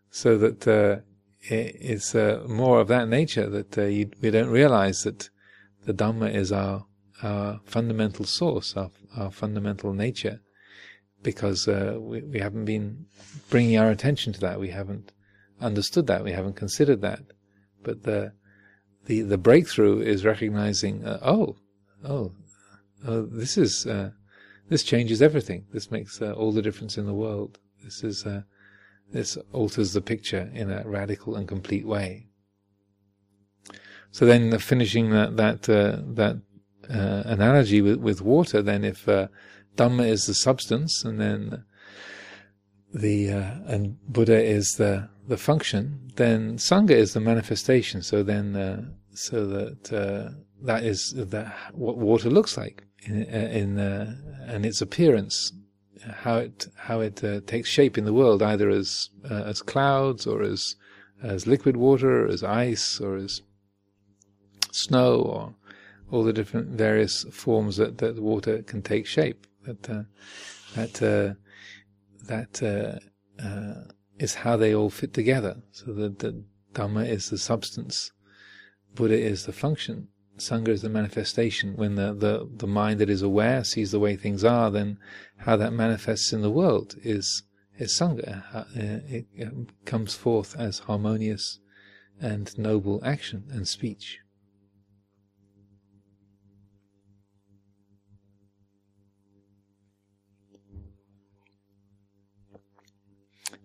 So 0.09 0.37
that 0.37 0.67
uh, 0.67 1.01
it's 1.47 2.15
uh, 2.15 2.43
more 2.47 2.79
of 2.79 2.87
that 2.87 3.07
nature 3.07 3.49
that 3.49 3.77
uh, 3.77 3.83
you, 3.83 4.09
we 4.21 4.31
don't 4.31 4.49
realize 4.49 5.03
that 5.03 5.29
the 5.85 5.93
Dhamma 5.93 6.33
is 6.33 6.51
our 6.51 6.85
our 7.23 7.61
fundamental 7.65 8.25
source, 8.25 8.75
our 8.75 8.91
our 9.15 9.31
fundamental 9.31 9.93
nature, 9.93 10.41
because 11.23 11.67
uh, 11.67 11.97
we 11.99 12.21
we 12.21 12.39
haven't 12.39 12.65
been 12.65 13.05
bringing 13.49 13.77
our 13.77 13.89
attention 13.89 14.33
to 14.33 14.39
that. 14.41 14.59
We 14.59 14.69
haven't 14.69 15.11
understood 15.61 16.07
that. 16.07 16.23
We 16.23 16.31
haven't 16.31 16.55
considered 16.55 17.01
that. 17.01 17.21
But 17.83 18.03
the 18.03 18.33
the 19.05 19.21
the 19.21 19.37
breakthrough 19.37 20.01
is 20.01 20.25
recognizing, 20.25 21.05
uh, 21.05 21.19
oh, 21.21 21.57
oh, 22.03 22.31
oh, 23.07 23.21
this 23.25 23.57
is 23.57 23.85
uh, 23.85 24.11
this 24.69 24.83
changes 24.83 25.21
everything. 25.21 25.65
This 25.71 25.91
makes 25.91 26.21
uh, 26.21 26.31
all 26.33 26.51
the 26.51 26.61
difference 26.61 26.97
in 26.97 27.05
the 27.05 27.13
world. 27.13 27.59
This 27.83 28.03
is 28.03 28.25
this 29.11 29.37
alters 29.53 29.93
the 29.93 30.01
picture 30.01 30.51
in 30.53 30.71
a 30.71 30.83
radical 30.85 31.35
and 31.35 31.47
complete 31.47 31.85
way. 31.85 32.27
So 34.11 34.25
then, 34.25 34.57
finishing 34.59 35.09
that 35.11 35.35
that 35.37 35.69
uh, 35.69 36.01
that 36.13 36.41
uh, 36.89 37.23
analogy 37.25 37.81
with, 37.81 37.97
with 37.97 38.21
water, 38.21 38.61
then 38.61 38.83
if 38.83 39.05
Dhamma 39.05 40.07
is 40.07 40.25
the 40.25 40.33
substance, 40.33 41.03
and 41.03 41.19
then 41.19 41.65
the 42.93 43.27
and 43.27 43.97
Buddha 44.07 44.41
is 44.41 44.75
the 44.75 45.09
the 45.27 45.37
function, 45.37 46.11
then 46.15 46.57
sangha 46.57 46.91
is 46.91 47.13
the 47.13 47.19
manifestation. 47.19 48.01
So 48.01 48.23
then, 48.23 48.55
uh, 48.55 48.83
so 49.13 49.47
that 49.47 49.93
uh, 49.93 50.31
that 50.63 50.83
is 50.83 51.13
that 51.15 51.53
what 51.73 51.97
water 51.97 52.29
looks 52.29 52.57
like 52.57 52.83
in, 53.03 53.23
in 53.23 53.79
uh, 53.79 54.15
and 54.45 54.65
its 54.65 54.81
appearance, 54.81 55.51
how 56.13 56.37
it 56.37 56.67
how 56.75 57.01
it 57.01 57.23
uh, 57.23 57.41
takes 57.45 57.69
shape 57.69 57.97
in 57.97 58.05
the 58.05 58.13
world, 58.13 58.41
either 58.41 58.69
as 58.69 59.09
uh, 59.29 59.43
as 59.45 59.61
clouds 59.61 60.27
or 60.27 60.41
as 60.41 60.75
as 61.23 61.47
liquid 61.47 61.77
water, 61.77 62.25
or 62.25 62.27
as 62.27 62.43
ice, 62.43 62.99
or 62.99 63.15
as 63.15 63.41
snow, 64.71 65.21
or 65.21 65.55
all 66.11 66.23
the 66.23 66.33
different 66.33 66.69
various 66.69 67.23
forms 67.31 67.77
that 67.77 67.97
that 67.99 68.21
water 68.21 68.61
can 68.63 68.81
take 68.81 69.05
shape. 69.07 69.47
That 69.63 69.89
uh, 69.89 70.03
that 70.75 70.93
that 72.25 73.01
is 74.17 74.35
how 74.35 74.55
they 74.57 74.73
all 74.73 74.89
fit 74.89 75.13
together. 75.13 75.57
So 75.71 75.93
that 75.93 76.19
the 76.19 76.43
Dhamma 76.73 77.07
is 77.07 77.29
the 77.29 77.37
substance, 77.37 78.11
Buddha 78.93 79.17
is 79.17 79.45
the 79.45 79.53
function, 79.53 80.09
Sangha 80.37 80.69
is 80.69 80.81
the 80.81 80.89
manifestation. 80.89 81.75
When 81.75 81.95
the, 81.95 82.13
the, 82.13 82.49
the 82.51 82.67
mind 82.67 82.99
that 82.99 83.09
is 83.09 83.21
aware 83.21 83.63
sees 83.63 83.91
the 83.91 83.99
way 83.99 84.15
things 84.15 84.43
are, 84.43 84.69
then 84.69 84.97
how 85.37 85.55
that 85.57 85.71
manifests 85.71 86.33
in 86.33 86.41
the 86.41 86.51
world 86.51 86.95
is 87.03 87.43
is 87.77 87.91
Sangha. 87.91 88.43
Uh, 88.53 88.63
it, 88.75 89.25
comes 89.85 90.15
forth 90.15 90.55
as 90.57 90.79
harmonious 90.79 91.59
and 92.19 92.57
noble 92.57 93.01
action 93.03 93.43
and 93.51 93.67
speech. 93.67 94.19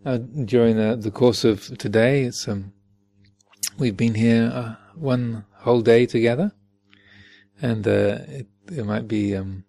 Uh, 0.05 0.16
during 0.16 0.77
the, 0.77 0.97
the 0.97 1.11
course 1.11 1.45
of 1.45 1.77
today, 1.79 2.23
it's 2.23 2.49
um, 2.49 2.73
we've 3.79 3.99
been 3.99 4.14
here 4.14 4.51
uh, 4.53 4.75
one 4.95 5.45
whole 5.59 5.83
day 5.83 6.07
together, 6.07 6.53
and 7.63 7.87
uh, 7.87 8.19
it, 8.29 8.47
it, 8.73 8.85
might 8.85 9.09
be 9.09 9.37
um, 9.37 9.65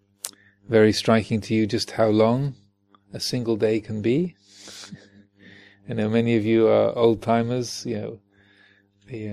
very 0.68 0.94
striking 0.94 1.42
to 1.42 1.54
you 1.54 1.68
just 1.68 1.92
how 1.92 2.08
long 2.08 2.56
a 3.14 3.20
single 3.20 3.56
day 3.56 3.80
can 3.80 4.02
be. 4.02 4.36
I 5.90 5.94
know 5.94 6.10
many 6.10 6.38
of 6.38 6.46
you 6.46 6.68
are 6.68 6.98
old 6.98 7.22
timers. 7.22 7.86
You 7.86 8.00
know, 8.00 8.20
the 9.08 9.30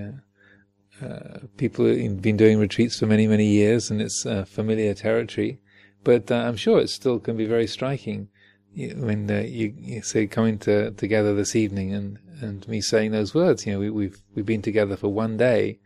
uh, 1.01 1.05
uh, 1.05 1.39
people 1.57 1.85
who've 1.85 2.21
been 2.21 2.37
doing 2.37 2.59
retreats 2.59 2.99
for 2.99 3.05
many 3.05 3.27
many 3.27 3.45
years, 3.45 3.89
and 3.89 4.01
it's 4.01 4.23
familiar 4.47 4.93
territory. 4.93 5.59
But 6.03 6.31
uh, 6.31 6.35
I'm 6.35 6.55
sure 6.55 6.79
it 6.79 6.89
still 6.89 7.19
can 7.19 7.37
be 7.37 7.45
very 7.45 7.67
striking 7.67 8.29
when 8.75 9.29
uh, 9.29 9.39
you, 9.39 9.73
you, 9.77 10.01
say 10.01 10.27
coming 10.27 10.57
to, 10.59 10.91
together 10.91 11.33
this 11.33 11.55
evening 11.55 11.93
and, 11.93 12.19
and 12.41 12.67
me 12.67 12.81
saying 12.81 13.11
those 13.11 13.33
words, 13.33 13.65
you 13.65 13.73
know, 13.73 13.79
we, 13.79 13.89
we've 13.89 14.21
we've 14.35 14.45
been 14.45 14.61
together 14.61 14.95
for 14.95 15.09
one 15.09 15.37
day, 15.37 15.79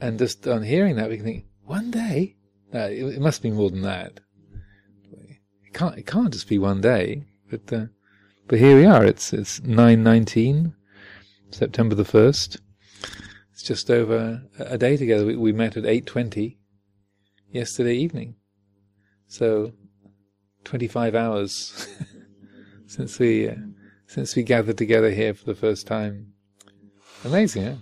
and 0.00 0.18
just 0.18 0.46
on 0.46 0.62
hearing 0.62 0.96
that, 0.96 1.08
we 1.08 1.16
can 1.16 1.24
think, 1.24 1.44
one 1.70 1.90
day? 1.92 2.34
No, 2.72 2.86
it, 2.86 3.04
it 3.16 3.20
must 3.20 3.42
be 3.42 3.50
more 3.50 3.70
than 3.70 3.82
that. 3.82 4.20
It 5.64 5.72
can't 5.72 5.96
it 5.96 6.06
can't 6.06 6.32
just 6.32 6.48
be 6.48 6.58
one 6.58 6.80
day. 6.80 7.24
But 7.48 7.72
uh, 7.72 7.86
but 8.48 8.58
here 8.58 8.76
we 8.76 8.84
are. 8.84 9.04
It's 9.04 9.32
it's 9.32 9.62
nine 9.62 10.02
nineteen, 10.02 10.74
September 11.50 11.94
the 11.94 12.04
first. 12.04 12.58
It's 13.52 13.62
just 13.62 13.88
over 13.90 14.42
a 14.58 14.76
day 14.76 14.96
together. 14.96 15.24
We, 15.24 15.36
we 15.36 15.52
met 15.52 15.76
at 15.76 15.86
eight 15.86 16.06
twenty 16.06 16.58
yesterday 17.52 17.94
evening. 17.94 18.34
So 19.28 19.72
25 20.64 21.14
hours 21.14 21.88
since 22.86 23.18
we 23.20 23.48
uh, 23.48 23.54
since 24.06 24.34
we 24.34 24.42
gathered 24.42 24.76
together 24.76 25.10
here 25.10 25.34
for 25.34 25.44
the 25.44 25.54
first 25.54 25.86
time. 25.86 26.32
Amazing, 27.24 27.64
huh? 27.64 27.74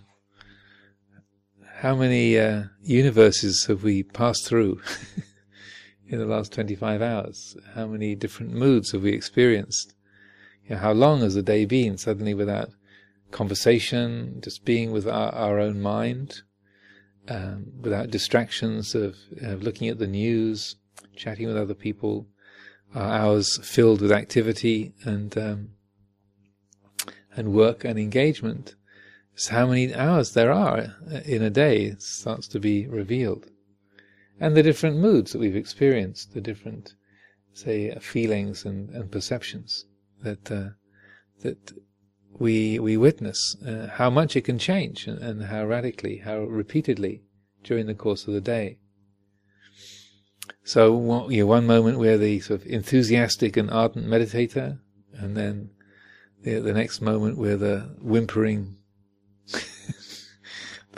How 1.81 1.95
many 1.95 2.37
uh, 2.37 2.64
universes 2.83 3.66
have 3.66 3.85
we 3.85 4.03
passed 4.03 4.45
through 4.45 4.81
in 6.09 6.18
the 6.18 6.26
last 6.26 6.53
25 6.53 7.01
hours? 7.01 7.57
How 7.76 7.87
many 7.87 8.16
different 8.16 8.53
moods 8.53 8.91
have 8.91 9.05
we 9.05 9.12
experienced? 9.12 9.95
You 10.64 10.74
know, 10.74 10.81
how 10.81 10.91
long 10.91 11.20
has 11.20 11.37
the 11.37 11.43
day 11.43 11.66
been 11.66 11.97
suddenly 11.97 12.35
without 12.35 12.70
conversation, 13.31 14.41
just 14.41 14.64
being 14.64 14.91
with 14.91 15.07
our, 15.07 15.33
our 15.33 15.61
own 15.61 15.81
mind, 15.81 16.43
um, 17.29 17.66
without 17.81 18.11
distractions 18.11 18.97
of, 18.97 19.14
of 19.41 19.62
looking 19.62 19.87
at 19.87 20.01
the 20.01 20.09
news, 20.09 20.74
chatting 21.14 21.47
with 21.47 21.57
other 21.57 21.74
people, 21.74 22.26
our 22.93 23.09
hours 23.09 23.57
filled 23.62 24.01
with 24.01 24.11
activity 24.11 24.95
and 25.05 25.39
um, 25.39 25.68
and 27.37 27.53
work 27.53 27.85
and 27.85 28.01
engagement. 28.01 28.74
How 29.47 29.68
many 29.68 29.95
hours 29.95 30.32
there 30.32 30.51
are 30.51 30.97
in 31.24 31.43
a 31.43 31.51
day 31.51 31.95
starts 31.99 32.49
to 32.49 32.59
be 32.59 32.89
revealed, 32.89 33.47
and 34.41 34.57
the 34.57 34.62
different 34.62 34.97
moods 34.97 35.32
that 35.32 35.39
we've 35.39 35.55
experienced, 35.55 36.34
the 36.34 36.41
different, 36.41 36.95
say, 37.53 37.95
feelings 38.01 38.64
and, 38.64 38.91
and 38.91 39.11
perceptions 39.11 39.84
that 40.22 40.51
uh, 40.51 40.70
that 41.43 41.72
we 42.39 42.78
we 42.78 42.97
witness, 42.97 43.57
uh, 43.66 43.89
how 43.93 44.11
much 44.11 44.36
it 44.36 44.45
can 44.45 44.59
change 44.59 45.07
and, 45.07 45.18
and 45.20 45.45
how 45.45 45.64
radically, 45.64 46.18
how 46.18 46.41
repeatedly 46.41 47.22
during 47.62 47.86
the 47.86 47.95
course 47.95 48.26
of 48.26 48.34
the 48.34 48.41
day. 48.41 48.78
So 50.64 51.28
you 51.30 51.43
know, 51.43 51.47
one 51.47 51.66
moment 51.66 51.99
we're 51.99 52.18
the 52.18 52.41
sort 52.41 52.61
of 52.61 52.66
enthusiastic 52.66 53.57
and 53.57 53.70
ardent 53.70 54.07
meditator, 54.07 54.80
and 55.14 55.36
then 55.36 55.70
the, 56.43 56.59
the 56.59 56.72
next 56.72 57.01
moment 57.01 57.39
we're 57.39 57.57
the 57.57 57.95
whimpering, 58.01 58.78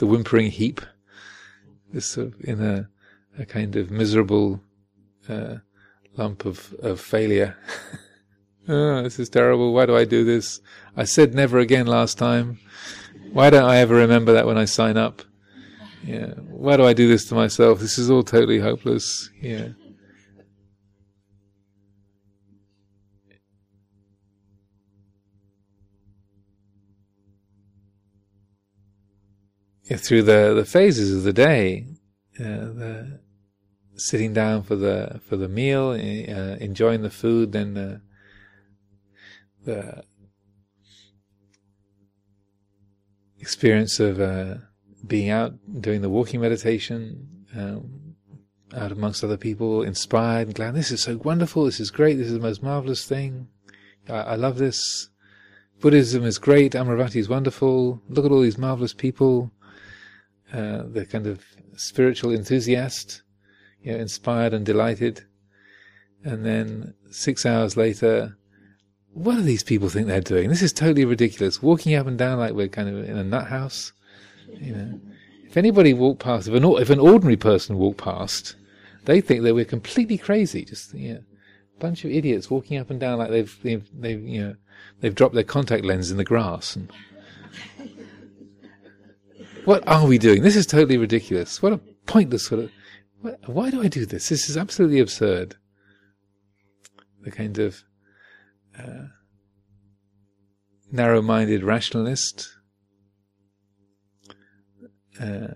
the 0.01 0.07
whimpering 0.07 0.49
heap, 0.49 0.81
this 1.93 2.07
sort 2.07 2.29
of 2.29 2.33
in 2.41 2.59
a, 2.59 2.89
a 3.37 3.45
kind 3.45 3.75
of 3.75 3.91
miserable 3.91 4.59
uh, 5.29 5.57
lump 6.17 6.43
of, 6.43 6.73
of 6.79 6.99
failure. 6.99 7.55
oh, 8.67 9.03
this 9.03 9.19
is 9.19 9.29
terrible. 9.29 9.75
Why 9.75 9.85
do 9.85 9.95
I 9.95 10.05
do 10.05 10.25
this? 10.25 10.59
I 10.97 11.03
said 11.03 11.35
never 11.35 11.59
again 11.59 11.85
last 11.85 12.17
time. 12.17 12.57
Why 13.31 13.51
don't 13.51 13.69
I 13.69 13.77
ever 13.77 13.93
remember 13.93 14.33
that 14.33 14.47
when 14.47 14.57
I 14.57 14.65
sign 14.65 14.97
up? 14.97 15.21
Yeah. 16.03 16.33
Why 16.49 16.77
do 16.77 16.83
I 16.83 16.93
do 16.93 17.07
this 17.07 17.25
to 17.25 17.35
myself? 17.35 17.79
This 17.79 17.99
is 17.99 18.09
all 18.09 18.23
totally 18.23 18.59
hopeless. 18.59 19.29
Yeah. 19.39 19.51
yeah 19.51 19.69
through 29.89 30.23
the, 30.23 30.53
the 30.53 30.65
phases 30.65 31.15
of 31.15 31.23
the 31.23 31.33
day, 31.33 31.85
uh, 32.39 32.43
the, 32.43 33.19
sitting 33.95 34.33
down 34.33 34.63
for 34.63 34.75
the 34.75 35.19
for 35.27 35.37
the 35.37 35.47
meal, 35.47 35.89
uh, 35.91 36.57
enjoying 36.59 37.01
the 37.01 37.09
food, 37.09 37.51
then 37.51 37.73
the, 37.73 38.01
the 39.65 40.03
experience 43.39 43.99
of 43.99 44.19
uh, 44.19 44.55
being 45.05 45.29
out 45.29 45.53
doing 45.81 46.01
the 46.01 46.09
walking 46.09 46.41
meditation, 46.41 47.45
um, 47.55 48.15
out 48.75 48.91
amongst 48.91 49.23
other 49.23 49.37
people, 49.37 49.83
inspired 49.83 50.47
and 50.47 50.55
glad. 50.55 50.73
This 50.73 50.91
is 50.91 51.03
so 51.03 51.17
wonderful. 51.17 51.65
This 51.65 51.79
is 51.79 51.91
great. 51.91 52.15
This 52.15 52.27
is 52.27 52.33
the 52.33 52.39
most 52.39 52.63
marvelous 52.63 53.05
thing. 53.05 53.47
I, 54.07 54.13
I 54.13 54.35
love 54.35 54.57
this. 54.57 55.09
Buddhism 55.79 56.23
is 56.23 56.37
great. 56.37 56.73
Amaravati 56.73 57.15
is 57.15 57.27
wonderful. 57.27 58.01
Look 58.07 58.25
at 58.25 58.31
all 58.31 58.41
these 58.41 58.57
marvelous 58.57 58.93
people. 58.93 59.51
Uh, 60.53 60.83
the 60.85 61.05
kind 61.05 61.27
of 61.27 61.45
spiritual 61.77 62.33
enthusiast, 62.33 63.21
you 63.81 63.93
know, 63.93 63.97
inspired 63.97 64.53
and 64.53 64.65
delighted. 64.65 65.23
And 66.25 66.45
then 66.45 66.93
six 67.09 67.45
hours 67.45 67.77
later, 67.77 68.37
what 69.13 69.35
do 69.35 69.41
these 69.41 69.63
people 69.63 69.89
think 69.89 70.07
they're 70.07 70.21
doing? 70.21 70.49
This 70.49 70.61
is 70.61 70.73
totally 70.73 71.05
ridiculous. 71.05 71.61
Walking 71.61 71.95
up 71.95 72.07
and 72.07 72.17
down 72.17 72.39
like 72.39 72.53
we're 72.53 72.67
kind 72.67 72.89
of 72.89 73.09
in 73.09 73.17
a 73.17 73.23
nut 73.23 73.47
house. 73.47 73.93
You 74.49 74.75
know, 74.75 74.99
if 75.45 75.57
anybody 75.57 75.93
walked 75.93 76.21
past, 76.21 76.47
if 76.47 76.53
an, 76.53 76.63
if 76.63 76.89
an 76.89 76.99
ordinary 76.99 77.37
person 77.37 77.77
walked 77.77 77.99
past, 77.99 78.55
they 79.05 79.21
think 79.21 79.43
that 79.43 79.55
we're 79.55 79.65
completely 79.65 80.17
crazy. 80.17 80.63
Just 80.65 80.93
you 80.93 81.13
know, 81.13 81.23
a 81.77 81.79
bunch 81.79 82.05
of 82.05 82.11
idiots 82.11 82.49
walking 82.49 82.77
up 82.77 82.89
and 82.89 82.99
down 82.99 83.19
like 83.19 83.29
they've 83.29 83.57
they've, 83.63 83.87
they've 83.93 84.21
you 84.21 84.41
know 84.41 84.55
they've 84.99 85.15
dropped 85.15 85.35
their 85.35 85.43
contact 85.43 85.83
lens 85.83 86.11
in 86.11 86.17
the 86.17 86.23
grass. 86.23 86.75
And 86.75 86.91
what 89.65 89.87
are 89.87 90.05
we 90.07 90.17
doing? 90.17 90.41
This 90.41 90.55
is 90.55 90.65
totally 90.65 90.97
ridiculous. 90.97 91.61
What 91.61 91.73
a 91.73 91.79
pointless 92.05 92.45
sort 92.45 92.63
of. 92.63 92.71
What, 93.21 93.39
why 93.47 93.69
do 93.69 93.81
I 93.81 93.87
do 93.87 94.05
this? 94.05 94.29
This 94.29 94.49
is 94.49 94.57
absolutely 94.57 94.99
absurd. 94.99 95.55
The 97.21 97.31
kind 97.31 97.59
of 97.59 97.83
uh, 98.77 99.07
narrow-minded 100.91 101.63
rationalist. 101.63 102.49
Uh, 105.19 105.53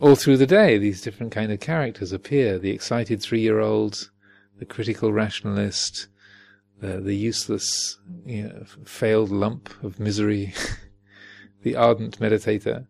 all 0.00 0.16
through 0.16 0.38
the 0.38 0.46
day, 0.46 0.78
these 0.78 1.02
different 1.02 1.32
kind 1.32 1.52
of 1.52 1.60
characters 1.60 2.12
appear: 2.12 2.58
the 2.58 2.70
excited 2.70 3.20
three-year-old, 3.20 4.10
the 4.58 4.64
critical 4.64 5.12
rationalist, 5.12 6.08
the 6.80 7.00
the 7.00 7.14
useless, 7.14 7.98
you 8.24 8.44
know, 8.44 8.64
failed 8.84 9.30
lump 9.30 9.70
of 9.82 10.00
misery, 10.00 10.54
the 11.62 11.76
ardent 11.76 12.18
meditator. 12.18 12.86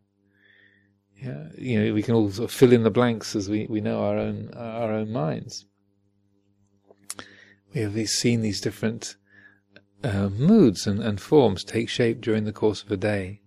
Yeah, 1.16 1.48
you 1.58 1.82
know, 1.82 1.92
we 1.92 2.02
can 2.02 2.14
all 2.14 2.30
sort 2.30 2.50
of 2.50 2.56
fill 2.56 2.72
in 2.72 2.82
the 2.82 2.90
blanks 2.90 3.36
as 3.36 3.48
we, 3.48 3.66
we 3.68 3.80
know 3.80 4.02
our 4.02 4.16
own 4.16 4.52
our 4.54 4.92
own 4.92 5.12
minds 5.12 5.66
we 7.74 7.80
have 7.80 7.94
these, 7.94 8.12
seen 8.12 8.42
these 8.42 8.60
different 8.60 9.16
uh, 10.02 10.28
moods 10.28 10.86
and, 10.86 11.00
and 11.00 11.20
forms 11.20 11.64
take 11.64 11.88
shape 11.88 12.20
during 12.20 12.44
the 12.44 12.52
course 12.52 12.82
of 12.82 12.90
a 12.90 12.96
day. 12.96 13.40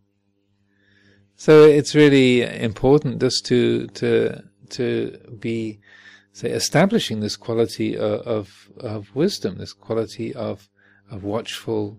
So 1.35 1.63
it's 1.63 1.95
really 1.95 2.41
important 2.41 3.19
just 3.19 3.45
to 3.47 3.87
to 3.87 4.43
to 4.69 5.17
be 5.39 5.79
say 6.31 6.51
establishing 6.51 7.19
this 7.19 7.35
quality 7.35 7.97
of 7.97 8.21
of, 8.21 8.69
of 8.77 9.15
wisdom, 9.15 9.57
this 9.57 9.73
quality 9.73 10.33
of 10.33 10.69
of 11.09 11.23
watchful 11.23 11.97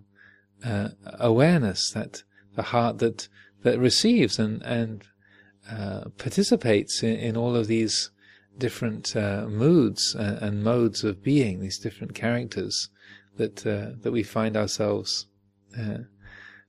uh, 0.64 0.90
awareness 1.18 1.90
that 1.90 2.22
the 2.54 2.62
heart 2.62 2.98
that 2.98 3.28
that 3.62 3.78
receives 3.78 4.38
and 4.38 4.62
and 4.62 5.04
uh, 5.70 6.04
participates 6.18 7.02
in, 7.02 7.16
in 7.16 7.36
all 7.36 7.56
of 7.56 7.66
these 7.66 8.10
different 8.58 9.16
uh, 9.16 9.46
moods 9.48 10.14
and, 10.14 10.38
and, 10.38 10.62
modes 10.62 11.02
of 11.02 11.22
being, 11.22 11.60
these 11.60 11.78
different 11.78 12.14
characters 12.14 12.90
that 13.36 13.66
uh, 13.66 13.96
that 14.02 14.12
we 14.12 14.22
find 14.22 14.56
ourselves 14.56 15.26
uh, 15.78 15.98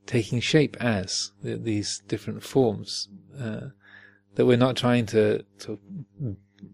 taking 0.06 0.40
shape 0.40 0.78
as 0.80 1.32
these 1.44 2.02
different 2.08 2.44
forms. 2.44 3.10
Uh, 3.40 3.68
that 4.36 4.46
we're 4.46 4.58
not 4.58 4.76
trying 4.76 5.06
to, 5.06 5.44
to 5.60 5.80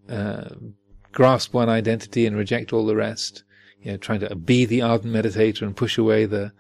uh, 0.10 0.50
grasp 1.12 1.54
one 1.54 1.70
identity 1.70 2.26
and 2.26 2.36
reject 2.36 2.74
all 2.74 2.86
the 2.86 2.96
rest. 2.96 3.44
You 3.82 3.92
know, 3.92 3.98
trying 3.98 4.20
to 4.22 4.36
be 4.36 4.66
the 4.66 4.82
ardent 4.82 5.14
meditator 5.14 5.64
and 5.64 5.76
push 5.76 5.98
away 5.98 6.26
the 6.26 6.52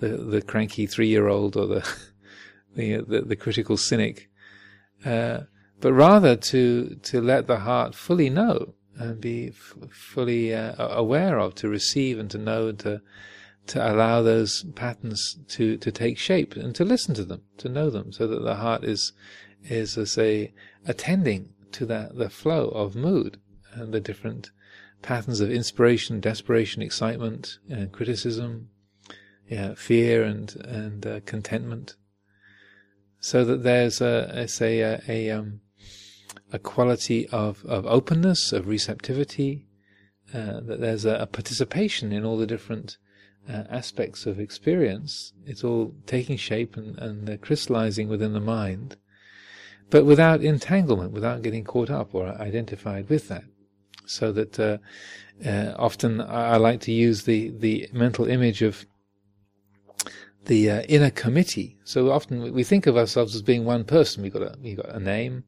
the, 0.00 0.08
the 0.08 0.42
cranky 0.42 0.86
three 0.86 1.08
year 1.08 1.28
old 1.28 1.56
or 1.56 1.66
the 1.66 1.88
the, 2.74 2.96
the, 2.96 3.22
the 3.22 3.36
critical 3.36 3.76
cynic. 3.76 4.30
Uh, 5.04 5.40
but 5.80 5.92
rather 5.92 6.36
to 6.36 6.98
to 7.02 7.20
let 7.20 7.46
the 7.46 7.60
heart 7.60 7.94
fully 7.94 8.30
know 8.30 8.74
and 8.96 9.20
be 9.20 9.48
f- 9.48 9.74
fully 9.90 10.54
uh, 10.54 10.74
aware 10.78 11.38
of, 11.38 11.54
to 11.54 11.68
receive 11.68 12.18
and 12.18 12.30
to 12.30 12.38
know, 12.38 12.68
and 12.68 12.78
to 12.80 13.00
to 13.68 13.92
allow 13.92 14.22
those 14.22 14.64
patterns 14.74 15.38
to 15.48 15.76
to 15.76 15.92
take 15.92 16.18
shape 16.18 16.56
and 16.56 16.74
to 16.74 16.84
listen 16.84 17.14
to 17.14 17.24
them, 17.24 17.42
to 17.58 17.68
know 17.68 17.90
them, 17.90 18.12
so 18.12 18.26
that 18.26 18.42
the 18.42 18.56
heart 18.56 18.82
is 18.84 19.12
is 19.64 19.96
as 19.96 20.18
a 20.18 20.52
attending 20.86 21.50
to 21.72 21.86
that 21.86 22.16
the 22.16 22.30
flow 22.30 22.68
of 22.68 22.96
mood 22.96 23.38
and 23.72 23.92
the 23.92 24.00
different 24.00 24.50
patterns 25.02 25.40
of 25.40 25.50
inspiration, 25.50 26.18
desperation, 26.18 26.82
excitement, 26.82 27.58
and 27.68 27.92
criticism, 27.92 28.68
yeah, 29.48 29.74
fear 29.74 30.22
and 30.22 30.54
and 30.56 31.06
uh, 31.06 31.20
contentment, 31.26 31.96
so 33.20 33.44
that 33.44 33.62
there's 33.62 34.00
a, 34.00 34.30
a 34.32 34.48
say 34.48 34.80
a, 34.80 35.00
a 35.08 35.30
um, 35.30 35.60
a 36.52 36.58
quality 36.58 37.28
of, 37.28 37.64
of 37.66 37.86
openness, 37.86 38.52
of 38.52 38.66
receptivity, 38.66 39.66
uh, 40.32 40.60
that 40.60 40.80
there's 40.80 41.04
a, 41.04 41.14
a, 41.16 41.26
participation 41.26 42.12
in 42.12 42.24
all 42.24 42.36
the 42.36 42.46
different 42.46 42.96
uh, 43.48 43.64
aspects 43.70 44.26
of 44.26 44.38
experience. 44.38 45.32
It's 45.46 45.64
all 45.64 45.94
taking 46.06 46.36
shape 46.36 46.76
and, 46.76 46.98
and 46.98 47.40
crystallizing 47.40 48.08
within 48.08 48.32
the 48.32 48.40
mind, 48.40 48.96
but 49.90 50.04
without 50.04 50.42
entanglement, 50.42 51.12
without 51.12 51.42
getting 51.42 51.64
caught 51.64 51.90
up 51.90 52.14
or 52.14 52.28
identified 52.40 53.08
with 53.08 53.28
that. 53.28 53.44
So 54.06 54.32
that 54.32 54.58
uh, 54.58 54.78
uh, 55.46 55.74
often 55.78 56.20
I, 56.20 56.54
I 56.54 56.56
like 56.56 56.80
to 56.82 56.92
use 56.92 57.24
the, 57.24 57.50
the 57.50 57.88
mental 57.92 58.26
image 58.26 58.62
of 58.62 58.86
the 60.46 60.70
uh, 60.70 60.82
inner 60.82 61.10
committee. 61.10 61.78
So 61.84 62.10
often 62.10 62.52
we 62.52 62.64
think 62.64 62.86
of 62.86 62.96
ourselves 62.96 63.34
as 63.34 63.42
being 63.42 63.64
one 63.64 63.84
person. 63.84 64.22
We've 64.22 64.32
got 64.32 64.42
a, 64.42 64.54
we've 64.62 64.76
got 64.76 64.94
a 64.94 65.00
name, 65.00 65.44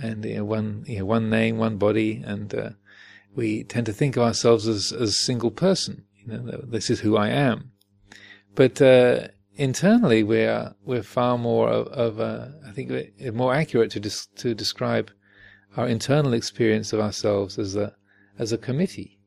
and 0.00 0.24
you 0.24 0.36
know, 0.36 0.44
one 0.44 0.84
you 0.86 1.00
know, 1.00 1.04
one 1.06 1.30
name, 1.30 1.58
one 1.58 1.76
body, 1.76 2.22
and 2.24 2.54
uh, 2.54 2.70
we 3.34 3.64
tend 3.64 3.86
to 3.86 3.92
think 3.92 4.16
of 4.16 4.22
ourselves 4.22 4.66
as 4.66 4.92
a 4.92 5.10
single 5.10 5.50
person. 5.50 6.04
You 6.16 6.38
know, 6.38 6.60
this 6.64 6.90
is 6.90 7.00
who 7.00 7.16
I 7.16 7.28
am. 7.28 7.72
But 8.54 8.82
uh, 8.82 9.28
internally, 9.56 10.22
we're 10.22 10.74
we're 10.84 11.02
far 11.02 11.38
more 11.38 11.68
of, 11.68 11.86
of 11.88 12.18
a, 12.20 12.54
I 12.66 12.72
think 12.72 12.90
more 13.34 13.54
accurate 13.54 13.90
to 13.92 14.00
to 14.00 14.54
describe 14.54 15.10
our 15.76 15.86
internal 15.86 16.32
experience 16.32 16.92
of 16.92 17.00
ourselves 17.00 17.58
as 17.58 17.76
a 17.76 17.94
as 18.38 18.52
a 18.52 18.58
committee, 18.58 19.18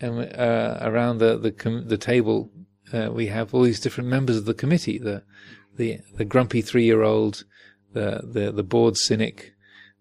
and 0.00 0.32
uh, 0.34 0.78
around 0.80 1.18
the 1.18 1.38
the, 1.38 1.52
com- 1.52 1.88
the 1.88 1.98
table 1.98 2.50
uh, 2.92 3.10
we 3.12 3.26
have 3.26 3.54
all 3.54 3.62
these 3.62 3.80
different 3.80 4.08
members 4.08 4.36
of 4.36 4.44
the 4.44 4.54
committee 4.54 4.98
the 4.98 5.22
the 5.78 6.00
the 6.16 6.24
grumpy 6.24 6.60
three 6.60 6.84
year 6.84 7.02
old, 7.02 7.44
the 7.92 8.20
the 8.22 8.52
the 8.52 8.62
bored 8.62 8.96
cynic, 8.96 9.54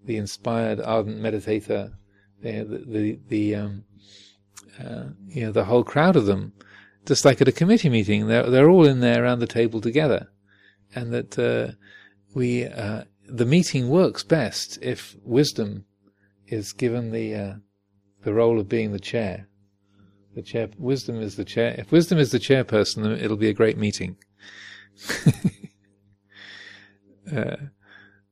the 0.04 0.18
inspired 0.18 0.82
ardent 0.82 1.22
meditator, 1.22 1.94
the 2.42 2.64
the 2.86 3.20
the, 3.30 3.56
um, 3.56 3.84
uh, 4.84 5.06
you 5.28 5.46
know 5.46 5.52
the 5.52 5.66
whole 5.66 5.84
crowd 5.84 6.16
of 6.16 6.26
them, 6.26 6.52
just 7.06 7.24
like 7.24 7.40
at 7.40 7.48
a 7.48 7.54
committee 7.54 7.90
meeting, 7.90 8.28
they're 8.28 8.50
they're 8.50 8.70
all 8.70 8.86
in 8.86 9.00
there 9.00 9.24
around 9.24 9.40
the 9.40 9.48
table 9.48 9.80
together, 9.80 10.28
and 10.94 11.14
that 11.14 11.40
uh, 11.40 11.74
we 12.34 12.66
uh, 12.66 13.04
the 13.28 13.46
meeting 13.46 13.90
works 13.90 14.24
best 14.24 14.78
if 14.82 15.16
wisdom 15.24 15.86
is 16.48 16.74
given 16.74 17.12
the 17.12 17.36
uh, 17.36 17.54
the 18.24 18.34
role 18.34 18.60
of 18.60 18.68
being 18.68 18.92
the 18.92 19.00
chair. 19.00 19.48
The 20.38 20.44
chair 20.44 20.70
wisdom 20.78 21.20
is 21.20 21.36
the 21.36 21.44
chair. 21.44 21.74
If 21.80 21.92
wisdom 21.92 22.20
is 22.20 22.30
the 22.30 22.38
chairperson, 22.38 23.20
it'll 23.20 23.38
be 23.38 23.50
a 23.50 23.54
great 23.54 23.78
meeting. 23.78 24.18
Uh, 27.36 27.58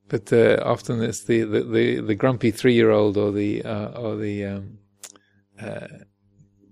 but 0.07 0.31
uh, 0.31 0.57
often 0.63 1.03
it's 1.03 1.25
the, 1.25 1.41
the, 1.41 1.63
the, 1.63 1.99
the 1.99 2.15
grumpy 2.15 2.49
three 2.49 2.73
year 2.73 2.91
old 2.91 3.17
or 3.17 3.29
the 3.29 3.61
uh, 3.61 3.87
or 3.89 4.15
the 4.15 4.45
um, 4.45 4.77
uh, 5.59 5.87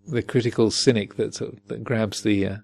the 0.08 0.24
critical 0.24 0.72
cynic 0.72 1.16
that 1.16 1.36
sort 1.36 1.52
of, 1.52 1.68
that 1.68 1.84
grabs 1.84 2.24
the 2.24 2.48
uh, 2.48 2.58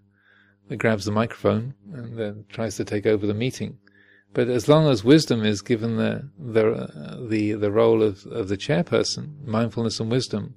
that 0.70 0.78
grabs 0.78 1.04
the 1.04 1.12
microphone 1.12 1.74
and 1.92 2.18
then 2.18 2.46
tries 2.48 2.78
to 2.78 2.86
take 2.86 3.06
over 3.06 3.28
the 3.28 3.34
meeting. 3.34 3.78
But 4.34 4.48
as 4.48 4.68
long 4.68 4.88
as 4.88 5.04
wisdom 5.04 5.44
is 5.44 5.62
given 5.62 5.98
the 5.98 6.30
the 6.38 7.26
the 7.28 7.54
the 7.54 7.72
role 7.72 8.04
of, 8.04 8.26
of 8.28 8.48
the 8.48 8.58
chairperson, 8.58 9.44
mindfulness 9.44 10.00
and 10.00 10.12
wisdom, 10.12 10.56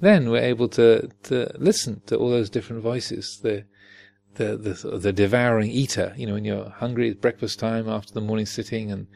then 0.00 0.30
we're 0.30 0.42
able 0.42 0.68
to 0.70 1.08
to 1.24 1.50
listen 1.58 2.02
to 2.06 2.16
all 2.16 2.28
those 2.28 2.50
different 2.50 2.82
voices, 2.82 3.40
the 3.42 3.64
the, 4.34 4.56
the 4.56 4.98
the 4.98 5.12
devouring 5.12 5.70
eater. 5.70 6.12
You 6.16 6.26
know, 6.26 6.34
when 6.34 6.44
you're 6.44 6.68
hungry, 6.68 7.08
it's 7.08 7.20
breakfast 7.20 7.58
time 7.58 7.88
after 7.88 8.12
the 8.12 8.20
morning 8.20 8.46
sitting, 8.46 8.92
and 8.92 9.06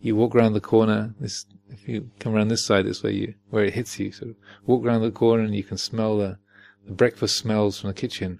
you 0.00 0.14
walk 0.14 0.36
around 0.36 0.52
the 0.52 0.60
corner. 0.60 1.14
This, 1.18 1.44
if 1.68 1.88
you 1.88 2.10
come 2.20 2.36
around 2.36 2.48
this 2.48 2.64
side, 2.64 2.86
this 2.86 3.02
way 3.02 3.12
you 3.12 3.34
where 3.50 3.64
it 3.64 3.74
hits 3.74 3.98
you. 3.98 4.12
So 4.12 4.34
walk 4.64 4.84
around 4.84 5.02
the 5.02 5.10
corner, 5.10 5.42
and 5.42 5.56
you 5.56 5.64
can 5.64 5.78
smell 5.78 6.18
the, 6.18 6.38
the 6.86 6.92
breakfast 6.92 7.36
smells 7.36 7.80
from 7.80 7.88
the 7.88 7.94
kitchen. 7.94 8.38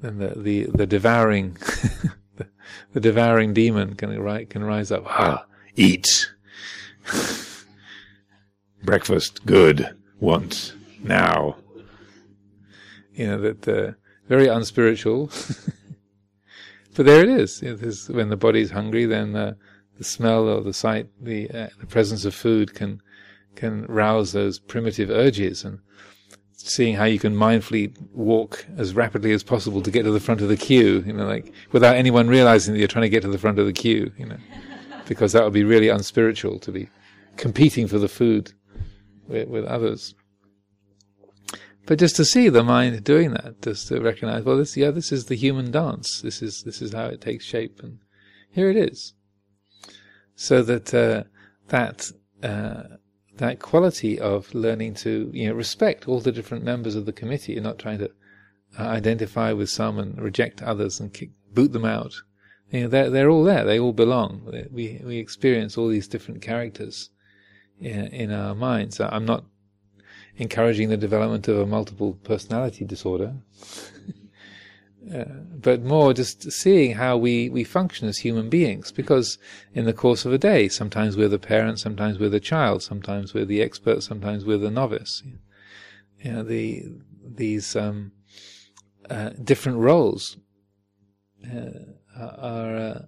Then 0.00 0.18
the 0.18 0.28
the 0.28 0.64
the 0.72 0.86
devouring 0.86 1.56
the, 2.38 2.48
the 2.92 3.00
devouring 3.00 3.52
demon 3.52 3.94
can 3.94 4.46
can 4.46 4.64
rise 4.64 4.90
up. 4.90 5.04
Ah, 5.06 5.44
eat. 5.76 6.32
breakfast 8.82 9.44
good 9.44 9.94
once 10.20 10.72
now. 11.02 11.56
You 13.14 13.26
know 13.26 13.40
that 13.40 13.68
uh, 13.68 13.92
very 14.28 14.46
unspiritual. 14.46 15.26
but 16.94 17.06
there 17.06 17.22
it 17.22 17.28
is. 17.28 17.62
It 17.62 17.82
is 17.82 18.08
when 18.08 18.28
the 18.28 18.36
body 18.36 18.60
is 18.60 18.70
hungry, 18.70 19.04
then 19.06 19.34
uh, 19.34 19.54
the 19.98 20.04
smell 20.04 20.48
or 20.48 20.62
the 20.62 20.72
sight, 20.72 21.08
the 21.20 21.50
uh, 21.50 21.68
the 21.80 21.86
presence 21.86 22.24
of 22.24 22.34
food 22.34 22.74
can 22.74 23.02
can 23.56 23.84
rouse 23.86 24.32
those 24.32 24.60
primitive 24.60 25.10
urges 25.10 25.64
and 25.64 25.80
seeing 26.58 26.96
how 26.96 27.04
you 27.04 27.20
can 27.20 27.34
mindfully 27.34 27.94
walk 28.12 28.66
as 28.76 28.94
rapidly 28.94 29.32
as 29.32 29.44
possible 29.44 29.80
to 29.80 29.90
get 29.90 30.02
to 30.02 30.10
the 30.10 30.20
front 30.20 30.40
of 30.40 30.48
the 30.48 30.56
queue, 30.56 31.04
you 31.06 31.12
know, 31.12 31.24
like 31.24 31.52
without 31.70 31.94
anyone 31.94 32.26
realizing 32.28 32.74
that 32.74 32.80
you're 32.80 32.88
trying 32.88 33.02
to 33.02 33.08
get 33.08 33.22
to 33.22 33.28
the 33.28 33.38
front 33.38 33.58
of 33.58 33.66
the 33.66 33.72
queue, 33.72 34.12
you 34.18 34.26
know, 34.26 34.36
because 35.06 35.32
that 35.32 35.44
would 35.44 35.52
be 35.52 35.64
really 35.64 35.88
unspiritual 35.88 36.58
to 36.58 36.72
be 36.72 36.88
competing 37.36 37.86
for 37.86 37.98
the 37.98 38.08
food 38.08 38.52
with, 39.28 39.48
with 39.48 39.64
others. 39.66 40.14
But 41.86 42.00
just 42.00 42.16
to 42.16 42.24
see 42.24 42.48
the 42.48 42.64
mind 42.64 43.02
doing 43.04 43.32
that, 43.32 43.62
just 43.62 43.88
to 43.88 44.00
recognize, 44.00 44.42
well, 44.42 44.58
this, 44.58 44.76
yeah, 44.76 44.90
this 44.90 45.12
is 45.12 45.26
the 45.26 45.36
human 45.36 45.70
dance. 45.70 46.20
This 46.20 46.42
is, 46.42 46.64
this 46.64 46.82
is 46.82 46.92
how 46.92 47.06
it 47.06 47.20
takes 47.20 47.46
shape. 47.46 47.80
And 47.82 48.00
here 48.50 48.68
it 48.68 48.76
is. 48.76 49.14
So 50.34 50.62
that, 50.64 50.92
uh, 50.92 51.24
that, 51.68 52.10
uh, 52.42 52.96
that 53.38 53.60
quality 53.60 54.20
of 54.20 54.54
learning 54.54 54.94
to, 54.94 55.30
you 55.32 55.48
know, 55.48 55.54
respect 55.54 56.06
all 56.06 56.20
the 56.20 56.32
different 56.32 56.64
members 56.64 56.94
of 56.94 57.06
the 57.06 57.12
committee 57.12 57.54
and 57.54 57.64
not 57.64 57.78
trying 57.78 57.98
to 57.98 58.10
uh, 58.78 58.82
identify 58.82 59.52
with 59.52 59.70
some 59.70 59.98
and 59.98 60.20
reject 60.20 60.62
others 60.62 61.00
and 61.00 61.12
kick, 61.12 61.30
boot 61.52 61.72
them 61.72 61.84
out. 61.84 62.14
You 62.70 62.82
know, 62.82 62.88
they're, 62.88 63.10
they're 63.10 63.30
all 63.30 63.44
there. 63.44 63.64
They 63.64 63.78
all 63.78 63.92
belong. 63.92 64.42
We, 64.70 65.00
we 65.04 65.16
experience 65.16 65.78
all 65.78 65.88
these 65.88 66.08
different 66.08 66.42
characters 66.42 67.10
in, 67.80 68.08
in 68.08 68.32
our 68.32 68.54
minds. 68.54 69.00
I'm 69.00 69.24
not 69.24 69.44
encouraging 70.36 70.88
the 70.88 70.96
development 70.96 71.48
of 71.48 71.58
a 71.58 71.66
multiple 71.66 72.18
personality 72.24 72.84
disorder, 72.84 73.34
but 75.00 75.82
more 75.82 76.12
just 76.12 76.50
seeing 76.52 76.94
how 76.94 77.16
we, 77.16 77.48
we 77.48 77.64
function 77.64 78.08
as 78.08 78.18
human 78.18 78.48
beings. 78.48 78.92
Because 78.92 79.38
in 79.74 79.84
the 79.84 79.92
course 79.92 80.24
of 80.24 80.32
a 80.32 80.38
day, 80.38 80.68
sometimes 80.68 81.16
we're 81.16 81.28
the 81.28 81.38
parent, 81.38 81.78
sometimes 81.78 82.18
we're 82.18 82.28
the 82.28 82.40
child, 82.40 82.82
sometimes 82.82 83.32
we're 83.32 83.44
the 83.44 83.62
expert, 83.62 84.02
sometimes 84.02 84.44
we're 84.44 84.58
the 84.58 84.70
novice. 84.70 85.22
You 86.22 86.32
know, 86.32 86.42
the 86.42 86.84
these 87.24 87.76
um, 87.76 88.12
uh, 89.08 89.30
different 89.42 89.78
roles 89.78 90.36
uh, 91.46 91.70
are 92.16 92.76
uh, 92.76 93.02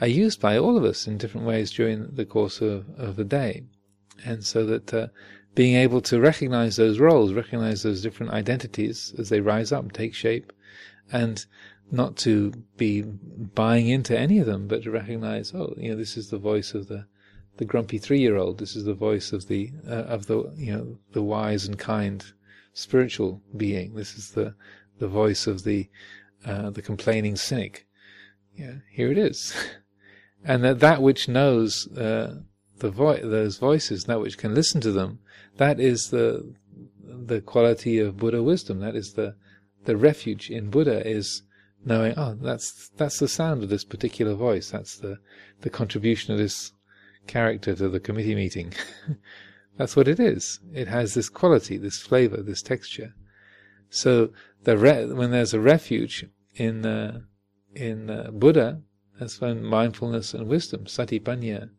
are 0.00 0.06
used 0.06 0.40
by 0.40 0.56
all 0.56 0.76
of 0.76 0.84
us 0.84 1.06
in 1.06 1.18
different 1.18 1.46
ways 1.46 1.72
during 1.72 2.08
the 2.14 2.24
course 2.24 2.60
of, 2.60 2.86
of 2.96 3.16
the 3.16 3.24
day, 3.24 3.64
and 4.24 4.44
so 4.44 4.64
that 4.66 4.94
uh, 4.94 5.08
being 5.54 5.74
able 5.74 6.00
to 6.02 6.20
recognize 6.20 6.76
those 6.76 7.00
roles, 7.00 7.32
recognize 7.32 7.82
those 7.82 8.02
different 8.02 8.32
identities 8.32 9.14
as 9.18 9.30
they 9.30 9.40
rise 9.40 9.72
up, 9.72 9.90
take 9.92 10.14
shape, 10.14 10.52
and 11.12 11.44
not 11.90 12.16
to 12.16 12.52
be 12.76 13.02
buying 13.02 13.88
into 13.88 14.18
any 14.18 14.38
of 14.38 14.46
them, 14.46 14.66
but 14.66 14.82
to 14.82 14.90
recognize, 14.90 15.54
oh, 15.54 15.74
you 15.76 15.90
know, 15.90 15.96
this 15.96 16.16
is 16.16 16.30
the 16.30 16.38
voice 16.38 16.74
of 16.74 16.88
the 16.88 17.06
the 17.58 17.64
grumpy 17.64 17.96
three-year-old. 17.96 18.58
This 18.58 18.76
is 18.76 18.84
the 18.84 18.94
voice 18.94 19.32
of 19.32 19.48
the 19.48 19.70
uh, 19.88 20.04
of 20.04 20.26
the 20.26 20.52
you 20.56 20.72
know 20.72 20.98
the 21.12 21.22
wise 21.22 21.66
and 21.66 21.78
kind 21.78 22.24
spiritual 22.74 23.40
being. 23.56 23.94
This 23.94 24.14
is 24.14 24.32
the 24.32 24.54
the 24.98 25.08
voice 25.08 25.46
of 25.46 25.64
the 25.64 25.88
uh, 26.44 26.70
the 26.70 26.82
complaining 26.82 27.36
cynic. 27.36 27.86
Yeah, 28.56 28.76
here 28.90 29.10
it 29.10 29.18
is, 29.18 29.54
and 30.44 30.64
that 30.64 30.80
that 30.80 31.02
which 31.02 31.28
knows 31.28 31.88
uh, 31.96 32.40
the 32.78 32.90
vo- 32.90 33.28
those 33.28 33.58
voices, 33.58 34.04
that 34.04 34.20
which 34.20 34.38
can 34.38 34.54
listen 34.54 34.80
to 34.82 34.92
them, 34.92 35.20
that 35.56 35.80
is 35.80 36.10
the 36.10 36.54
the 37.04 37.40
quality 37.40 37.98
of 37.98 38.18
Buddha 38.18 38.42
wisdom. 38.42 38.80
That 38.80 38.96
is 38.96 39.14
the 39.14 39.34
the 39.86 39.96
refuge 39.96 40.50
in 40.50 40.70
Buddha 40.70 41.06
is 41.06 41.42
knowing, 41.84 42.14
oh, 42.16 42.36
that's 42.40 42.90
that's 42.96 43.18
the 43.18 43.28
sound 43.28 43.62
of 43.62 43.68
this 43.68 43.84
particular 43.84 44.34
voice. 44.34 44.70
That's 44.70 44.96
the 44.98 45.18
the 45.60 45.70
contribution 45.70 46.32
of 46.32 46.38
this 46.38 46.72
character 47.26 47.74
to 47.74 47.88
the 47.88 48.00
committee 48.00 48.34
meeting. 48.34 48.74
that's 49.76 49.96
what 49.96 50.08
it 50.08 50.20
is. 50.20 50.60
It 50.74 50.88
has 50.88 51.14
this 51.14 51.28
quality, 51.28 51.76
this 51.76 51.98
flavor, 51.98 52.42
this 52.42 52.62
texture. 52.62 53.14
So 53.88 54.30
the 54.64 54.76
re- 54.76 55.06
when 55.06 55.30
there's 55.30 55.54
a 55.54 55.60
refuge 55.60 56.26
in 56.54 56.84
uh, 56.84 57.20
in 57.74 58.10
uh, 58.10 58.30
Buddha, 58.32 58.82
that's 59.18 59.40
when 59.40 59.62
mindfulness 59.64 60.34
and 60.34 60.46
wisdom, 60.46 60.84
satipanya, 60.84 61.70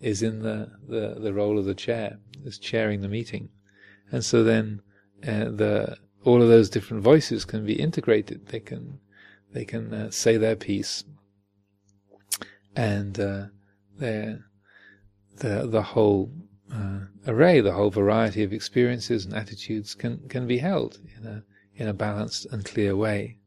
is 0.00 0.22
in 0.22 0.42
the, 0.42 0.70
the, 0.86 1.16
the 1.18 1.34
role 1.34 1.58
of 1.58 1.64
the 1.64 1.74
chair, 1.74 2.18
is 2.44 2.58
chairing 2.58 3.00
the 3.00 3.08
meeting. 3.08 3.48
And 4.10 4.24
so 4.24 4.44
then 4.44 4.80
uh, 5.26 5.50
the 5.50 5.96
all 6.28 6.42
of 6.42 6.48
those 6.48 6.68
different 6.70 7.02
voices 7.02 7.44
can 7.44 7.64
be 7.64 7.80
integrated. 7.80 8.48
They 8.48 8.60
can 8.60 9.00
they 9.52 9.64
can 9.64 9.94
uh, 9.94 10.10
say 10.10 10.36
their 10.36 10.56
piece, 10.56 11.04
and 12.76 13.18
uh, 13.18 13.46
the 13.96 14.42
the 15.38 15.82
whole 15.82 16.30
uh, 16.72 17.00
array, 17.26 17.60
the 17.60 17.72
whole 17.72 17.90
variety 17.90 18.42
of 18.44 18.52
experiences 18.52 19.24
and 19.24 19.34
attitudes 19.34 19.94
can 19.94 20.28
can 20.28 20.46
be 20.46 20.58
held 20.58 20.98
in 21.16 21.26
a 21.26 21.44
in 21.74 21.88
a 21.88 21.94
balanced 21.94 22.46
and 22.52 22.64
clear 22.64 22.94
way. 22.94 23.38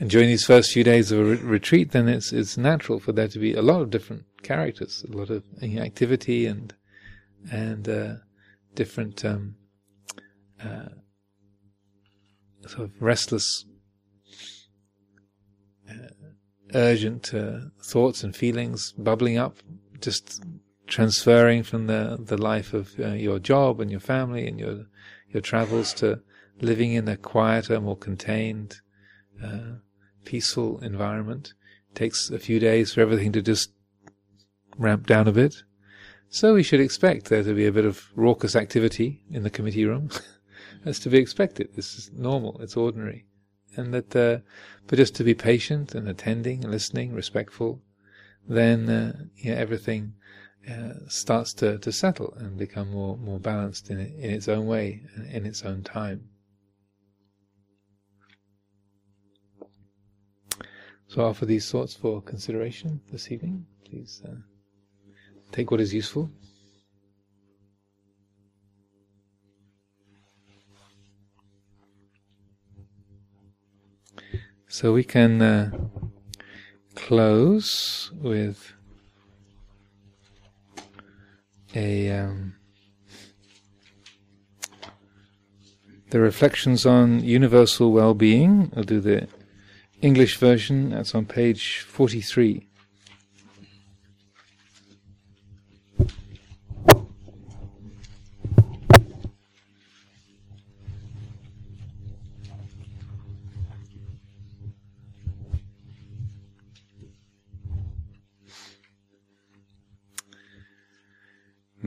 And 0.00 0.08
during 0.08 0.28
these 0.28 0.44
first 0.46 0.72
few 0.72 0.84
days 0.84 1.10
of 1.10 1.18
a 1.18 1.24
re- 1.24 1.36
retreat, 1.36 1.90
then 1.90 2.08
it's 2.08 2.32
it's 2.32 2.56
natural 2.56 3.00
for 3.00 3.12
there 3.12 3.28
to 3.28 3.38
be 3.40 3.54
a 3.54 3.62
lot 3.62 3.82
of 3.82 3.90
different 3.90 4.24
characters, 4.42 5.04
a 5.12 5.16
lot 5.16 5.30
of 5.30 5.42
activity 5.62 6.46
and 6.46 6.74
and 7.50 7.88
uh, 7.88 8.14
different 8.74 9.24
um, 9.24 9.56
uh, 10.62 10.88
sort 12.66 12.84
of 12.84 12.90
restless, 13.00 13.64
uh, 15.88 16.08
urgent 16.74 17.32
uh, 17.32 17.60
thoughts 17.82 18.22
and 18.22 18.34
feelings 18.34 18.92
bubbling 18.92 19.38
up, 19.38 19.56
just 20.00 20.42
transferring 20.86 21.62
from 21.62 21.86
the 21.86 22.18
the 22.18 22.36
life 22.36 22.72
of 22.72 22.98
uh, 22.98 23.08
your 23.08 23.38
job 23.38 23.80
and 23.80 23.90
your 23.90 24.00
family 24.00 24.46
and 24.46 24.58
your 24.58 24.86
your 25.28 25.42
travels 25.42 25.92
to 25.94 26.20
living 26.60 26.92
in 26.92 27.08
a 27.08 27.16
quieter, 27.16 27.80
more 27.80 27.96
contained 27.96 28.80
uh, 29.44 29.76
peaceful 30.24 30.78
environment. 30.80 31.54
It 31.90 31.94
takes 31.94 32.30
a 32.30 32.38
few 32.38 32.58
days 32.58 32.92
for 32.92 33.00
everything 33.00 33.32
to 33.32 33.42
just 33.42 33.72
ramp 34.76 35.06
down 35.06 35.28
a 35.28 35.32
bit. 35.32 35.62
So 36.30 36.54
we 36.54 36.62
should 36.62 36.80
expect 36.80 37.26
there 37.26 37.42
to 37.42 37.54
be 37.54 37.66
a 37.66 37.72
bit 37.72 37.84
of 37.84 38.10
raucous 38.14 38.54
activity 38.54 39.22
in 39.30 39.42
the 39.42 39.50
committee 39.50 39.86
room. 39.86 40.10
That's 40.84 40.98
to 41.00 41.10
be 41.10 41.18
expected. 41.18 41.74
This 41.74 41.96
is 41.98 42.10
normal. 42.12 42.60
It's 42.60 42.76
ordinary. 42.76 43.24
And 43.76 43.92
that, 43.94 44.14
uh, 44.16 44.38
but 44.86 44.96
just 44.96 45.14
to 45.16 45.24
be 45.24 45.34
patient 45.34 45.94
and 45.94 46.08
attending 46.08 46.64
and 46.64 46.72
listening, 46.72 47.12
respectful, 47.12 47.82
then 48.48 48.88
uh, 48.88 49.12
you 49.36 49.52
know, 49.52 49.58
everything 49.58 50.14
uh, 50.68 50.94
starts 51.08 51.52
to, 51.54 51.78
to 51.78 51.92
settle 51.92 52.34
and 52.38 52.58
become 52.58 52.90
more, 52.90 53.16
more 53.16 53.38
balanced 53.38 53.90
in, 53.90 54.00
in 54.00 54.30
its 54.30 54.48
own 54.48 54.66
way, 54.66 55.02
in 55.30 55.46
its 55.46 55.64
own 55.64 55.82
time. 55.82 56.28
So 61.08 61.22
I 61.22 61.28
offer 61.28 61.46
these 61.46 61.70
thoughts 61.70 61.94
for 61.94 62.20
consideration 62.20 63.00
this 63.10 63.30
evening. 63.32 63.66
Please 63.84 64.22
uh, 64.26 64.34
take 65.52 65.70
what 65.70 65.80
is 65.80 65.94
useful. 65.94 66.30
So 74.70 74.92
we 74.92 75.02
can 75.02 75.40
uh, 75.40 75.70
close 76.94 78.12
with 78.12 78.74
a 81.74 82.10
um, 82.10 82.54
the 86.10 86.20
reflections 86.20 86.84
on 86.84 87.24
universal 87.24 87.92
well-being. 87.92 88.70
I'll 88.76 88.82
do 88.82 89.00
the 89.00 89.28
English 90.02 90.36
version, 90.36 90.90
that's 90.90 91.14
on 91.14 91.24
page 91.24 91.80
43. 91.80 92.67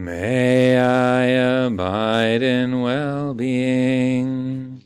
May 0.04 0.80
I 0.80 1.26
abide 1.26 2.42
in 2.42 2.82
well-being, 2.82 4.82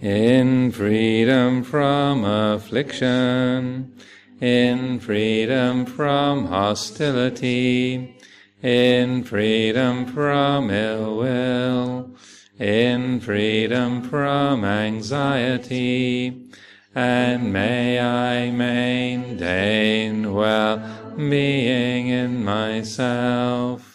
in 0.00 0.70
freedom 0.70 1.64
from 1.64 2.24
affliction, 2.24 3.92
in 4.40 5.00
freedom 5.00 5.86
from 5.86 6.46
hostility, 6.46 8.16
in 8.62 9.24
freedom 9.24 10.06
from 10.06 10.70
ill 10.70 11.16
will, 11.16 12.14
in 12.56 13.18
freedom 13.18 14.08
from 14.08 14.64
anxiety, 14.64 16.48
and 16.94 17.52
may 17.52 17.98
I 17.98 18.52
maintain 18.52 20.32
well-being 20.32 22.06
in 22.06 22.44
myself. 22.44 23.89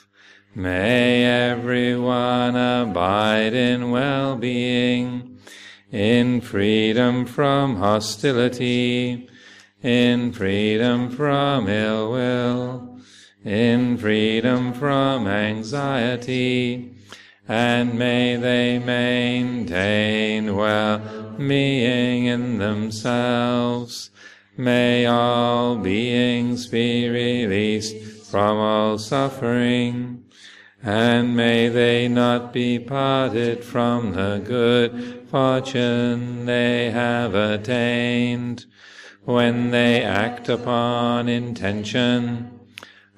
May 0.58 1.26
everyone 1.26 2.56
abide 2.56 3.54
in 3.54 3.92
well-being, 3.92 5.38
in 5.92 6.40
freedom 6.40 7.26
from 7.26 7.76
hostility, 7.76 9.28
in 9.84 10.32
freedom 10.32 11.10
from 11.10 11.68
ill 11.68 12.10
will, 12.10 13.02
in 13.44 13.98
freedom 13.98 14.72
from 14.72 15.28
anxiety, 15.28 16.96
and 17.50 18.00
may 18.00 18.38
they 18.38 18.80
maintain 18.80 20.56
well-being 20.56 22.28
in 22.28 22.60
themselves. 22.60 24.10
May 24.56 25.06
all 25.06 25.76
beings 25.76 26.68
be 26.68 27.10
released 27.10 27.98
from 28.32 28.58
all 28.58 28.98
suffering, 28.98 30.15
and 30.86 31.36
may 31.36 31.68
they 31.68 32.08
not 32.08 32.54
be 32.54 32.78
parted 32.78 33.64
from 33.64 34.12
the 34.12 34.40
good 34.46 35.28
fortune 35.32 36.46
they 36.46 36.92
have 36.92 37.34
attained 37.34 38.66
when 39.24 39.72
they 39.72 40.04
act 40.04 40.48
upon 40.48 41.28
intention. 41.28 42.60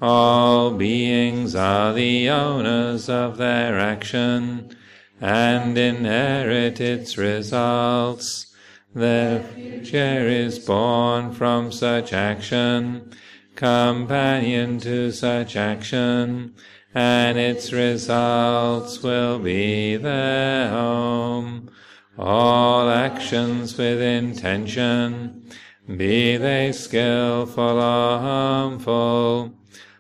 All 0.02 0.72
beings 0.72 1.56
are 1.56 1.92
the 1.92 2.30
owners 2.30 3.10
of 3.10 3.36
their 3.36 3.78
action 3.78 4.74
and 5.20 5.78
inherit 5.78 6.80
its 6.80 7.18
results. 7.18 8.56
Their 8.96 9.44
future 9.44 10.26
is 10.26 10.58
born 10.58 11.34
from 11.34 11.74
such 11.74 12.14
action, 12.14 13.12
companion 13.56 14.80
to 14.80 15.12
such 15.12 15.58
action, 15.58 16.56
and 16.98 17.38
its 17.38 17.72
results 17.72 19.04
will 19.04 19.38
be 19.38 19.98
their 19.98 20.68
home. 20.70 21.70
All 22.18 22.90
actions 22.90 23.78
with 23.78 24.02
intention 24.02 25.48
be 25.86 26.38
they 26.38 26.72
skilful 26.72 27.78
or 27.80 28.20
harmful, 28.20 29.54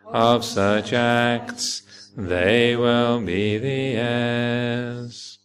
of 0.08 0.44
such 0.44 0.92
acts 0.92 2.10
they 2.18 2.76
will 2.76 3.22
be 3.22 3.60
the 3.60 3.92
heirs. 3.96 5.37